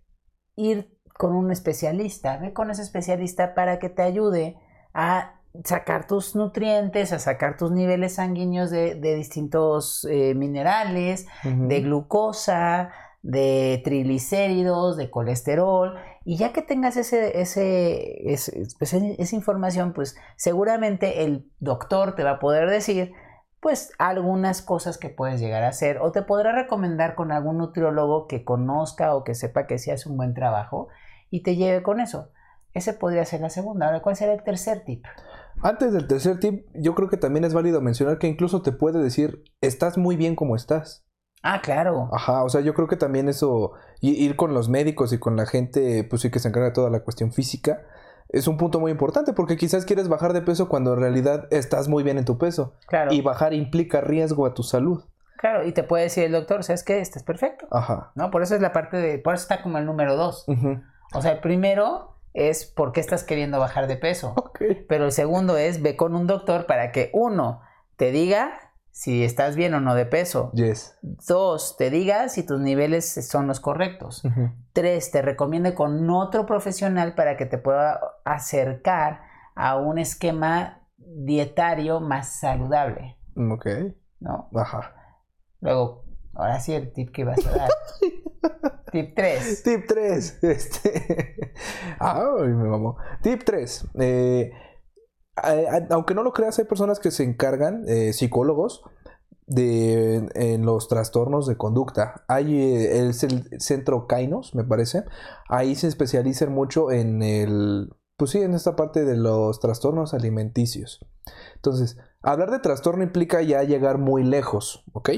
ir 0.57 0.97
con 1.15 1.35
un 1.35 1.51
especialista, 1.51 2.37
ve 2.39 2.53
con 2.53 2.71
ese 2.71 2.83
especialista 2.83 3.55
para 3.55 3.79
que 3.79 3.89
te 3.89 4.03
ayude 4.03 4.57
a 4.95 5.35
sacar 5.65 6.07
tus 6.07 6.37
nutrientes, 6.37 7.13
a 7.13 7.19
sacar 7.19 7.57
tus 7.57 7.73
niveles 7.73 8.15
sanguíneos 8.15 8.71
de, 8.71 8.95
de 8.95 9.15
distintos 9.17 10.07
eh, 10.11 10.35
minerales, 10.35 11.27
de 11.43 11.81
glucosa, 11.81 12.91
de 13.23 13.81
triglicéridos, 13.85 14.97
de 14.97 15.11
colesterol. 15.11 15.97
Y 16.25 16.37
ya 16.37 16.53
que 16.53 16.63
tengas 16.63 16.97
ese, 16.97 17.41
ese, 17.41 18.31
ese- 18.33 18.63
pues, 18.79 18.93
esa 18.93 19.35
información, 19.37 19.93
pues 19.93 20.17
seguramente 20.37 21.25
el 21.25 21.51
doctor 21.59 22.15
te 22.15 22.23
va 22.23 22.33
a 22.33 22.39
poder 22.39 22.69
decir 22.71 23.13
pues 23.61 23.93
algunas 23.99 24.63
cosas 24.63 24.99
que 24.99 25.09
puedes 25.09 25.41
llegar 25.41 25.65
a 25.65 25.69
hacer 25.69 25.99
o 25.99 26.13
te 26.13 26.23
podrá 26.23 26.53
recomendar 26.53 27.15
con 27.15 27.33
algún 27.33 27.59
nutriólogo 27.59 28.29
que 28.29 28.45
conozca 28.45 29.15
o 29.15 29.25
que 29.25 29.35
sepa 29.35 29.67
que 29.67 29.79
sí 29.79 29.91
hace 29.91 30.09
un 30.09 30.17
buen 30.17 30.35
trabajo 30.35 30.89
y 31.31 31.43
te 31.43 31.57
lleve 31.57 31.83
con 31.83 32.01
eso. 32.01 32.31
Ese 32.75 32.93
podría 32.93 33.25
ser 33.25 33.41
la 33.41 33.51
segunda. 33.51 33.87
Ahora, 33.87 34.03
¿cuál 34.03 34.15
será 34.15 34.33
el 34.33 34.45
tercer 34.45 34.85
tip? 34.85 35.05
Antes 35.63 35.93
del 35.93 36.07
tercer 36.07 36.39
tip, 36.39 36.67
yo 36.75 36.95
creo 36.95 37.09
que 37.09 37.17
también 37.17 37.45
es 37.45 37.55
válido 37.55 37.81
mencionar 37.81 38.19
que 38.19 38.29
incluso 38.29 38.63
te 38.63 38.71
puede 38.71 39.03
decir, 39.03 39.43
estás 39.61 39.99
muy 39.99 40.17
bien 40.17 40.37
como 40.37 40.55
estás. 40.55 41.05
Ah, 41.43 41.61
claro. 41.61 42.11
Ajá, 42.13 42.45
o 42.45 42.49
sea, 42.49 42.61
yo 42.61 42.75
creo 42.75 42.89
que 42.89 42.97
también 42.97 43.29
eso, 43.29 43.73
ir 44.01 44.37
con 44.37 44.55
los 44.55 44.69
médicos 44.69 45.13
y 45.13 45.19
con 45.19 45.37
la 45.37 45.47
gente, 45.47 46.05
pues 46.05 46.23
sí 46.23 46.31
que 46.31 46.39
se 46.39 46.49
encarga 46.49 46.69
de 46.69 46.75
toda 46.75 46.91
la 46.91 47.01
cuestión 47.01 47.33
física, 47.33 47.81
es 48.29 48.47
un 48.47 48.57
punto 48.57 48.81
muy 48.81 48.91
importante 48.91 49.33
porque 49.33 49.57
quizás 49.57 49.85
quieres 49.85 50.09
bajar 50.09 50.33
de 50.33 50.43
peso 50.43 50.69
cuando 50.69 50.95
en 50.95 51.01
realidad 51.01 51.47
estás 51.51 51.89
muy 51.89 52.03
bien 52.03 52.19
en 52.19 52.25
tu 52.25 52.39
peso. 52.39 52.75
Claro. 52.87 53.13
Y 53.13 53.21
bajar 53.23 53.55
implica 53.55 54.01
riesgo 54.01 54.47
a 54.47 54.55
tu 54.55 54.63
salud. 54.63 55.05
Claro, 55.39 55.65
y 55.65 55.73
te 55.73 55.85
puede 55.85 56.05
decir 56.05 56.25
el 56.25 56.33
doctor, 56.33 56.65
¿sabes 56.65 56.83
qué? 56.83 57.01
Estás 57.01 57.23
perfecto. 57.23 57.69
Ajá. 57.71 58.11
¿No? 58.17 58.31
Por 58.31 58.43
eso 58.43 58.55
es 58.55 58.61
la 58.61 58.73
parte 58.73 58.97
de, 58.97 59.19
por 59.19 59.35
eso 59.35 59.43
está 59.43 59.63
como 59.63 59.79
el 59.79 59.87
número 59.87 60.17
dos. 60.17 60.47
O 61.15 61.23
sea, 61.23 61.33
el 61.33 61.41
primero 61.41 62.17
es 62.35 62.67
por 62.67 62.93
qué 62.93 63.01
estás 63.01 63.25
queriendo 63.25 63.59
bajar 63.59 63.87
de 63.87 63.97
peso. 63.97 64.35
Ok. 64.37 64.61
Pero 64.89 65.05
el 65.05 65.13
segundo 65.13 65.57
es 65.57 65.81
ve 65.81 65.97
con 65.97 66.15
un 66.15 66.27
doctor 66.27 66.67
para 66.67 66.93
que 66.93 67.11
uno 67.13 67.63
te 67.97 68.11
diga 68.11 68.68
si 68.99 69.23
estás 69.23 69.55
bien 69.55 69.75
o 69.75 69.81
no 69.81 69.95
de 69.95 70.07
peso. 70.07 70.51
Yes. 70.55 70.99
Dos, 71.03 71.77
te 71.77 71.89
diga 71.89 72.29
si 72.29 72.43
tus 72.43 72.59
niveles 72.59 73.09
son 73.29 73.47
los 73.47 73.61
correctos. 73.61 74.25
Tres, 74.73 75.13
te 75.13 75.23
recomiende 75.23 75.73
con 75.73 76.11
otro 76.11 76.47
profesional 76.47 77.15
para 77.15 77.37
que 77.37 77.47
te 77.47 77.59
pueda 77.59 78.01
acercar 78.25 79.21
a 79.55 79.77
un 79.77 79.99
esquema 79.99 80.85
dietario 80.97 82.01
más 82.01 82.41
saludable, 82.41 83.17
Ok. 83.37 83.67
¿no? 84.19 84.51
Ajá. 84.57 84.93
Luego, 85.61 86.05
ahora 86.35 86.59
sí 86.59 86.75
el 86.75 86.93
tip 86.93 87.13
que 87.13 87.21
ibas 87.21 87.47
a 87.47 87.51
dar. 87.53 87.71
tip 88.91 89.15
3. 89.15 89.63
Tip 89.63 89.87
3. 89.87 90.43
Este. 90.43 91.53
Ay, 92.01 92.49
me 92.49 92.69
mamó. 92.69 92.97
Tip 93.23 93.45
3. 93.45 93.91
Aunque 95.91 96.15
no 96.15 96.23
lo 96.23 96.33
creas, 96.33 96.59
hay 96.59 96.65
personas 96.65 97.01
que 97.01 97.11
se 97.11 97.25
encargan, 97.25 97.85
eh, 97.89 98.13
psicólogos, 98.13 98.83
de 99.47 100.29
en 100.35 100.67
los 100.67 100.89
trastornos 100.89 101.47
de 101.47 101.57
conducta. 101.57 102.25
Hay 102.29 102.55
eh, 102.55 103.09
es 103.09 103.25
el 103.25 103.61
centro 103.61 104.07
Kainos, 104.07 104.55
me 104.55 104.65
parece. 104.65 105.05
Ahí 105.49 105.75
se 105.75 105.89
especializan 105.89 106.53
mucho 106.53 106.91
en 106.91 107.23
el. 107.23 107.95
Pues 108.17 108.33
sí, 108.33 108.39
en 108.39 108.55
esta 108.55 108.77
parte 108.77 109.05
de 109.05 109.17
los 109.17 109.61
trastornos 109.61 110.13
alimenticios. 110.13 111.07
Entonces, 111.55 111.99
hablar 112.21 112.51
de 112.51 112.59
trastorno 112.59 113.05
implica 113.05 113.43
ya 113.43 113.63
llegar 113.63 113.99
muy 113.99 114.25
lejos, 114.25 114.85
¿ok? 114.93 115.11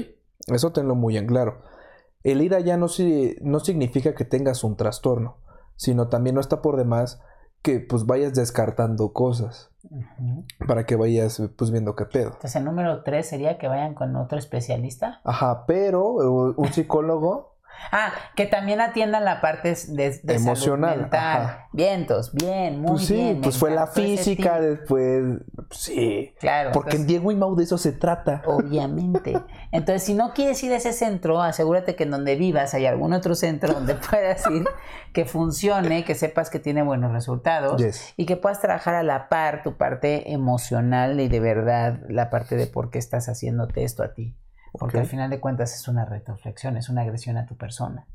Eso 0.47 0.71
tenlo 0.71 0.95
muy 0.95 1.17
en 1.17 1.27
claro. 1.27 1.63
El 2.23 2.41
ir 2.41 2.53
allá 2.53 2.77
no, 2.77 2.87
no 3.41 3.59
significa 3.59 4.13
que 4.13 4.25
tengas 4.25 4.63
un 4.63 4.77
trastorno, 4.77 5.37
sino 5.75 6.09
también 6.09 6.35
no 6.35 6.41
está 6.41 6.61
por 6.61 6.77
demás 6.77 7.19
que 7.61 7.79
pues 7.79 8.05
vayas 8.05 8.33
descartando 8.33 9.13
cosas 9.13 9.69
para 10.67 10.85
que 10.85 10.95
vayas 10.95 11.41
pues 11.55 11.71
viendo 11.71 11.95
qué 11.95 12.05
pedo. 12.05 12.27
Entonces, 12.27 12.55
el 12.55 12.65
número 12.65 13.03
3 13.03 13.27
sería 13.27 13.57
que 13.57 13.67
vayan 13.67 13.93
con 13.93 14.15
otro 14.15 14.37
especialista. 14.37 15.21
Ajá, 15.23 15.65
pero 15.65 16.53
un 16.55 16.73
psicólogo 16.73 17.50
Ah, 17.91 18.11
que 18.35 18.45
también 18.45 18.79
atiendan 18.81 19.25
la 19.25 19.41
parte 19.41 19.69
de, 19.87 20.09
de 20.09 20.13
salud 20.13 20.29
Emocional, 20.41 20.99
mental. 21.01 21.41
ajá. 21.41 21.67
Vientos, 21.73 22.33
bien, 22.33 22.81
muy 22.81 22.91
pues 22.91 23.05
sí, 23.05 23.13
bien. 23.15 23.41
pues 23.41 23.57
fue 23.57 23.71
la 23.71 23.87
física 23.87 24.59
después, 24.59 25.39
pues, 25.55 25.79
sí, 25.79 26.33
Claro. 26.39 26.71
porque 26.73 26.97
en 26.97 27.07
Diego 27.07 27.31
y 27.31 27.35
Mau 27.35 27.55
de 27.55 27.63
eso 27.63 27.77
se 27.77 27.91
trata. 27.93 28.41
Obviamente. 28.45 29.37
Entonces, 29.71 30.03
si 30.03 30.13
no 30.13 30.33
quieres 30.33 30.61
ir 30.63 30.73
a 30.73 30.77
ese 30.77 30.91
centro, 30.93 31.41
asegúrate 31.41 31.95
que 31.95 32.03
en 32.03 32.11
donde 32.11 32.35
vivas 32.35 32.73
hay 32.73 32.85
algún 32.85 33.13
otro 33.13 33.35
centro 33.35 33.73
donde 33.73 33.95
puedas 34.09 34.45
ir, 34.49 34.65
que 35.13 35.25
funcione, 35.25 36.03
que 36.03 36.15
sepas 36.15 36.49
que 36.49 36.59
tiene 36.59 36.83
buenos 36.83 37.11
resultados 37.11 37.81
Yes. 37.81 38.13
y 38.17 38.25
que 38.25 38.35
puedas 38.37 38.59
trabajar 38.61 38.95
a 38.95 39.03
la 39.03 39.29
par 39.29 39.63
tu 39.63 39.77
parte 39.77 40.31
emocional 40.33 41.19
y 41.19 41.27
de 41.29 41.39
verdad 41.39 41.99
la 42.09 42.29
parte 42.29 42.55
de 42.55 42.67
por 42.67 42.89
qué 42.89 42.99
estás 42.99 43.27
haciéndote 43.29 43.83
esto 43.83 44.03
a 44.03 44.13
ti. 44.13 44.35
Porque 44.73 44.99
al 44.99 45.05
final 45.05 45.29
de 45.29 45.39
cuentas 45.39 45.73
es 45.75 45.87
una 45.87 46.05
retroflexión, 46.05 46.77
es 46.77 46.89
una 46.89 47.01
agresión 47.01 47.37
a 47.37 47.45
tu 47.45 47.57
persona. 47.57 48.07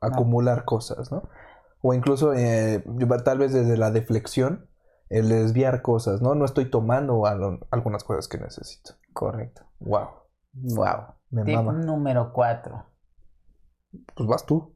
Acumular 0.00 0.64
cosas, 0.64 1.12
¿no? 1.12 1.28
O 1.82 1.94
incluso 1.94 2.32
eh, 2.34 2.84
tal 3.24 3.38
vez 3.38 3.52
desde 3.52 3.76
la 3.76 3.90
deflexión, 3.90 4.68
el 5.08 5.28
desviar 5.28 5.82
cosas, 5.82 6.20
¿no? 6.22 6.34
No 6.34 6.44
estoy 6.44 6.70
tomando 6.70 7.26
al- 7.26 7.60
algunas 7.70 8.04
cosas 8.04 8.28
que 8.28 8.38
necesito. 8.38 8.94
Correcto. 9.12 9.62
Wow. 9.80 10.08
Wow. 10.52 11.14
Me 11.30 11.44
Tip 11.44 11.54
mama. 11.56 11.72
número 11.72 12.32
4. 12.32 12.84
Pues 14.14 14.28
vas 14.28 14.46
tú. 14.46 14.74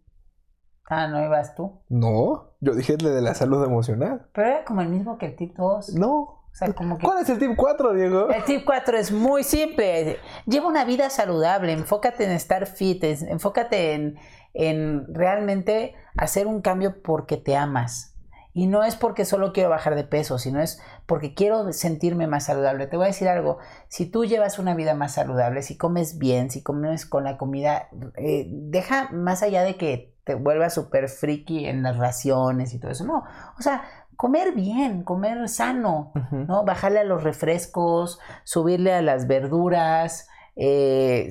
Ah, 0.88 1.08
¿no 1.08 1.24
ibas 1.24 1.54
tú? 1.54 1.80
No, 1.88 2.50
yo 2.60 2.74
dije 2.74 2.92
el 2.92 2.98
de 2.98 3.22
la 3.22 3.34
salud 3.34 3.64
emocional. 3.64 4.28
Pero 4.34 4.48
era 4.48 4.64
como 4.64 4.82
el 4.82 4.88
mismo 4.88 5.16
que 5.18 5.26
el 5.26 5.36
tip 5.36 5.56
2. 5.56 5.94
No. 5.94 6.43
O 6.54 6.56
sea, 6.56 6.72
como 6.72 6.98
que... 6.98 7.04
¿Cuál 7.04 7.20
es 7.20 7.28
el 7.28 7.40
tip 7.40 7.56
4, 7.56 7.94
Diego? 7.94 8.30
El 8.30 8.44
tip 8.44 8.64
4 8.64 8.96
es 8.96 9.10
muy 9.10 9.42
simple. 9.42 10.20
Lleva 10.46 10.68
una 10.68 10.84
vida 10.84 11.10
saludable, 11.10 11.72
enfócate 11.72 12.22
en 12.22 12.30
estar 12.30 12.66
fit, 12.66 13.02
enfócate 13.02 13.94
en, 13.94 14.18
en 14.52 15.12
realmente 15.12 15.96
hacer 16.16 16.46
un 16.46 16.62
cambio 16.62 17.02
porque 17.02 17.36
te 17.38 17.56
amas. 17.56 18.14
Y 18.52 18.68
no 18.68 18.84
es 18.84 18.94
porque 18.94 19.24
solo 19.24 19.52
quiero 19.52 19.68
bajar 19.68 19.96
de 19.96 20.04
peso, 20.04 20.38
sino 20.38 20.60
es 20.60 20.80
porque 21.06 21.34
quiero 21.34 21.72
sentirme 21.72 22.28
más 22.28 22.44
saludable. 22.44 22.86
Te 22.86 22.96
voy 22.96 23.06
a 23.06 23.08
decir 23.08 23.26
algo, 23.26 23.58
si 23.88 24.06
tú 24.06 24.24
llevas 24.24 24.60
una 24.60 24.76
vida 24.76 24.94
más 24.94 25.14
saludable, 25.14 25.60
si 25.62 25.76
comes 25.76 26.18
bien, 26.18 26.52
si 26.52 26.62
comes 26.62 27.04
con 27.04 27.24
la 27.24 27.36
comida, 27.36 27.88
eh, 28.16 28.46
deja 28.48 29.10
más 29.10 29.42
allá 29.42 29.64
de 29.64 29.76
que 29.76 30.14
te 30.22 30.34
vuelvas 30.34 30.74
súper 30.74 31.08
friki 31.08 31.66
en 31.66 31.82
las 31.82 31.98
raciones 31.98 32.72
y 32.72 32.78
todo 32.78 32.92
eso, 32.92 33.04
no. 33.04 33.24
O 33.58 33.62
sea, 33.62 33.82
comer 34.16 34.52
bien, 34.54 35.02
comer 35.04 35.48
sano. 35.48 36.12
¿no? 36.48 36.64
Bajarle 36.64 37.00
a 37.00 37.04
los 37.04 37.22
refrescos, 37.22 38.18
subirle 38.44 38.92
a 38.92 39.02
las 39.02 39.26
verduras, 39.26 40.28
eh, 40.56 41.28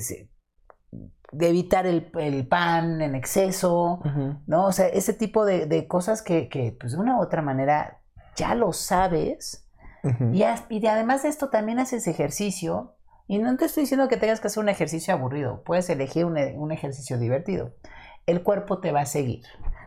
de 1.31 1.49
evitar 1.49 1.87
el, 1.87 2.11
el 2.19 2.47
pan 2.47 3.01
en 3.01 3.15
exceso. 3.15 4.01
¿no? 4.45 4.65
O 4.67 4.71
sea, 4.71 4.87
ese 4.87 5.13
tipo 5.13 5.45
de, 5.45 5.65
de 5.65 5.87
cosas 5.87 6.21
que, 6.21 6.47
que, 6.49 6.75
pues, 6.79 6.91
de 6.93 6.99
una 6.99 7.17
u 7.17 7.21
otra 7.21 7.41
manera 7.41 8.01
ya 8.35 8.53
lo 8.55 8.71
sabes. 8.73 9.67
Y, 10.33 10.43
has- 10.43 10.65
y 10.69 10.79
de- 10.81 10.89
además 10.89 11.23
de 11.23 11.29
esto 11.29 11.49
también 11.49 11.79
haces 11.79 12.07
ejercicio, 12.07 12.95
Y 13.25 13.37
no 13.39 13.55
te 13.55 13.65
estoy 13.65 13.83
diciendo 13.83 14.09
que 14.09 14.17
tengas 14.17 14.41
que 14.41 14.47
hacer 14.47 14.61
un 14.61 14.67
ejercicio 14.67 15.13
aburrido, 15.13 15.63
puedes 15.63 15.89
elegir 15.89 16.25
un, 16.25 16.37
un 16.37 16.71
ejercicio 16.73 17.17
divertido. 17.17 17.71
El 18.25 18.43
cuerpo 18.43 18.79
te 18.79 18.91
va 18.91 19.01
a 19.01 19.05
seguir. 19.05 19.43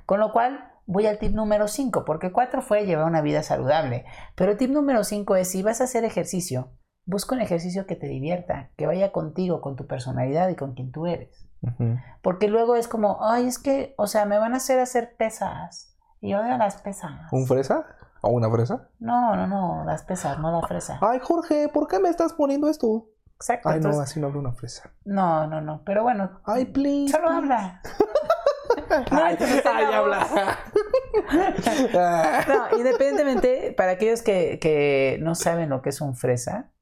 Con 0.07 0.21
lo 0.21 0.33
cual, 0.33 0.73
voy 0.87 1.07
al 1.07 1.19
tip 1.19 1.33
número 1.33 1.69
5, 1.69 2.05
porque 2.05 2.33
4 2.33 2.63
fue 2.63 2.87
llevar 2.87 3.07
una 3.07 3.21
vida 3.21 3.43
saludable. 3.43 4.05
Pero 4.35 4.53
el 4.53 4.59
tip 4.59 4.71
número 4.71 5.05
5 5.05 5.37
es, 5.37 5.51
si 5.51 5.63
vas 5.63 5.81
a 5.81 5.85
hacer 5.85 6.05
ejercicio, 6.05 6.71
busca 7.05 7.35
un 7.35 7.41
ejercicio 7.41 7.87
que 7.87 7.97
te 7.97 8.07
divierta, 8.07 8.71
que 8.77 8.87
vaya 8.87 9.13
contigo, 9.13 9.61
con 9.61 9.77
tu 9.77 9.87
personalidad 9.87 10.49
y 10.49 10.57
con 10.57 10.75
quien 10.75 10.93
tú 10.93 11.07
eres. 11.07 11.47
Porque 12.23 12.47
luego 12.49 12.77
es 12.77 12.87
como, 12.87 13.19
ay, 13.25 13.47
es 13.47 13.59
que, 13.59 13.95
o 13.99 14.07
sea, 14.07 14.25
me 14.25 14.39
van 14.39 14.55
a 14.55 14.59
hacer 14.59 14.79
hacer 14.79 15.17
pesas. 15.17 15.97
Y 16.21 16.31
yo 16.31 16.41
odio 16.41 16.57
las 16.57 16.81
pesas. 16.81 17.11
¿Un 17.33 17.47
fresa? 17.47 17.85
¿O 18.21 18.31
una 18.31 18.49
fresa? 18.51 18.89
No, 19.01 19.35
no, 19.35 19.47
no, 19.47 19.85
las 19.85 20.03
pesas, 20.03 20.39
no 20.39 20.53
la 20.53 20.67
fresa. 20.67 20.99
Ay, 21.03 21.19
Jorge, 21.21 21.69
¿por 21.69 21.89
qué 21.89 21.99
me 21.99 22.09
estás 22.09 22.33
poniendo 22.35 22.69
esto? 22.69 23.09
Exacto. 23.35 23.69
Ay, 23.69 23.81
no, 23.81 24.01
así 24.01 24.21
no 24.21 24.29
habla 24.29 24.39
una 24.41 24.53
fresa. 24.53 24.91
no, 25.05 25.47
no, 25.47 25.61
no, 25.61 25.83
pero 25.85 26.03
bueno, 26.03 26.41
Ay, 26.45 26.67
please. 26.67 27.13
solo 27.13 27.27
please. 27.27 27.37
habla. 27.39 27.81
Ay, 29.11 29.37
habla. 29.93 30.27
No, 32.49 32.79
independientemente, 32.79 33.75
para 33.77 33.93
aquellos 33.93 34.23
que, 34.23 34.59
que 34.61 35.19
no 35.21 35.35
saben 35.35 35.71
lo 35.71 35.83
que 35.83 35.91
es 35.91 36.01
un 36.01 36.15
fresa, 36.15 36.73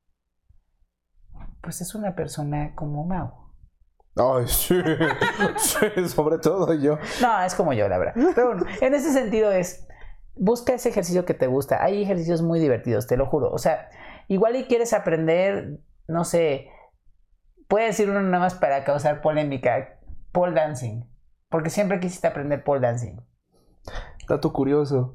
pues 1.62 1.80
es 1.80 1.94
una 1.94 2.14
persona 2.14 2.74
como 2.74 3.04
Mau. 3.04 3.44
Ay, 4.16 4.46
sí. 4.46 4.80
Sí, 5.56 6.08
sobre 6.08 6.38
todo 6.38 6.72
yo. 6.74 6.98
No, 7.20 7.42
es 7.42 7.54
como 7.54 7.72
yo, 7.72 7.88
la 7.88 7.98
verdad. 7.98 8.14
Pero 8.34 8.48
bueno, 8.48 8.64
en 8.80 8.94
ese 8.94 9.12
sentido 9.12 9.50
es, 9.50 9.86
busca 10.36 10.74
ese 10.74 10.90
ejercicio 10.90 11.24
que 11.24 11.34
te 11.34 11.46
gusta. 11.46 11.82
Hay 11.82 12.02
ejercicios 12.02 12.42
muy 12.42 12.60
divertidos, 12.60 13.06
te 13.06 13.16
lo 13.16 13.26
juro. 13.26 13.50
O 13.50 13.58
sea, 13.58 13.90
igual 14.28 14.56
y 14.56 14.64
quieres 14.64 14.92
aprender, 14.92 15.80
no 16.06 16.24
sé, 16.24 16.68
puede 17.68 17.86
decir 17.86 18.08
uno 18.08 18.22
nada 18.22 18.38
más 18.38 18.54
para 18.54 18.84
causar 18.84 19.20
polémica, 19.20 19.98
pole 20.32 20.54
dancing. 20.54 21.02
Porque 21.54 21.70
siempre 21.70 22.00
quisiste 22.00 22.26
aprender 22.26 22.64
pole 22.64 22.80
dancing. 22.80 23.14
Dato 24.28 24.52
curioso. 24.52 25.14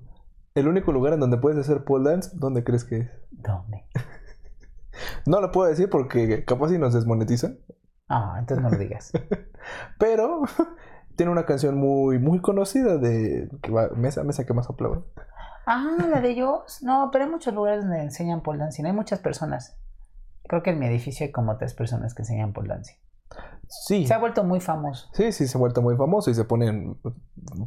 El 0.55 0.69
único 0.69 0.93
lugar 0.93 1.11
en 1.11 1.19
donde 1.19 1.35
puedes 1.35 1.59
hacer 1.59 1.83
pole 1.83 2.09
dance, 2.09 2.31
¿dónde 2.33 2.63
crees 2.63 2.85
que 2.85 2.99
es? 2.99 3.11
¿Dónde? 3.29 3.83
No 5.25 5.41
lo 5.41 5.51
puedo 5.51 5.69
decir 5.69 5.89
porque 5.89 6.45
capaz 6.45 6.69
si 6.69 6.77
nos 6.77 6.93
desmonetizan. 6.93 7.59
Ah, 8.07 8.37
entonces 8.39 8.63
no 8.63 8.69
lo 8.69 8.77
digas. 8.77 9.11
Pero 9.99 10.43
tiene 11.17 11.29
una 11.29 11.45
canción 11.45 11.75
muy, 11.75 12.19
muy 12.19 12.39
conocida 12.39 12.97
de 12.97 13.49
que 13.61 13.71
va, 13.71 13.89
mesa, 13.89 14.23
mesa 14.23 14.45
que 14.45 14.53
más 14.53 14.69
aplaude. 14.69 15.03
Ah, 15.65 15.97
la 16.09 16.21
de 16.21 16.29
ellos. 16.29 16.81
No, 16.83 17.09
pero 17.11 17.25
hay 17.25 17.29
muchos 17.29 17.53
lugares 17.53 17.81
donde 17.81 18.01
enseñan 18.01 18.43
pole 18.43 18.59
dancing. 18.59 18.85
Hay 18.85 18.93
muchas 18.93 19.19
personas. 19.19 19.77
Creo 20.47 20.63
que 20.63 20.69
en 20.69 20.79
mi 20.79 20.85
edificio 20.85 21.25
hay 21.25 21.33
como 21.33 21.57
tres 21.57 21.73
personas 21.73 22.13
que 22.13 22.21
enseñan 22.21 22.53
pole 22.53 22.69
dancing. 22.69 22.95
Sí. 23.67 24.07
Se 24.07 24.13
ha 24.15 24.17
vuelto 24.17 24.43
muy 24.43 24.59
famoso. 24.59 25.09
Sí, 25.13 25.31
sí, 25.31 25.47
se 25.47 25.55
ha 25.57 25.59
vuelto 25.59 25.83
muy 25.83 25.95
famoso 25.95 26.31
y 26.31 26.33
se 26.33 26.43
ponen 26.43 26.99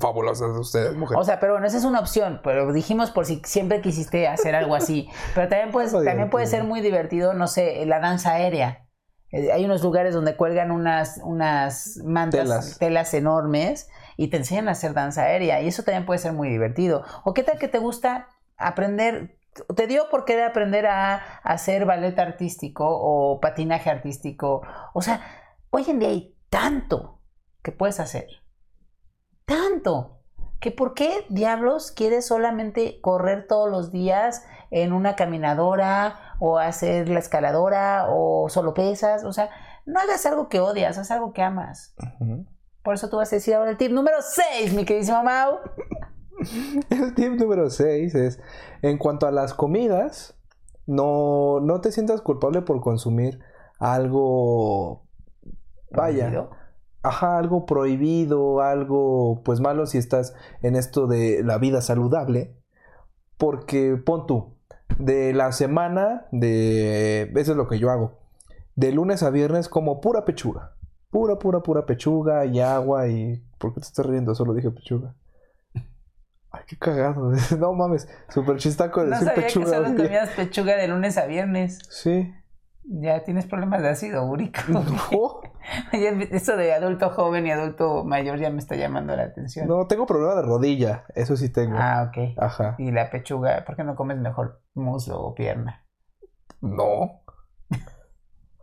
fabulosas 0.00 0.48
ustedes, 0.58 0.96
mujeres. 0.96 1.20
O 1.20 1.24
sea, 1.24 1.38
pero 1.38 1.52
bueno, 1.52 1.66
esa 1.66 1.76
es 1.78 1.84
una 1.84 2.00
opción. 2.00 2.40
Pero 2.42 2.72
dijimos 2.72 3.12
por 3.12 3.24
si 3.24 3.40
siempre 3.44 3.80
quisiste 3.80 4.26
hacer 4.26 4.56
algo 4.56 4.74
así. 4.74 5.08
Pero 5.34 5.48
también, 5.48 5.70
puedes, 5.70 5.92
también 5.92 6.28
puede 6.28 6.46
ser 6.48 6.64
muy 6.64 6.80
divertido, 6.80 7.34
no 7.34 7.46
sé, 7.46 7.86
la 7.86 8.00
danza 8.00 8.32
aérea. 8.32 8.88
Eh, 9.30 9.52
Hay 9.52 9.64
unos 9.64 9.82
lugares 9.84 10.12
donde 10.12 10.36
cuelgan 10.36 10.72
unas, 10.72 11.20
unas 11.22 11.98
mantas, 12.04 12.40
Telas. 12.42 12.78
telas. 12.80 13.14
enormes 13.14 13.88
y 14.16 14.28
te 14.28 14.38
enseñan 14.38 14.68
a 14.68 14.72
hacer 14.72 14.94
danza 14.94 15.22
aérea. 15.22 15.60
Y 15.62 15.68
eso 15.68 15.84
también 15.84 16.04
puede 16.04 16.18
ser 16.18 16.32
muy 16.32 16.48
divertido. 16.48 17.04
¿O 17.24 17.32
qué 17.32 17.44
tal 17.44 17.58
que 17.60 17.68
te 17.68 17.78
gusta 17.78 18.26
aprender? 18.56 19.38
¿Te 19.76 19.86
dio 19.86 20.08
por 20.10 20.24
querer 20.24 20.44
aprender 20.46 20.86
a 20.86 21.16
hacer 21.44 21.84
ballet 21.84 22.18
artístico 22.18 22.86
o 22.88 23.38
patinaje 23.40 23.88
artístico? 23.90 24.62
O 24.94 25.02
sea, 25.02 25.20
hoy 25.72 25.84
en 25.88 25.98
día 25.98 26.10
hay 26.10 26.36
tanto 26.48 27.18
que 27.62 27.72
puedes 27.72 27.98
hacer. 27.98 28.26
Tanto. 29.44 30.20
Que 30.60 30.70
por 30.70 30.94
qué 30.94 31.26
diablos 31.28 31.90
quieres 31.90 32.26
solamente 32.26 33.00
correr 33.00 33.48
todos 33.48 33.68
los 33.68 33.90
días 33.90 34.44
en 34.70 34.92
una 34.92 35.16
caminadora 35.16 36.36
o 36.38 36.58
hacer 36.58 37.08
la 37.08 37.18
escaladora 37.18 38.06
o 38.08 38.48
solo 38.48 38.72
pesas. 38.72 39.24
O 39.24 39.32
sea, 39.32 39.50
no 39.84 39.98
hagas 39.98 40.24
algo 40.24 40.48
que 40.48 40.60
odias, 40.60 40.98
haz 40.98 41.10
algo 41.10 41.32
que 41.32 41.42
amas. 41.42 41.96
Por 42.84 42.94
eso 42.94 43.08
tú 43.08 43.16
vas 43.16 43.32
a 43.32 43.36
decir 43.36 43.54
ahora 43.54 43.70
el 43.70 43.76
tip 43.76 43.90
número 43.90 44.18
6, 44.20 44.74
mi 44.74 44.84
queridísimo 44.84 45.24
Mau. 45.24 45.58
El 46.90 47.14
tip 47.14 47.34
número 47.34 47.70
6 47.70 48.14
es, 48.16 48.40
en 48.80 48.98
cuanto 48.98 49.28
a 49.28 49.30
las 49.30 49.54
comidas, 49.54 50.36
no, 50.86 51.60
no 51.60 51.80
te 51.80 51.92
sientas 51.92 52.20
culpable 52.20 52.62
por 52.62 52.80
consumir 52.80 53.38
algo, 53.78 55.04
vaya, 55.94 56.26
Prohibido. 56.30 56.50
ajá, 57.02 57.38
algo 57.38 57.66
prohibido, 57.66 58.60
algo 58.60 59.42
pues 59.44 59.60
malo 59.60 59.86
si 59.86 59.98
estás 59.98 60.34
en 60.62 60.76
esto 60.76 61.06
de 61.06 61.42
la 61.44 61.58
vida 61.58 61.80
saludable, 61.80 62.56
porque 63.38 63.96
pon 63.96 64.26
tú, 64.26 64.54
de 64.98 65.32
la 65.32 65.52
semana, 65.52 66.26
de, 66.32 67.32
eso 67.36 67.52
es 67.52 67.56
lo 67.56 67.68
que 67.68 67.78
yo 67.78 67.90
hago, 67.90 68.18
de 68.76 68.92
lunes 68.92 69.22
a 69.22 69.30
viernes 69.30 69.68
como 69.68 70.00
pura 70.00 70.24
pechuga, 70.24 70.74
pura, 71.10 71.38
pura, 71.38 71.60
pura 71.62 71.86
pechuga 71.86 72.44
y 72.46 72.60
agua 72.60 73.08
y, 73.08 73.42
¿por 73.58 73.74
qué 73.74 73.80
te 73.80 73.86
estás 73.86 74.06
riendo? 74.06 74.34
Solo 74.34 74.54
dije 74.54 74.70
pechuga. 74.70 75.14
Ay, 76.54 76.62
qué 76.66 76.76
cagado. 76.78 77.32
No 77.58 77.72
mames, 77.72 78.06
super 78.28 78.56
chistaco 78.58 79.00
de 79.02 79.06
No 79.08 79.12
decir 79.12 79.28
sabía 79.28 79.44
pechuga. 79.46 79.64
que 79.66 79.70
solo 79.72 79.96
comías 79.96 80.28
pechuga 80.30 80.76
de 80.76 80.88
lunes 80.88 81.16
a 81.18 81.24
viernes. 81.26 81.78
Sí. 81.90 82.32
Ya 82.84 83.22
tienes 83.24 83.46
problemas 83.46 83.80
de 83.82 83.88
ácido 83.90 84.24
úrico. 84.24 84.60
No, 84.68 84.82
Eso 85.92 86.56
de 86.56 86.72
adulto 86.72 87.10
joven 87.10 87.46
y 87.46 87.52
adulto 87.52 88.04
mayor 88.04 88.38
ya 88.38 88.50
me 88.50 88.58
está 88.58 88.74
llamando 88.74 89.14
la 89.14 89.22
atención. 89.24 89.68
no, 89.68 89.86
tengo 89.86 90.04
problema 90.06 90.34
de 90.34 90.42
rodilla. 90.42 91.04
Eso 91.14 91.36
sí 91.36 91.48
tengo. 91.48 91.76
Ah, 91.78 92.08
ok. 92.08 92.38
Ajá. 92.38 92.74
Y 92.78 92.90
la 92.90 93.10
pechuga, 93.10 93.64
¿por 93.64 93.76
qué 93.76 93.84
no 93.84 93.94
comes 93.94 94.18
mejor 94.18 94.60
muslo 94.74 95.20
o 95.20 95.34
pierna? 95.34 95.86
No. 96.60 97.22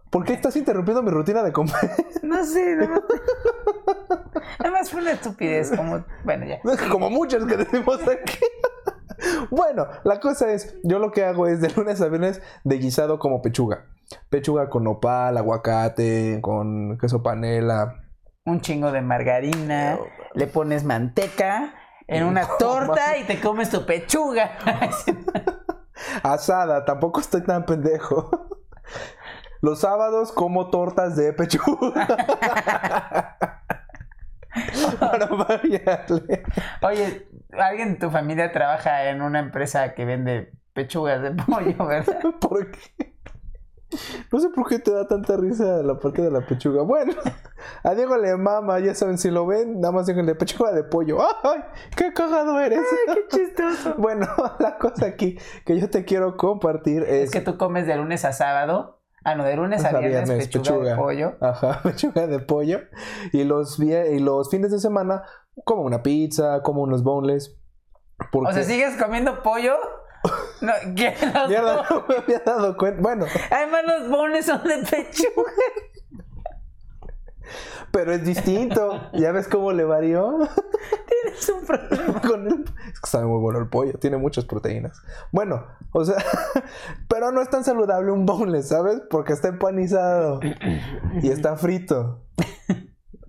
¿Por 0.10 0.26
qué 0.26 0.34
estás 0.34 0.56
interrumpiendo 0.56 1.04
mi 1.04 1.12
rutina 1.12 1.44
de 1.44 1.52
comer? 1.52 1.74
No 2.24 2.44
sé, 2.44 2.76
no. 2.76 2.88
Nada 4.60 4.72
más 4.72 4.90
fue 4.90 5.02
una 5.02 5.12
estupidez, 5.12 5.72
como. 5.76 6.04
Bueno, 6.24 6.46
ya. 6.46 6.60
Como 6.92 7.10
muchas 7.10 7.46
que 7.46 7.58
decimos 7.58 8.00
aquí. 8.08 8.40
Bueno, 9.52 9.88
la 10.04 10.20
cosa 10.20 10.52
es, 10.52 10.76
yo 10.84 10.98
lo 11.00 11.12
que 11.12 11.24
hago 11.26 11.48
es 11.48 11.62
de 11.62 11.70
lunes 11.70 12.02
a 12.02 12.08
viernes 12.08 12.42
de 12.64 12.78
guisado 12.78 13.20
como 13.20 13.42
pechuga. 13.42 13.86
Pechuga 14.30 14.70
con 14.70 14.84
nopal, 14.84 15.38
aguacate, 15.38 16.40
con 16.42 16.98
queso 16.98 17.22
panela. 17.22 18.04
Un 18.46 18.62
chingo 18.62 18.92
de 18.92 19.02
margarina, 19.02 19.96
No, 19.96 20.06
le 20.34 20.48
pones 20.48 20.84
manteca 20.84 21.74
en 22.08 22.24
una 22.24 22.42
No, 22.48 22.48
torta 22.58 23.18
y 23.18 23.24
te 23.24 23.40
comes 23.40 23.70
tu 23.70 23.86
pechuga. 23.86 24.58
Asada, 26.24 26.86
tampoco 26.86 27.20
estoy 27.20 27.44
tan 27.44 27.66
pendejo. 27.66 28.30
Los 29.62 29.80
sábados 29.82 30.32
como 30.32 30.70
tortas 30.70 31.16
de 31.18 31.34
pechuga. 31.34 32.08
Para 35.00 35.26
variarle. 35.26 36.44
Oye, 36.82 37.28
alguien 37.52 37.94
de 37.94 38.00
tu 38.00 38.10
familia 38.10 38.52
trabaja 38.52 39.10
en 39.10 39.22
una 39.22 39.40
empresa 39.40 39.94
que 39.94 40.06
vende 40.06 40.54
pechugas 40.74 41.22
de 41.22 41.32
pollo, 41.32 41.86
¿verdad? 41.86 42.20
¿Por 42.40 42.72
qué? 42.72 43.19
No 44.32 44.40
sé 44.40 44.50
por 44.50 44.68
qué 44.68 44.80
te 44.80 44.92
da 44.92 45.08
tanta 45.08 45.36
risa 45.38 45.82
la 45.82 46.00
parte 46.00 46.22
de 46.22 46.30
la 46.30 46.46
pechuga. 46.46 46.84
Bueno, 46.84 47.14
a 47.84 47.96
Diego 47.96 48.18
le 48.18 48.36
mama, 48.38 48.80
ya 48.80 48.94
saben, 48.94 49.18
si 49.18 49.32
lo 49.32 49.46
ven, 49.48 49.80
nada 49.80 49.92
más 49.92 50.06
díganle 50.06 50.36
pechuga 50.36 50.72
de 50.72 50.84
pollo. 50.84 51.18
¡Ay! 51.44 51.64
¡Qué 51.96 52.14
cagado 52.14 52.60
eres! 52.60 52.86
¡Qué 53.06 53.38
chistoso! 53.38 53.96
Bueno, 54.00 54.28
la 54.60 54.78
cosa 54.78 55.08
aquí 55.08 55.38
que 55.66 55.80
yo 55.80 55.90
te 55.90 56.06
quiero 56.06 56.38
compartir 56.38 57.04
es. 57.04 57.26
Es 57.26 57.32
que 57.32 57.42
tú 57.42 57.58
comes 57.58 57.86
de 57.86 57.96
lunes 57.96 58.24
a 58.26 58.34
sábado. 58.34 59.02
Ah, 59.24 59.36
no, 59.36 59.44
de 59.44 59.56
lunes 59.56 59.84
a 59.84 59.90
viernes, 59.90 60.30
viernes, 60.30 60.48
pechuga, 60.48 60.78
de 60.78 60.80
pechuga. 60.80 60.96
pollo. 60.96 61.36
Ajá, 61.42 61.82
pechuga 61.84 62.28
de 62.28 62.40
pollo. 62.40 62.80
Y 63.34 63.44
los, 63.44 63.80
y 63.80 64.20
los 64.20 64.50
fines 64.50 64.72
de 64.72 64.80
semana, 64.80 65.24
como 65.66 65.82
una 65.84 66.02
pizza, 66.02 66.62
como 66.62 66.82
unos 66.84 67.04
boneless. 67.04 67.58
Porque... 68.32 68.50
O 68.50 68.54
sea, 68.54 68.64
¿sigues 68.64 68.96
comiendo 68.96 69.44
pollo? 69.44 69.76
No, 70.62 70.74
¿qué? 70.96 71.16
Los 71.34 71.48
Mierda, 71.50 71.86
no 71.90 72.06
me 72.08 72.16
había 72.18 72.40
dado 72.46 72.76
cuenta. 72.78 73.02
Bueno, 73.02 73.26
Además, 73.52 73.82
los 73.88 74.10
bones 74.10 74.46
son 74.46 74.62
de 74.64 74.78
pechuga. 74.80 75.52
pero 77.92 78.14
es 78.14 78.24
distinto. 78.24 79.10
¿Ya 79.14 79.32
ves 79.32 79.48
cómo 79.48 79.72
le 79.72 79.84
varió? 79.84 80.38
Tienes 81.08 81.50
un 81.50 81.66
problema. 81.66 82.22
Con 82.28 82.48
el- 82.48 82.66
Es 82.94 83.00
que 83.00 83.10
sabe 83.10 83.26
muy 83.26 83.40
bueno 83.40 83.60
el 83.60 83.68
pollo, 83.70 83.94
tiene 84.00 84.18
muchas 84.18 84.46
proteínas. 84.46 85.02
Bueno, 85.32 85.66
o 85.94 86.06
sea, 86.06 86.18
pero 87.08 87.32
no 87.32 87.42
es 87.42 87.50
tan 87.50 87.64
saludable 87.64 88.12
un 88.12 88.26
boneless, 88.26 88.70
¿sabes? 88.70 89.02
Porque 89.10 89.34
está 89.34 89.48
empanizado 89.48 90.40
y 91.22 91.30
está 91.30 91.56
frito. 91.56 92.26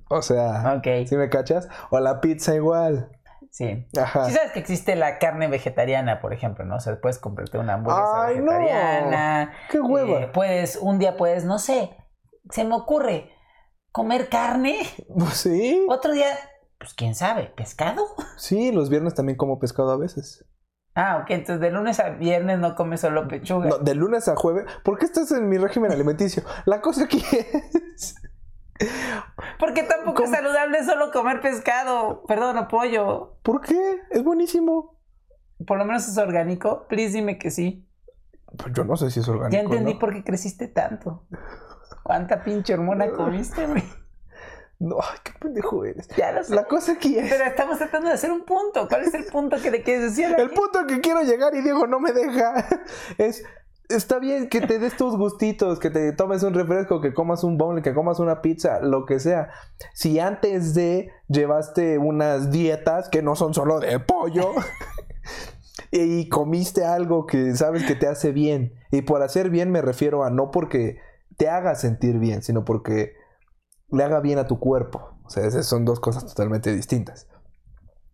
O 0.08 0.22
sea. 0.22 0.80
¿sí 1.06 1.16
me 1.16 1.30
cachas? 1.30 1.68
O 1.90 2.00
la 2.00 2.20
pizza 2.20 2.54
igual. 2.54 3.10
Sí. 3.50 3.86
Ajá. 4.00 4.26
Sí 4.26 4.32
sabes 4.32 4.52
que 4.52 4.60
existe 4.60 4.94
la 4.96 5.18
carne 5.18 5.48
vegetariana, 5.48 6.20
por 6.20 6.32
ejemplo, 6.32 6.64
¿no? 6.64 6.76
O 6.76 6.80
sea, 6.80 7.00
puedes 7.00 7.18
comprarte 7.18 7.58
una 7.58 7.74
hamburguesa 7.74 8.26
Ay, 8.26 8.36
no. 8.38 8.52
vegetariana. 8.52 9.52
¡Qué 9.70 9.80
hueva! 9.80 10.20
eh, 10.20 10.30
puedes, 10.32 10.76
un 10.76 10.98
día 10.98 11.16
puedes, 11.16 11.44
no 11.44 11.58
sé, 11.58 11.90
se 12.50 12.64
me 12.64 12.74
ocurre, 12.76 13.30
comer 13.92 14.28
carne. 14.28 14.78
Pues 15.18 15.34
sí. 15.34 15.84
Otro 15.88 16.12
día, 16.12 16.28
pues 16.78 16.94
quién 16.94 17.14
sabe, 17.14 17.52
pescado. 17.56 18.04
Sí, 18.36 18.70
los 18.72 18.88
viernes 18.88 19.14
también 19.14 19.36
como 19.36 19.58
pescado 19.58 19.90
a 19.90 19.96
veces. 19.96 20.44
Ah, 20.94 21.18
ok, 21.22 21.30
entonces 21.30 21.60
de 21.60 21.70
lunes 21.70 22.00
a 22.00 22.10
viernes 22.10 22.58
no 22.58 22.74
comes 22.74 23.00
solo 23.00 23.26
pechuga. 23.28 23.68
No, 23.68 23.78
de 23.78 23.94
lunes 23.94 24.28
a 24.28 24.34
jueves. 24.36 24.64
¿Por 24.84 24.98
qué 24.98 25.06
estás 25.06 25.30
en 25.32 25.48
mi 25.48 25.56
régimen 25.56 25.92
alimenticio? 25.92 26.42
La 26.66 26.80
cosa 26.80 27.04
aquí 27.04 27.22
es. 27.96 28.14
Porque 29.58 29.82
tampoco 29.82 30.24
es 30.24 30.30
saludable 30.30 30.84
solo 30.84 31.10
comer 31.10 31.40
pescado, 31.40 32.24
perdón, 32.26 32.56
o 32.58 32.68
pollo. 32.68 33.36
¿Por 33.42 33.60
qué? 33.60 34.00
Es 34.10 34.22
buenísimo. 34.22 34.98
Por 35.66 35.78
lo 35.78 35.84
menos 35.84 36.08
es 36.08 36.16
orgánico. 36.16 36.86
Please 36.88 37.12
dime 37.12 37.38
que 37.38 37.50
sí. 37.50 37.86
Pues 38.56 38.72
yo 38.74 38.84
no 38.84 38.96
sé 38.96 39.10
si 39.10 39.20
es 39.20 39.28
orgánico. 39.28 39.52
Ya 39.52 39.60
entendí 39.60 39.94
¿no? 39.94 39.98
por 39.98 40.12
qué 40.12 40.24
creciste 40.24 40.68
tanto. 40.68 41.26
¿Cuánta 42.02 42.42
pinche 42.42 42.74
hormona 42.74 43.10
comiste, 43.16 43.66
güey? 43.66 43.84
No, 44.78 44.96
ay, 45.02 45.18
qué 45.22 45.32
pendejo 45.38 45.84
eres. 45.84 46.08
Ya 46.16 46.32
lo 46.32 46.42
sé. 46.42 46.54
La 46.54 46.64
cosa 46.64 46.92
aquí 46.92 47.18
es. 47.18 47.30
Pero 47.30 47.44
estamos 47.44 47.76
tratando 47.76 48.08
de 48.08 48.14
hacer 48.14 48.32
un 48.32 48.46
punto. 48.46 48.88
¿Cuál 48.88 49.02
es 49.02 49.12
el 49.12 49.26
punto 49.26 49.58
que 49.60 49.70
le 49.70 49.82
quieres 49.82 50.16
decir? 50.16 50.34
El 50.38 50.50
punto 50.50 50.78
al 50.78 50.86
que 50.86 51.00
quiero 51.00 51.20
llegar 51.22 51.54
y 51.54 51.60
Diego 51.60 51.86
no 51.86 52.00
me 52.00 52.12
deja 52.12 52.66
es. 53.18 53.44
Está 53.90 54.18
bien 54.18 54.48
que 54.48 54.60
te 54.60 54.78
des 54.78 54.96
tus 54.96 55.16
gustitos, 55.16 55.78
que 55.78 55.90
te 55.90 56.12
tomes 56.12 56.42
un 56.42 56.54
refresco, 56.54 57.00
que 57.00 57.12
comas 57.12 57.42
un 57.42 57.58
bowl, 57.58 57.82
que 57.82 57.92
comas 57.92 58.20
una 58.20 58.40
pizza, 58.40 58.80
lo 58.80 59.04
que 59.04 59.18
sea. 59.18 59.50
Si 59.94 60.18
antes 60.18 60.74
de 60.74 61.10
llevaste 61.28 61.98
unas 61.98 62.50
dietas 62.50 63.08
que 63.08 63.22
no 63.22 63.34
son 63.34 63.52
solo 63.52 63.80
de 63.80 63.98
pollo 63.98 64.52
y 65.90 66.28
comiste 66.28 66.84
algo 66.84 67.26
que 67.26 67.54
sabes 67.56 67.84
que 67.84 67.96
te 67.96 68.06
hace 68.06 68.32
bien. 68.32 68.74
Y 68.92 69.02
por 69.02 69.22
hacer 69.22 69.50
bien 69.50 69.70
me 69.70 69.82
refiero 69.82 70.24
a 70.24 70.30
no 70.30 70.50
porque 70.50 70.98
te 71.36 71.48
haga 71.48 71.74
sentir 71.74 72.18
bien, 72.18 72.42
sino 72.42 72.64
porque 72.64 73.14
le 73.88 74.04
haga 74.04 74.20
bien 74.20 74.38
a 74.38 74.46
tu 74.46 74.60
cuerpo. 74.60 75.18
O 75.24 75.30
sea, 75.30 75.46
esas 75.46 75.66
son 75.66 75.84
dos 75.84 76.00
cosas 76.00 76.26
totalmente 76.26 76.72
distintas. 76.74 77.28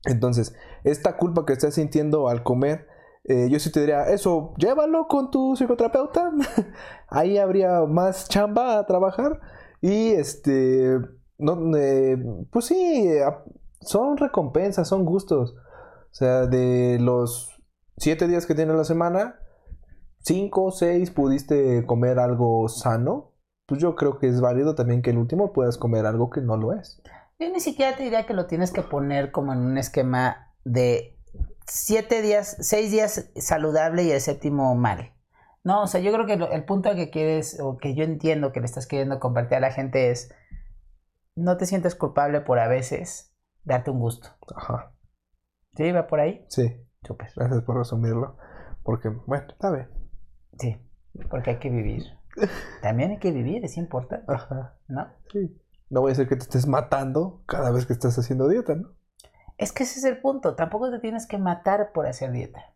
Entonces, 0.04 0.54
esta 0.84 1.16
culpa 1.16 1.44
que 1.44 1.52
estás 1.52 1.74
sintiendo 1.74 2.28
al 2.28 2.42
comer, 2.42 2.86
eh, 3.28 3.48
yo 3.50 3.58
sí 3.58 3.72
te 3.72 3.80
diría, 3.80 4.04
eso, 4.04 4.54
llévalo 4.56 5.08
con 5.08 5.30
tu 5.30 5.56
psicoterapeuta. 5.56 6.32
Ahí 7.08 7.38
habría 7.38 7.80
más 7.82 8.28
chamba 8.28 8.78
a 8.78 8.86
trabajar. 8.86 9.40
Y 9.80 10.10
este, 10.10 10.98
no, 11.38 11.76
eh, 11.76 12.16
pues 12.50 12.66
sí, 12.66 13.10
son 13.80 14.16
recompensas, 14.16 14.88
son 14.88 15.04
gustos. 15.04 15.54
O 15.54 16.14
sea, 16.14 16.46
de 16.46 16.98
los 17.00 17.60
siete 17.96 18.28
días 18.28 18.46
que 18.46 18.54
tiene 18.54 18.74
la 18.74 18.84
semana, 18.84 19.40
cinco 20.20 20.64
o 20.64 20.70
seis 20.70 21.10
pudiste 21.10 21.84
comer 21.84 22.20
algo 22.20 22.68
sano. 22.68 23.32
Pues 23.66 23.80
yo 23.80 23.96
creo 23.96 24.18
que 24.18 24.28
es 24.28 24.40
válido 24.40 24.76
también 24.76 25.02
que 25.02 25.10
el 25.10 25.18
último 25.18 25.52
puedas 25.52 25.76
comer 25.78 26.06
algo 26.06 26.30
que 26.30 26.40
no 26.40 26.56
lo 26.56 26.72
es. 26.72 27.02
Yo 27.40 27.50
ni 27.50 27.58
siquiera 27.58 27.96
te 27.96 28.04
diría 28.04 28.24
que 28.24 28.34
lo 28.34 28.46
tienes 28.46 28.72
que 28.72 28.82
poner 28.82 29.32
como 29.32 29.52
en 29.52 29.58
un 29.58 29.76
esquema 29.76 30.54
de 30.64 31.15
siete 31.66 32.22
días, 32.22 32.56
seis 32.60 32.90
días 32.90 33.30
saludable 33.36 34.02
y 34.04 34.10
el 34.12 34.20
séptimo 34.20 34.74
mal. 34.74 35.12
No, 35.64 35.82
o 35.82 35.86
sea, 35.88 36.00
yo 36.00 36.12
creo 36.12 36.26
que 36.26 36.36
lo- 36.36 36.50
el 36.52 36.64
punto 36.64 36.94
que 36.94 37.10
quieres, 37.10 37.58
o 37.60 37.76
que 37.76 37.94
yo 37.94 38.04
entiendo 38.04 38.52
que 38.52 38.60
le 38.60 38.66
estás 38.66 38.86
queriendo 38.86 39.18
compartir 39.18 39.56
a 39.56 39.60
la 39.60 39.72
gente 39.72 40.10
es, 40.10 40.32
no 41.34 41.56
te 41.56 41.66
sientes 41.66 41.94
culpable 41.96 42.40
por 42.40 42.58
a 42.60 42.68
veces 42.68 43.34
darte 43.64 43.90
un 43.90 43.98
gusto. 43.98 44.28
Ajá. 44.54 44.92
¿Sí? 45.76 45.90
¿Va 45.92 46.06
por 46.06 46.20
ahí? 46.20 46.46
Sí, 46.48 46.72
Súper. 47.02 47.30
gracias 47.34 47.62
por 47.62 47.76
resumirlo. 47.78 48.38
Porque, 48.82 49.08
bueno, 49.08 49.46
está 49.48 49.70
bien. 49.72 49.88
Sí, 50.58 50.80
porque 51.28 51.50
hay 51.50 51.58
que 51.58 51.68
vivir. 51.70 52.04
También 52.82 53.10
hay 53.10 53.18
que 53.18 53.32
vivir, 53.32 53.64
es 53.64 53.76
importante, 53.76 54.24
Ajá. 54.32 54.78
¿no? 54.86 55.08
Sí. 55.32 55.60
No 55.90 56.00
voy 56.00 56.12
a 56.12 56.14
ser 56.14 56.28
que 56.28 56.36
te 56.36 56.42
estés 56.42 56.66
matando 56.66 57.42
cada 57.46 57.70
vez 57.72 57.86
que 57.86 57.92
estás 57.92 58.16
haciendo 58.18 58.48
dieta, 58.48 58.74
¿no? 58.76 58.95
Es 59.58 59.72
que 59.72 59.84
ese 59.84 59.98
es 59.98 60.04
el 60.04 60.20
punto, 60.20 60.54
tampoco 60.54 60.90
te 60.90 60.98
tienes 60.98 61.26
que 61.26 61.38
matar 61.38 61.92
por 61.92 62.06
hacer 62.06 62.30
dieta. 62.30 62.74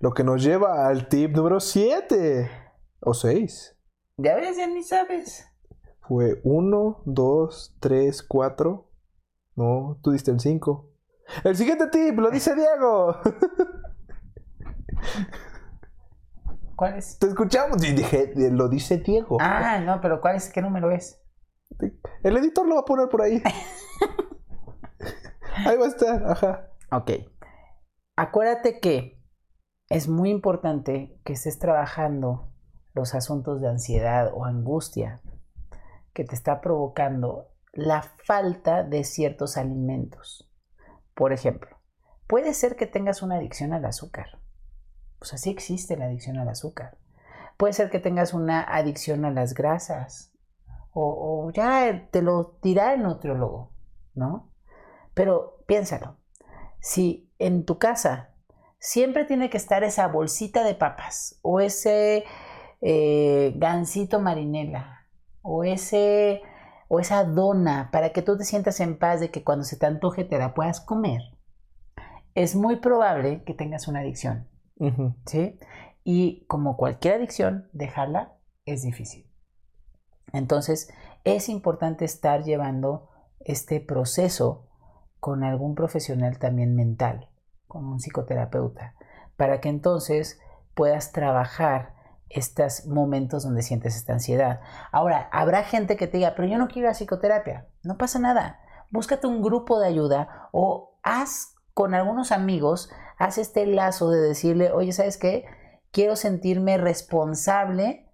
Lo 0.00 0.12
que 0.12 0.24
nos 0.24 0.42
lleva 0.42 0.88
al 0.88 1.08
tip 1.08 1.36
número 1.36 1.60
7 1.60 2.50
o 3.00 3.14
6. 3.14 3.76
Ya 4.16 4.34
ves, 4.34 4.56
ya 4.56 4.66
ni 4.66 4.82
sabes. 4.82 5.46
Fue 6.00 6.40
1, 6.42 7.02
2, 7.04 7.76
3, 7.78 8.22
4. 8.24 8.90
No, 9.54 10.00
tú 10.02 10.10
diste 10.10 10.32
el 10.32 10.40
5. 10.40 10.90
El 11.44 11.56
siguiente 11.56 11.86
tip 11.88 12.18
lo 12.18 12.30
dice 12.30 12.54
Diego. 12.56 13.16
¿Cuál 16.74 16.96
es? 16.96 17.18
Te 17.18 17.26
escuchamos 17.26 17.84
y 17.84 17.92
dije, 17.92 18.32
lo 18.50 18.68
dice 18.68 18.98
Diego. 18.98 19.38
Ah, 19.40 19.78
no, 19.78 20.00
pero 20.00 20.20
¿cuál 20.20 20.36
es? 20.36 20.48
¿Qué 20.48 20.62
número 20.62 20.90
es? 20.90 21.20
El 22.22 22.36
editor 22.36 22.66
lo 22.66 22.76
va 22.76 22.80
a 22.80 22.84
poner 22.84 23.08
por 23.08 23.22
ahí. 23.22 23.42
ahí 25.66 25.76
va 25.76 25.84
a 25.84 25.88
estar, 25.88 26.24
ajá. 26.30 26.70
Ok. 26.90 27.10
Acuérdate 28.16 28.80
que 28.80 29.22
es 29.88 30.08
muy 30.08 30.30
importante 30.30 31.20
que 31.24 31.34
estés 31.34 31.58
trabajando 31.58 32.52
los 32.94 33.14
asuntos 33.14 33.60
de 33.60 33.68
ansiedad 33.68 34.30
o 34.34 34.44
angustia 34.44 35.20
que 36.12 36.24
te 36.24 36.34
está 36.34 36.60
provocando 36.60 37.52
la 37.72 38.02
falta 38.02 38.82
de 38.82 39.04
ciertos 39.04 39.56
alimentos. 39.56 40.50
Por 41.14 41.32
ejemplo, 41.32 41.78
puede 42.26 42.54
ser 42.54 42.76
que 42.76 42.86
tengas 42.86 43.22
una 43.22 43.36
adicción 43.36 43.72
al 43.72 43.84
azúcar. 43.84 44.40
Pues 45.18 45.32
así 45.32 45.50
existe 45.50 45.96
la 45.96 46.06
adicción 46.06 46.38
al 46.38 46.48
azúcar. 46.48 46.98
Puede 47.56 47.72
ser 47.72 47.90
que 47.90 47.98
tengas 47.98 48.34
una 48.34 48.62
adicción 48.62 49.24
a 49.24 49.30
las 49.30 49.54
grasas. 49.54 50.32
O, 50.92 51.46
o 51.46 51.50
ya 51.52 52.08
te 52.10 52.22
lo 52.22 52.58
dirá 52.62 52.94
el 52.94 53.02
nutriólogo, 53.02 53.72
¿no? 54.14 54.52
Pero 55.18 55.64
piénsalo. 55.66 56.16
Si 56.78 57.28
en 57.40 57.64
tu 57.64 57.76
casa 57.78 58.36
siempre 58.78 59.24
tiene 59.24 59.50
que 59.50 59.56
estar 59.56 59.82
esa 59.82 60.06
bolsita 60.06 60.62
de 60.62 60.76
papas 60.76 61.40
o 61.42 61.58
ese 61.58 62.22
eh, 62.80 63.52
gansito 63.56 64.20
marinela 64.20 65.08
o 65.42 65.64
ese 65.64 66.40
o 66.86 67.00
esa 67.00 67.24
dona 67.24 67.90
para 67.90 68.10
que 68.10 68.22
tú 68.22 68.38
te 68.38 68.44
sientas 68.44 68.78
en 68.78 68.96
paz 68.96 69.18
de 69.18 69.32
que 69.32 69.42
cuando 69.42 69.64
se 69.64 69.76
te 69.76 69.86
antoje 69.86 70.22
te 70.22 70.38
la 70.38 70.54
puedas 70.54 70.80
comer, 70.80 71.20
es 72.36 72.54
muy 72.54 72.76
probable 72.76 73.42
que 73.42 73.54
tengas 73.54 73.88
una 73.88 73.98
adicción. 73.98 74.48
¿sí? 75.26 75.58
Y 76.04 76.46
como 76.46 76.76
cualquier 76.76 77.14
adicción, 77.14 77.68
dejarla 77.72 78.36
es 78.66 78.82
difícil. 78.82 79.28
Entonces, 80.32 80.88
es 81.24 81.48
importante 81.48 82.04
estar 82.04 82.44
llevando 82.44 83.08
este 83.40 83.80
proceso 83.80 84.67
con 85.20 85.44
algún 85.44 85.74
profesional 85.74 86.38
también 86.38 86.74
mental, 86.74 87.28
con 87.66 87.84
un 87.84 88.00
psicoterapeuta, 88.00 88.94
para 89.36 89.60
que 89.60 89.68
entonces 89.68 90.40
puedas 90.74 91.12
trabajar 91.12 91.94
estos 92.28 92.86
momentos 92.86 93.44
donde 93.44 93.62
sientes 93.62 93.96
esta 93.96 94.12
ansiedad. 94.12 94.60
Ahora, 94.92 95.28
habrá 95.32 95.64
gente 95.64 95.96
que 95.96 96.06
te 96.06 96.18
diga, 96.18 96.34
pero 96.36 96.48
yo 96.48 96.58
no 96.58 96.68
quiero 96.68 96.88
ir 96.88 96.90
a 96.90 96.94
psicoterapia. 96.94 97.66
No 97.82 97.96
pasa 97.96 98.18
nada. 98.18 98.60
Búscate 98.90 99.26
un 99.26 99.42
grupo 99.42 99.78
de 99.78 99.86
ayuda 99.86 100.48
o 100.52 100.98
haz 101.02 101.54
con 101.74 101.94
algunos 101.94 102.32
amigos, 102.32 102.90
haz 103.18 103.38
este 103.38 103.66
lazo 103.66 104.10
de 104.10 104.20
decirle, 104.20 104.72
oye, 104.72 104.92
¿sabes 104.92 105.16
qué? 105.16 105.44
Quiero 105.90 106.16
sentirme 106.16 106.76
responsable 106.76 108.07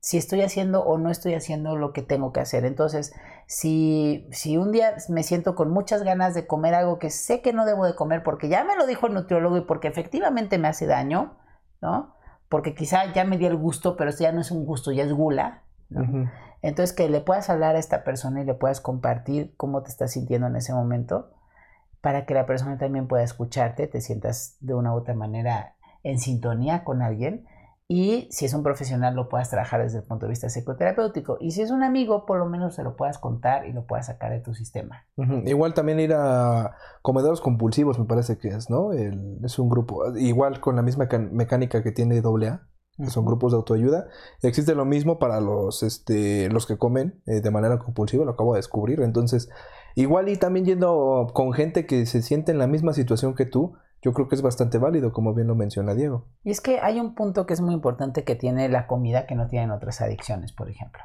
si 0.00 0.16
estoy 0.16 0.42
haciendo 0.42 0.84
o 0.84 0.96
no 0.98 1.10
estoy 1.10 1.34
haciendo 1.34 1.76
lo 1.76 1.92
que 1.92 2.02
tengo 2.02 2.32
que 2.32 2.40
hacer. 2.40 2.64
Entonces, 2.64 3.12
si, 3.46 4.28
si 4.30 4.56
un 4.56 4.72
día 4.72 4.94
me 5.08 5.22
siento 5.22 5.54
con 5.54 5.70
muchas 5.70 6.02
ganas 6.02 6.34
de 6.34 6.46
comer 6.46 6.74
algo 6.74 6.98
que 6.98 7.10
sé 7.10 7.42
que 7.42 7.52
no 7.52 7.66
debo 7.66 7.84
de 7.84 7.94
comer 7.94 8.22
porque 8.22 8.48
ya 8.48 8.64
me 8.64 8.76
lo 8.76 8.86
dijo 8.86 9.06
el 9.06 9.14
nutriólogo 9.14 9.56
y 9.56 9.62
porque 9.62 9.88
efectivamente 9.88 10.58
me 10.58 10.68
hace 10.68 10.86
daño, 10.86 11.36
¿no? 11.80 12.14
Porque 12.48 12.74
quizá 12.74 13.12
ya 13.12 13.24
me 13.24 13.38
di 13.38 13.46
el 13.46 13.56
gusto, 13.56 13.96
pero 13.96 14.10
esto 14.10 14.22
ya 14.22 14.32
no 14.32 14.40
es 14.40 14.50
un 14.50 14.64
gusto, 14.64 14.92
ya 14.92 15.04
es 15.04 15.12
gula. 15.12 15.64
Entonces, 16.60 16.94
que 16.94 17.08
le 17.08 17.20
puedas 17.20 17.50
hablar 17.50 17.76
a 17.76 17.78
esta 17.78 18.04
persona 18.04 18.42
y 18.42 18.44
le 18.44 18.54
puedas 18.54 18.80
compartir 18.80 19.54
cómo 19.56 19.82
te 19.82 19.90
estás 19.90 20.12
sintiendo 20.12 20.46
en 20.46 20.56
ese 20.56 20.72
momento 20.72 21.32
para 22.00 22.24
que 22.24 22.34
la 22.34 22.46
persona 22.46 22.78
también 22.78 23.08
pueda 23.08 23.24
escucharte, 23.24 23.86
te 23.86 24.00
sientas 24.00 24.56
de 24.60 24.74
una 24.74 24.94
u 24.94 24.96
otra 24.96 25.14
manera 25.14 25.74
en 26.02 26.18
sintonía 26.18 26.84
con 26.84 27.02
alguien 27.02 27.46
y 27.90 28.28
si 28.30 28.44
es 28.44 28.52
un 28.52 28.62
profesional 28.62 29.14
lo 29.16 29.30
puedas 29.30 29.48
trabajar 29.48 29.82
desde 29.82 29.98
el 30.00 30.04
punto 30.04 30.26
de 30.26 30.30
vista 30.30 30.48
psicoterapéutico 30.48 31.38
y 31.40 31.52
si 31.52 31.62
es 31.62 31.70
un 31.70 31.82
amigo 31.82 32.26
por 32.26 32.38
lo 32.38 32.44
menos 32.46 32.74
se 32.74 32.82
lo 32.82 32.96
puedas 32.96 33.16
contar 33.16 33.66
y 33.66 33.72
lo 33.72 33.86
puedas 33.86 34.06
sacar 34.06 34.30
de 34.30 34.40
tu 34.40 34.52
sistema. 34.54 35.06
Igual 35.46 35.72
también 35.72 35.98
ir 35.98 36.12
a 36.14 36.74
comedores 37.00 37.40
compulsivos, 37.40 37.98
me 37.98 38.04
parece 38.04 38.36
que 38.36 38.48
es, 38.48 38.68
¿no? 38.68 38.92
El- 38.92 39.38
es 39.42 39.58
un 39.58 39.70
grupo. 39.70 40.14
Igual 40.16 40.60
con 40.60 40.76
la 40.76 40.82
misma 40.82 41.08
mecánica 41.32 41.82
que 41.82 41.90
tiene 41.92 42.18
AA, 42.18 42.68
que 42.98 43.10
son 43.10 43.24
grupos 43.24 43.52
de 43.52 43.56
autoayuda. 43.56 44.06
Existe 44.42 44.74
lo 44.74 44.84
mismo 44.84 45.18
para 45.18 45.40
los, 45.40 45.82
este, 45.82 46.50
los 46.50 46.66
que 46.66 46.76
comen 46.76 47.22
eh, 47.26 47.40
de 47.40 47.50
manera 47.50 47.78
compulsiva, 47.78 48.24
lo 48.26 48.32
acabo 48.32 48.52
de 48.52 48.58
descubrir. 48.58 49.00
Entonces, 49.00 49.48
igual 49.94 50.28
y 50.28 50.36
también 50.36 50.66
yendo 50.66 51.28
con 51.32 51.52
gente 51.54 51.86
que 51.86 52.04
se 52.06 52.20
siente 52.22 52.52
en 52.52 52.58
la 52.58 52.66
misma 52.66 52.92
situación 52.92 53.34
que 53.34 53.46
tú, 53.46 53.74
yo 54.02 54.12
creo 54.12 54.28
que 54.28 54.34
es 54.34 54.42
bastante 54.42 54.78
válido, 54.78 55.12
como 55.12 55.34
bien 55.34 55.48
lo 55.48 55.54
menciona 55.54 55.94
Diego. 55.94 56.26
Y 56.44 56.50
es 56.50 56.60
que 56.60 56.80
hay 56.80 57.00
un 57.00 57.14
punto 57.14 57.46
que 57.46 57.54
es 57.54 57.60
muy 57.60 57.74
importante 57.74 58.24
que 58.24 58.36
tiene 58.36 58.68
la 58.68 58.86
comida 58.86 59.26
que 59.26 59.34
no 59.34 59.48
tienen 59.48 59.70
otras 59.70 60.00
adicciones, 60.00 60.52
por 60.52 60.70
ejemplo. 60.70 61.02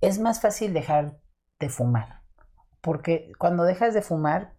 Es 0.00 0.18
más 0.18 0.40
fácil 0.40 0.72
dejar 0.72 1.18
de 1.58 1.68
fumar, 1.68 2.22
porque 2.80 3.32
cuando 3.38 3.64
dejas 3.64 3.94
de 3.94 4.02
fumar, 4.02 4.54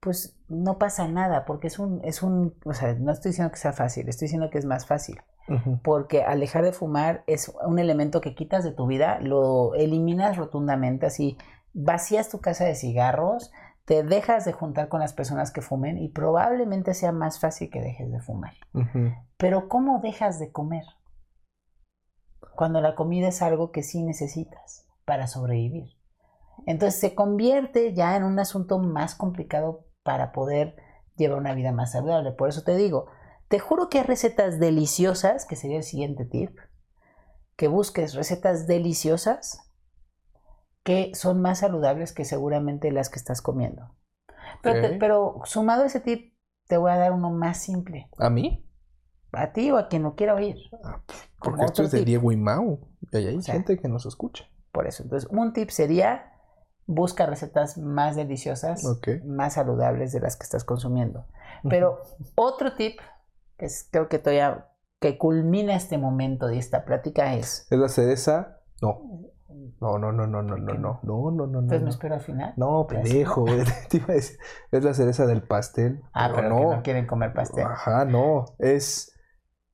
pues 0.00 0.38
no 0.48 0.78
pasa 0.78 1.08
nada, 1.08 1.44
porque 1.44 1.66
es 1.66 1.78
un, 1.78 2.00
es 2.04 2.22
un, 2.22 2.54
o 2.64 2.72
sea, 2.72 2.94
no 2.94 3.10
estoy 3.12 3.30
diciendo 3.30 3.50
que 3.52 3.58
sea 3.58 3.72
fácil, 3.72 4.08
estoy 4.08 4.26
diciendo 4.26 4.50
que 4.50 4.58
es 4.58 4.64
más 4.64 4.86
fácil, 4.86 5.20
Ujú. 5.48 5.80
porque 5.82 6.22
al 6.22 6.40
dejar 6.40 6.62
de 6.64 6.72
fumar 6.72 7.24
es 7.26 7.52
un 7.66 7.78
elemento 7.78 8.20
que 8.20 8.34
quitas 8.34 8.64
de 8.64 8.72
tu 8.72 8.86
vida, 8.86 9.18
lo 9.20 9.74
eliminas 9.74 10.36
rotundamente, 10.36 11.06
así 11.06 11.36
vacías 11.72 12.28
tu 12.28 12.40
casa 12.40 12.64
de 12.64 12.74
cigarros, 12.74 13.50
te 13.88 14.02
dejas 14.02 14.44
de 14.44 14.52
juntar 14.52 14.90
con 14.90 15.00
las 15.00 15.14
personas 15.14 15.50
que 15.50 15.62
fumen 15.62 15.96
y 15.96 16.10
probablemente 16.10 16.92
sea 16.92 17.10
más 17.10 17.40
fácil 17.40 17.70
que 17.70 17.80
dejes 17.80 18.12
de 18.12 18.20
fumar. 18.20 18.52
Pero 19.38 19.66
¿cómo 19.70 20.00
dejas 20.00 20.38
de 20.38 20.52
comer? 20.52 20.84
Cuando 22.54 22.82
la 22.82 22.94
comida 22.94 23.28
es 23.28 23.40
algo 23.40 23.72
que 23.72 23.82
sí 23.82 24.02
necesitas 24.02 24.86
para 25.06 25.26
sobrevivir. 25.26 25.96
Entonces 26.66 27.00
se 27.00 27.14
convierte 27.14 27.94
ya 27.94 28.14
en 28.14 28.24
un 28.24 28.38
asunto 28.38 28.78
más 28.78 29.14
complicado 29.14 29.86
para 30.02 30.32
poder 30.32 30.76
llevar 31.16 31.38
una 31.38 31.54
vida 31.54 31.72
más 31.72 31.92
saludable. 31.92 32.32
Por 32.32 32.50
eso 32.50 32.64
te 32.64 32.76
digo, 32.76 33.06
te 33.48 33.58
juro 33.58 33.88
que 33.88 34.00
hay 34.00 34.04
recetas 34.04 34.60
deliciosas, 34.60 35.46
que 35.46 35.56
sería 35.56 35.78
el 35.78 35.82
siguiente 35.82 36.26
tip, 36.26 36.58
que 37.56 37.68
busques 37.68 38.12
recetas 38.12 38.66
deliciosas 38.66 39.67
que 40.88 41.12
son 41.14 41.42
más 41.42 41.58
saludables 41.58 42.14
que 42.14 42.24
seguramente 42.24 42.90
las 42.92 43.10
que 43.10 43.18
estás 43.18 43.42
comiendo. 43.42 43.94
Pero, 44.62 44.80
te- 44.80 44.94
Ok. 44.94 44.96
pero 44.98 45.40
sumado 45.44 45.82
a 45.82 45.86
ese 45.86 46.00
tip, 46.00 46.32
te 46.66 46.78
voy 46.78 46.90
a 46.90 46.96
dar 46.96 47.12
uno 47.12 47.28
más 47.30 47.58
simple 47.58 48.08
¿A 48.16 48.30
mí? 48.30 48.66
a 49.32 49.52
ti 49.52 49.70
o 49.70 49.76
a 49.76 49.88
quien 49.88 50.02
lo 50.04 50.14
quiera 50.14 50.34
oír. 50.34 50.56
Porque 50.70 50.96
Como 51.38 51.56
esto 51.56 51.72
otro 51.72 51.84
es 51.84 51.90
de 51.90 51.98
tip. 51.98 52.06
Diego 52.06 52.32
y 52.32 52.38
Mau. 52.38 52.80
Y 53.12 53.16
hay 53.18 53.36
O 53.36 53.42
sea, 53.42 53.52
gente 53.52 53.76
que 53.78 53.86
nos 53.88 54.06
escucha. 54.06 54.44
Por 54.72 54.86
eso. 54.86 55.02
Entonces, 55.02 55.28
un 55.30 55.52
tip 55.52 55.68
sería 55.68 56.32
busca 56.86 57.26
recetas 57.26 57.76
más 57.76 58.16
deliciosas, 58.16 58.82
más 59.26 59.52
saludables 59.52 60.12
de 60.12 60.20
las 60.20 60.36
que 60.38 60.44
estás 60.44 60.64
consumiendo. 60.64 61.26
Pero 61.68 62.00
otro 62.34 62.76
tip, 62.76 62.98
que 63.58 63.66
es, 63.66 63.86
creo 63.90 64.08
que 64.08 64.18
todavía 64.18 64.70
que 65.00 65.18
culmina 65.18 65.74
este 65.76 65.98
momento 65.98 66.46
de 66.46 66.56
esta 66.56 66.86
plática 66.86 67.34
es, 67.34 67.66
¿Es 67.70 67.78
la 67.78 67.88
cereza? 67.90 68.62
No. 68.80 69.02
No, 69.80 69.98
no, 69.98 70.12
no, 70.12 70.26
no, 70.26 70.42
no, 70.42 70.56
no, 70.56 70.74
no. 70.74 71.00
No, 71.02 71.30
no, 71.30 71.30
no, 71.30 71.46
no. 71.46 71.58
entonces 71.60 71.82
me 71.82 71.90
espero 71.90 72.14
al 72.14 72.20
final. 72.20 72.52
no 72.56 72.86
pendejo. 72.86 73.44
Te 73.88 73.96
iba 73.96 74.06
a 74.10 74.12
decir, 74.12 74.38
Es 74.70 74.84
la 74.84 74.92
cereza 74.94 75.26
del 75.26 75.42
pastel. 75.42 76.02
Ah, 76.12 76.30
pero, 76.34 76.48
no. 76.50 76.56
que 76.70 76.76
no 76.76 76.82
quieren 76.82 77.06
comer 77.06 77.32
pastel. 77.32 77.64
Ajá, 77.64 78.04
no. 78.04 78.44
Es 78.58 79.18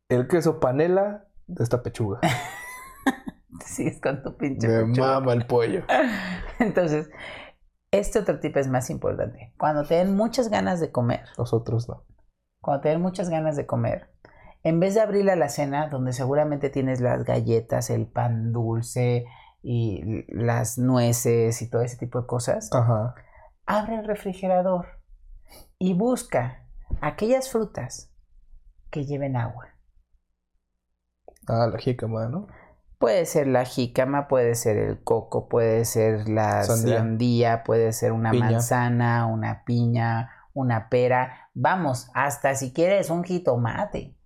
el 0.09 0.29
queso 0.29 0.61
panela 0.61 1.27
de 1.47 1.65
esta 1.65 1.83
pechuga. 1.83 2.21
Sigues 3.65 4.01
con 4.01 4.23
tu 4.23 4.37
pinche 4.37 4.69
Me 4.69 4.85
pechuga. 4.87 5.21
mama 5.21 5.33
el 5.33 5.47
pollo. 5.47 5.83
Entonces, 6.59 7.11
este 7.91 8.19
otro 8.21 8.41
tip 8.41 8.57
es 8.57 8.69
más 8.69 8.91
importante. 8.91 9.55
Cuando 9.59 9.85
te 9.85 9.95
den 9.95 10.15
muchas 10.17 10.49
ganas 10.49 10.81
de 10.81 10.91
comer, 10.93 11.23
Nosotros 11.39 11.89
no. 11.89 12.05
cuando 12.61 12.83
te 12.83 12.89
den 12.91 13.01
muchas 13.01 13.29
ganas 13.31 13.57
de 13.57 13.67
comer, 13.67 14.11
en 14.63 14.81
vez 14.81 14.95
de 14.95 15.01
abrir 15.01 15.25
la 15.25 15.35
alacena, 15.35 15.89
donde 15.89 16.13
seguramente 16.13 16.71
tienes 16.71 17.01
las 17.01 17.25
galletas, 17.25 17.91
el 17.91 18.07
pan 18.07 18.53
dulce 18.53 19.27
y 19.67 20.25
las 20.29 20.77
nueces 20.77 21.63
y 21.63 21.71
todo 21.71 21.81
ese 21.83 21.97
tipo 21.97 22.21
de 22.21 22.27
cosas, 22.27 22.71
Ajá. 22.73 23.15
abre 23.65 23.97
el 23.97 24.05
refrigerador 24.07 24.87
y 25.79 25.95
busca 25.95 26.67
aquellas 27.01 27.51
frutas 27.51 28.13
que 28.91 29.07
lleven 29.07 29.37
agua. 29.37 29.69
Ah, 31.47 31.67
la 31.73 31.79
jícama, 31.79 32.27
¿no? 32.29 32.47
Puede 32.99 33.25
ser 33.27 33.47
la 33.49 33.65
jícama, 33.65 34.29
puede 34.29 34.55
ser 34.55 34.77
el 34.77 35.03
coco, 35.03 35.49
puede 35.49 35.85
ser 35.85 36.29
la 36.29 36.63
Sandía. 36.65 36.99
sandía, 36.99 37.63
puede 37.65 37.93
ser 37.93 38.13
una 38.13 38.31
Piña. 38.31 38.51
manzana, 38.53 39.27
una 39.27 39.65
piña, 39.65 40.31
una 40.53 40.89
pera. 40.89 41.51
Vamos, 41.55 42.11
hasta 42.15 42.55
si 42.55 42.73
quieres 42.73 43.11
un 43.11 43.25
jitomate. 43.25 44.17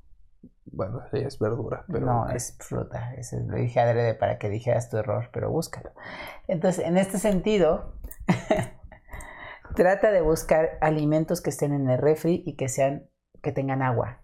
Bueno, 0.72 1.00
sí, 1.10 1.18
es 1.18 1.38
verdura, 1.38 1.84
pero. 1.90 2.06
no, 2.06 2.28
es 2.30 2.56
fruta. 2.60 3.14
Eso 3.14 3.36
lo 3.46 3.56
dije 3.56 3.80
adrede 3.80 4.14
para 4.14 4.38
que 4.38 4.48
dijeras 4.48 4.90
tu 4.90 4.96
error, 4.98 5.30
pero 5.32 5.50
búscalo. 5.50 5.90
Entonces, 6.46 6.84
en 6.84 6.96
este 6.98 7.18
sentido, 7.18 7.94
trata 9.76 10.10
de 10.10 10.20
buscar 10.20 10.78
alimentos 10.80 11.40
que 11.40 11.50
estén 11.50 11.72
en 11.72 11.88
el 11.90 11.98
refri 11.98 12.42
y 12.46 12.56
que 12.56 12.68
sean, 12.68 13.08
que 13.42 13.52
tengan 13.52 13.82
agua. 13.82 14.22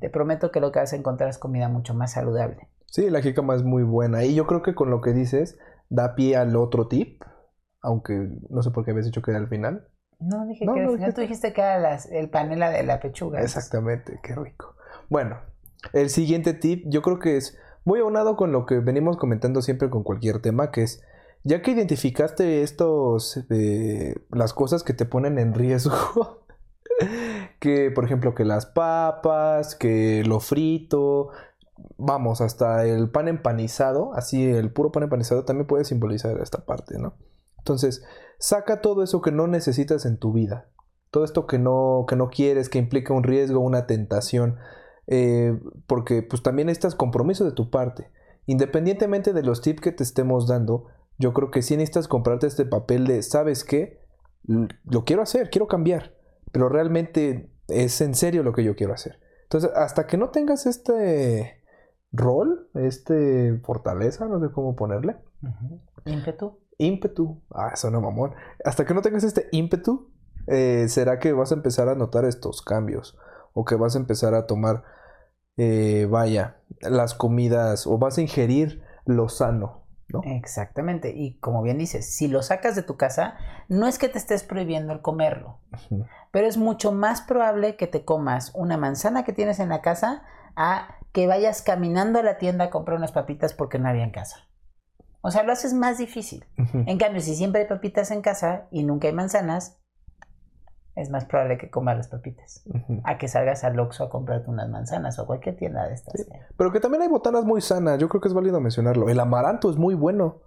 Te 0.00 0.10
prometo 0.10 0.50
que 0.50 0.60
lo 0.60 0.72
que 0.72 0.80
vas 0.80 0.92
a 0.92 0.96
encontrar 0.96 1.30
es 1.30 1.38
comida 1.38 1.68
mucho 1.68 1.94
más 1.94 2.12
saludable. 2.12 2.68
Sí, 2.86 3.08
la 3.10 3.22
jícama 3.22 3.54
es 3.54 3.62
muy 3.62 3.82
buena. 3.82 4.24
Y 4.24 4.34
yo 4.34 4.46
creo 4.46 4.62
que 4.62 4.74
con 4.74 4.90
lo 4.90 5.00
que 5.00 5.12
dices, 5.12 5.58
da 5.88 6.14
pie 6.14 6.36
al 6.36 6.54
otro 6.56 6.86
tip. 6.88 7.22
Aunque 7.80 8.28
no 8.50 8.62
sé 8.62 8.70
por 8.70 8.84
qué 8.84 8.90
habías 8.92 9.06
dicho 9.06 9.22
que 9.22 9.30
era 9.30 9.40
al 9.40 9.48
final. 9.48 9.88
No, 10.20 10.46
dije 10.46 10.64
No, 10.66 10.74
que 10.74 10.80
al 10.80 10.86
no 10.86 10.92
final 10.92 11.08
dijiste. 11.10 11.14
tú 11.14 11.20
dijiste 11.22 11.52
que 11.52 11.60
era 11.60 11.78
las- 11.78 12.06
el 12.10 12.30
panela 12.30 12.70
de 12.70 12.82
la 12.82 13.00
pechuga. 13.00 13.40
Exactamente, 13.40 14.20
qué 14.22 14.34
rico. 14.34 14.76
Bueno, 15.08 15.40
el 15.92 16.10
siguiente 16.10 16.54
tip 16.54 16.84
yo 16.86 17.02
creo 17.02 17.18
que 17.18 17.36
es 17.36 17.58
muy 17.84 18.00
aunado 18.00 18.36
con 18.36 18.52
lo 18.52 18.66
que 18.66 18.78
venimos 18.78 19.16
comentando 19.16 19.62
siempre 19.62 19.90
con 19.90 20.02
cualquier 20.02 20.40
tema, 20.40 20.70
que 20.70 20.82
es, 20.82 21.02
ya 21.42 21.62
que 21.62 21.72
identificaste 21.72 22.62
estos, 22.62 23.44
eh, 23.50 24.14
las 24.30 24.54
cosas 24.54 24.82
que 24.82 24.94
te 24.94 25.04
ponen 25.04 25.38
en 25.38 25.54
riesgo, 25.54 26.44
que 27.60 27.90
por 27.90 28.04
ejemplo 28.04 28.34
que 28.34 28.44
las 28.44 28.66
papas, 28.66 29.74
que 29.74 30.22
lo 30.24 30.40
frito, 30.40 31.28
vamos, 31.98 32.40
hasta 32.40 32.86
el 32.86 33.10
pan 33.10 33.28
empanizado, 33.28 34.14
así 34.14 34.44
el 34.44 34.72
puro 34.72 34.92
pan 34.92 35.04
empanizado 35.04 35.44
también 35.44 35.66
puede 35.66 35.84
simbolizar 35.84 36.40
esta 36.40 36.64
parte, 36.64 36.98
¿no? 36.98 37.14
Entonces, 37.58 38.04
saca 38.38 38.80
todo 38.80 39.02
eso 39.02 39.20
que 39.22 39.32
no 39.32 39.46
necesitas 39.46 40.06
en 40.06 40.18
tu 40.18 40.32
vida 40.32 40.68
todo 41.14 41.24
esto 41.24 41.46
que 41.46 41.60
no, 41.60 42.06
que 42.08 42.16
no 42.16 42.28
quieres, 42.28 42.68
que 42.68 42.80
implica 42.80 43.14
un 43.14 43.22
riesgo, 43.22 43.60
una 43.60 43.86
tentación, 43.86 44.56
eh, 45.06 45.58
porque 45.86 46.22
pues 46.22 46.42
también 46.42 46.68
estás 46.68 46.94
compromiso 46.94 47.44
de 47.44 47.52
tu 47.52 47.70
parte. 47.70 48.10
Independientemente 48.46 49.32
de 49.32 49.42
los 49.42 49.62
tips 49.62 49.80
que 49.80 49.92
te 49.92 50.02
estemos 50.02 50.46
dando, 50.46 50.86
yo 51.18 51.32
creo 51.32 51.50
que 51.50 51.62
sí 51.62 51.76
necesitas 51.76 52.08
comprarte 52.08 52.46
este 52.46 52.66
papel 52.66 53.06
de, 53.06 53.22
¿sabes 53.22 53.64
qué? 53.64 54.00
Lo 54.44 55.04
quiero 55.04 55.22
hacer, 55.22 55.50
quiero 55.50 55.68
cambiar, 55.68 56.14
pero 56.52 56.68
realmente 56.68 57.50
es 57.68 58.00
en 58.00 58.14
serio 58.14 58.42
lo 58.42 58.52
que 58.52 58.64
yo 58.64 58.76
quiero 58.76 58.92
hacer. 58.92 59.18
Entonces, 59.44 59.70
hasta 59.74 60.06
que 60.06 60.16
no 60.16 60.30
tengas 60.30 60.66
este 60.66 61.62
rol, 62.12 62.68
este 62.74 63.60
fortaleza, 63.64 64.26
no 64.26 64.40
sé 64.40 64.52
cómo 64.52 64.76
ponerle. 64.76 65.16
Ímpetu. 66.04 66.58
ímpetu. 66.78 67.42
Ah, 67.50 67.76
suena 67.76 68.00
mamón. 68.00 68.34
Hasta 68.64 68.84
que 68.84 68.94
no 68.94 69.02
tengas 69.02 69.24
este 69.24 69.48
ímpetu, 69.52 70.10
eh, 70.46 70.86
será 70.88 71.18
que 71.18 71.32
vas 71.32 71.52
a 71.52 71.54
empezar 71.54 71.88
a 71.88 71.94
notar 71.94 72.24
estos 72.24 72.62
cambios. 72.62 73.18
O 73.52 73.64
que 73.64 73.76
vas 73.76 73.94
a 73.94 73.98
empezar 73.98 74.34
a 74.34 74.46
tomar, 74.46 74.84
eh, 75.56 76.06
vaya, 76.10 76.56
las 76.80 77.14
comidas. 77.14 77.86
O 77.86 77.98
vas 77.98 78.18
a 78.18 78.22
ingerir 78.22 78.82
lo 79.06 79.28
sano, 79.28 79.86
¿no? 80.08 80.22
Exactamente. 80.24 81.12
Y 81.14 81.38
como 81.38 81.62
bien 81.62 81.78
dices, 81.78 82.14
si 82.14 82.28
lo 82.28 82.42
sacas 82.42 82.76
de 82.76 82.82
tu 82.82 82.96
casa, 82.96 83.36
no 83.68 83.86
es 83.86 83.98
que 83.98 84.08
te 84.08 84.18
estés 84.18 84.42
prohibiendo 84.42 84.92
el 84.92 85.00
comerlo, 85.00 85.60
pero 86.30 86.46
es 86.46 86.56
mucho 86.56 86.92
más 86.92 87.22
probable 87.22 87.76
que 87.76 87.86
te 87.86 88.04
comas 88.04 88.52
una 88.54 88.76
manzana 88.76 89.24
que 89.24 89.32
tienes 89.32 89.60
en 89.60 89.68
la 89.68 89.82
casa 89.82 90.22
a 90.56 90.98
que 91.12 91.26
vayas 91.26 91.62
caminando 91.62 92.18
a 92.18 92.22
la 92.22 92.38
tienda 92.38 92.66
a 92.66 92.70
comprar 92.70 92.98
unas 92.98 93.12
papitas 93.12 93.54
porque 93.54 93.78
no 93.78 93.88
había 93.88 94.04
en 94.04 94.10
casa. 94.10 94.48
O 95.20 95.30
sea, 95.30 95.42
lo 95.42 95.52
haces 95.52 95.72
más 95.72 95.96
difícil. 95.96 96.44
En 96.86 96.98
cambio, 96.98 97.22
si 97.22 97.34
siempre 97.34 97.62
hay 97.62 97.66
papitas 97.68 98.10
en 98.10 98.20
casa 98.20 98.68
y 98.70 98.82
nunca 98.82 99.08
hay 99.08 99.14
manzanas, 99.14 99.80
es 100.96 101.10
más 101.10 101.24
probable 101.24 101.58
que 101.58 101.70
comas 101.70 101.96
las 101.96 102.08
papitas. 102.08 102.64
A 103.02 103.18
que 103.18 103.26
salgas 103.28 103.64
al 103.64 103.78
Oxxo 103.80 104.04
a 104.04 104.08
comprarte 104.10 104.48
unas 104.50 104.68
manzanas 104.68 105.18
o 105.18 105.22
a 105.22 105.26
cualquier 105.26 105.56
tienda 105.56 105.86
de 105.88 105.94
estas. 105.94 106.14
Sí. 106.20 106.26
Pero 106.56 106.70
que 106.72 106.80
también 106.80 107.02
hay 107.02 107.08
botanas 107.08 107.44
muy 107.44 107.60
sanas. 107.60 107.98
Yo 107.98 108.08
creo 108.08 108.20
que 108.20 108.28
es 108.28 108.34
válido 108.34 108.60
mencionarlo. 108.60 109.08
El 109.08 109.18
amaranto 109.20 109.70
es 109.70 109.76
muy 109.76 109.94
bueno. 109.94 110.42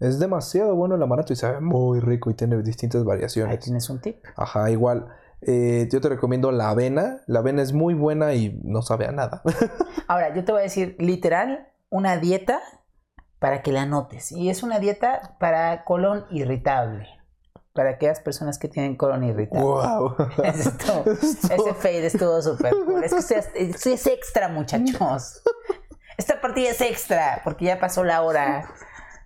Es 0.00 0.18
demasiado 0.18 0.74
bueno 0.74 0.96
el 0.96 1.02
amaranto 1.02 1.32
y 1.32 1.36
sabe 1.36 1.60
muy 1.60 2.00
rico 2.00 2.30
y 2.30 2.34
tiene 2.34 2.60
distintas 2.62 3.02
Ahí 3.02 3.06
variaciones. 3.06 3.60
tienes 3.60 3.88
un 3.90 4.00
tip. 4.00 4.16
Ajá, 4.36 4.68
igual. 4.70 5.06
eh, 5.42 5.88
yo 5.92 6.00
te 6.00 6.08
recomiendo 6.08 6.50
la 6.50 6.70
avena. 6.70 7.20
La 7.26 7.38
avena 7.38 7.62
es 7.62 7.72
muy 7.72 7.94
buena 7.94 8.34
y 8.34 8.58
no 8.64 8.82
sabe 8.82 9.06
a 9.06 9.12
nada. 9.12 9.42
Ahora, 10.08 10.34
yo 10.34 10.44
te 10.44 10.50
voy 10.50 10.60
a 10.60 10.64
decir 10.64 10.96
literal 10.98 11.68
una 11.90 12.16
dieta 12.16 12.58
para 13.38 13.62
que 13.62 13.70
la 13.70 13.86
notes. 13.86 14.32
Y 14.32 14.50
es 14.50 14.64
una 14.64 14.80
dieta 14.80 15.36
para 15.38 15.84
colon 15.84 16.24
irritable. 16.30 17.06
Para 17.72 17.90
aquellas 17.90 18.20
personas 18.20 18.58
que 18.58 18.68
tienen 18.68 18.96
colon 18.96 19.24
irritable. 19.24 19.64
¡Wow! 19.64 20.16
Ese, 20.44 21.74
fade 21.74 22.06
estuvo 22.06 22.40
súper 22.42 22.72
cool. 22.84 23.04
Es 23.04 23.12
que 23.12 23.20
esto 23.20 23.34
es, 23.54 23.86
es 23.86 24.06
extra, 24.06 24.48
muchachos. 24.48 25.42
Esta 26.18 26.40
partida 26.40 26.70
es 26.70 26.80
extra, 26.80 27.40
porque 27.42 27.64
ya 27.64 27.80
pasó 27.80 28.04
la 28.04 28.22
hora. 28.22 28.68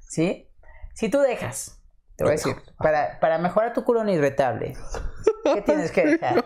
¿Sí? 0.09 0.49
Si 0.95 1.09
tú 1.11 1.19
dejas, 1.19 1.83
te 2.17 2.25
voy 2.25 2.31
a 2.31 2.37
decir, 2.37 2.57
para, 2.79 3.19
para 3.21 3.39
mejorar 3.39 3.75
tu 3.75 3.85
colon 3.85 4.09
irritable, 4.09 4.77
¿qué 5.45 5.63
tienes 5.63 5.91
que 5.91 6.07
dejar? 6.07 6.45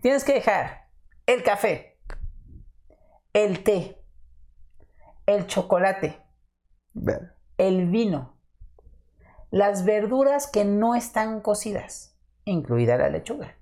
Tienes 0.00 0.24
que 0.24 0.34
dejar 0.34 0.88
el 1.26 1.42
café, 1.44 2.00
el 3.32 3.62
té, 3.62 4.02
el 5.26 5.46
chocolate, 5.46 6.20
el 7.58 7.88
vino, 7.90 8.39
las 9.50 9.84
verduras 9.84 10.46
que 10.46 10.64
no 10.64 10.94
están 10.94 11.40
cocidas, 11.40 12.16
incluida 12.44 12.96
la 12.96 13.08
lechuga, 13.08 13.56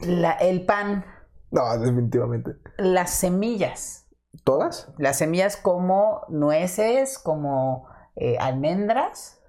la- 0.00 0.32
el 0.32 0.64
pan, 0.64 1.04
No, 1.50 1.78
definitivamente. 1.78 2.52
las 2.76 3.10
semillas, 3.10 4.06
¿Todas? 4.44 4.92
las 4.98 5.18
semillas 5.18 5.56
como 5.56 6.22
nueces, 6.28 7.18
como 7.18 7.88
eh, 8.16 8.36
almendras, 8.38 9.40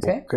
¿sí? 0.00 0.10
Ok. 0.24 0.34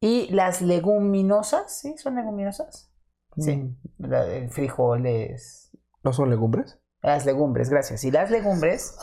Y 0.00 0.28
las 0.32 0.62
leguminosas, 0.62 1.78
¿sí? 1.80 1.96
¿Son 1.98 2.14
leguminosas? 2.16 2.92
Sí. 3.38 3.56
Mm, 3.56 3.76
La- 3.98 4.48
frijoles, 4.50 5.70
¿No 6.04 6.12
son 6.12 6.30
legumbres? 6.30 6.78
las 7.02 7.24
legumbres, 7.26 7.70
gracias. 7.70 8.04
Y 8.04 8.10
las 8.10 8.30
legumbres, 8.30 8.96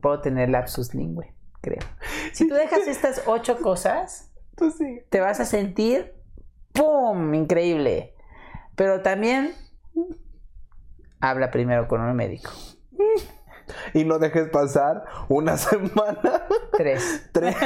puedo 0.00 0.20
tener 0.20 0.48
lapsus 0.50 0.94
lingüe, 0.94 1.34
creo. 1.60 1.80
Si 2.32 2.48
tú 2.48 2.54
dejas 2.54 2.80
estas 2.86 3.22
ocho 3.26 3.58
cosas, 3.58 4.30
Pues 4.56 4.74
sí. 4.76 5.00
te 5.10 5.20
vas 5.20 5.40
a 5.40 5.44
sentir 5.44 6.14
¡pum! 6.72 7.34
Increíble. 7.34 8.14
Pero 8.74 9.02
también 9.02 9.52
habla 11.20 11.50
primero 11.50 11.88
con 11.88 12.00
un 12.00 12.14
médico. 12.14 12.50
Y 13.94 14.04
no 14.04 14.18
dejes 14.18 14.48
pasar 14.50 15.04
una 15.28 15.56
semana, 15.56 16.46
Tres. 16.76 17.28
tres. 17.32 17.56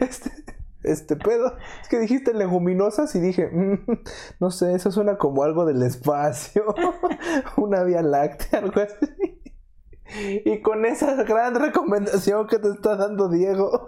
Este, 0.00 0.30
este 0.82 1.16
pedo. 1.16 1.56
Es 1.82 1.88
que 1.88 1.98
dijiste 1.98 2.32
leguminosas 2.34 3.14
y 3.16 3.20
dije, 3.20 3.48
mm, 3.50 3.86
no 4.40 4.50
sé, 4.50 4.74
eso 4.74 4.92
suena 4.92 5.16
como 5.18 5.42
algo 5.42 5.64
del 5.64 5.82
espacio. 5.82 6.74
Una 7.56 7.82
vía 7.82 8.02
láctea, 8.02 8.60
algo 8.60 8.80
así. 8.80 9.33
Y 10.44 10.60
con 10.60 10.84
esa 10.84 11.14
gran 11.24 11.54
recomendación 11.54 12.46
que 12.46 12.58
te 12.58 12.68
está 12.68 12.96
dando 12.96 13.28
Diego, 13.28 13.86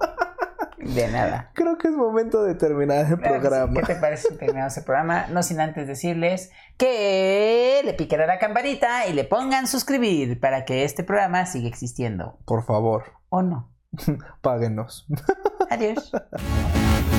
De 0.78 1.08
nada. 1.08 1.50
creo 1.54 1.76
que 1.78 1.88
es 1.88 1.94
momento 1.94 2.42
de 2.42 2.54
terminar 2.54 3.06
el 3.06 3.18
Claro 3.18 3.20
que 3.20 3.28
sí. 3.28 3.40
programa. 3.40 3.72
¿Qué 3.74 3.82
te 3.82 3.96
parece 4.00 4.28
si 4.28 4.36
terminamos 4.38 4.76
el 4.76 4.84
programa? 4.84 5.26
No 5.28 5.42
sin 5.42 5.60
antes 5.60 5.86
decirles 5.86 6.50
que 6.78 7.80
le 7.84 7.94
piquen 7.94 8.20
a 8.20 8.26
la 8.26 8.38
campanita 8.38 9.06
y 9.06 9.12
le 9.12 9.24
pongan 9.24 9.66
suscribir 9.66 10.40
para 10.40 10.64
que 10.64 10.84
este 10.84 11.04
programa 11.04 11.44
siga 11.46 11.68
existiendo. 11.68 12.38
Por 12.46 12.64
favor, 12.64 13.04
¿O 13.28 13.42
no? 13.42 13.72
páguenos. 14.42 15.06
Adiós. 15.70 16.12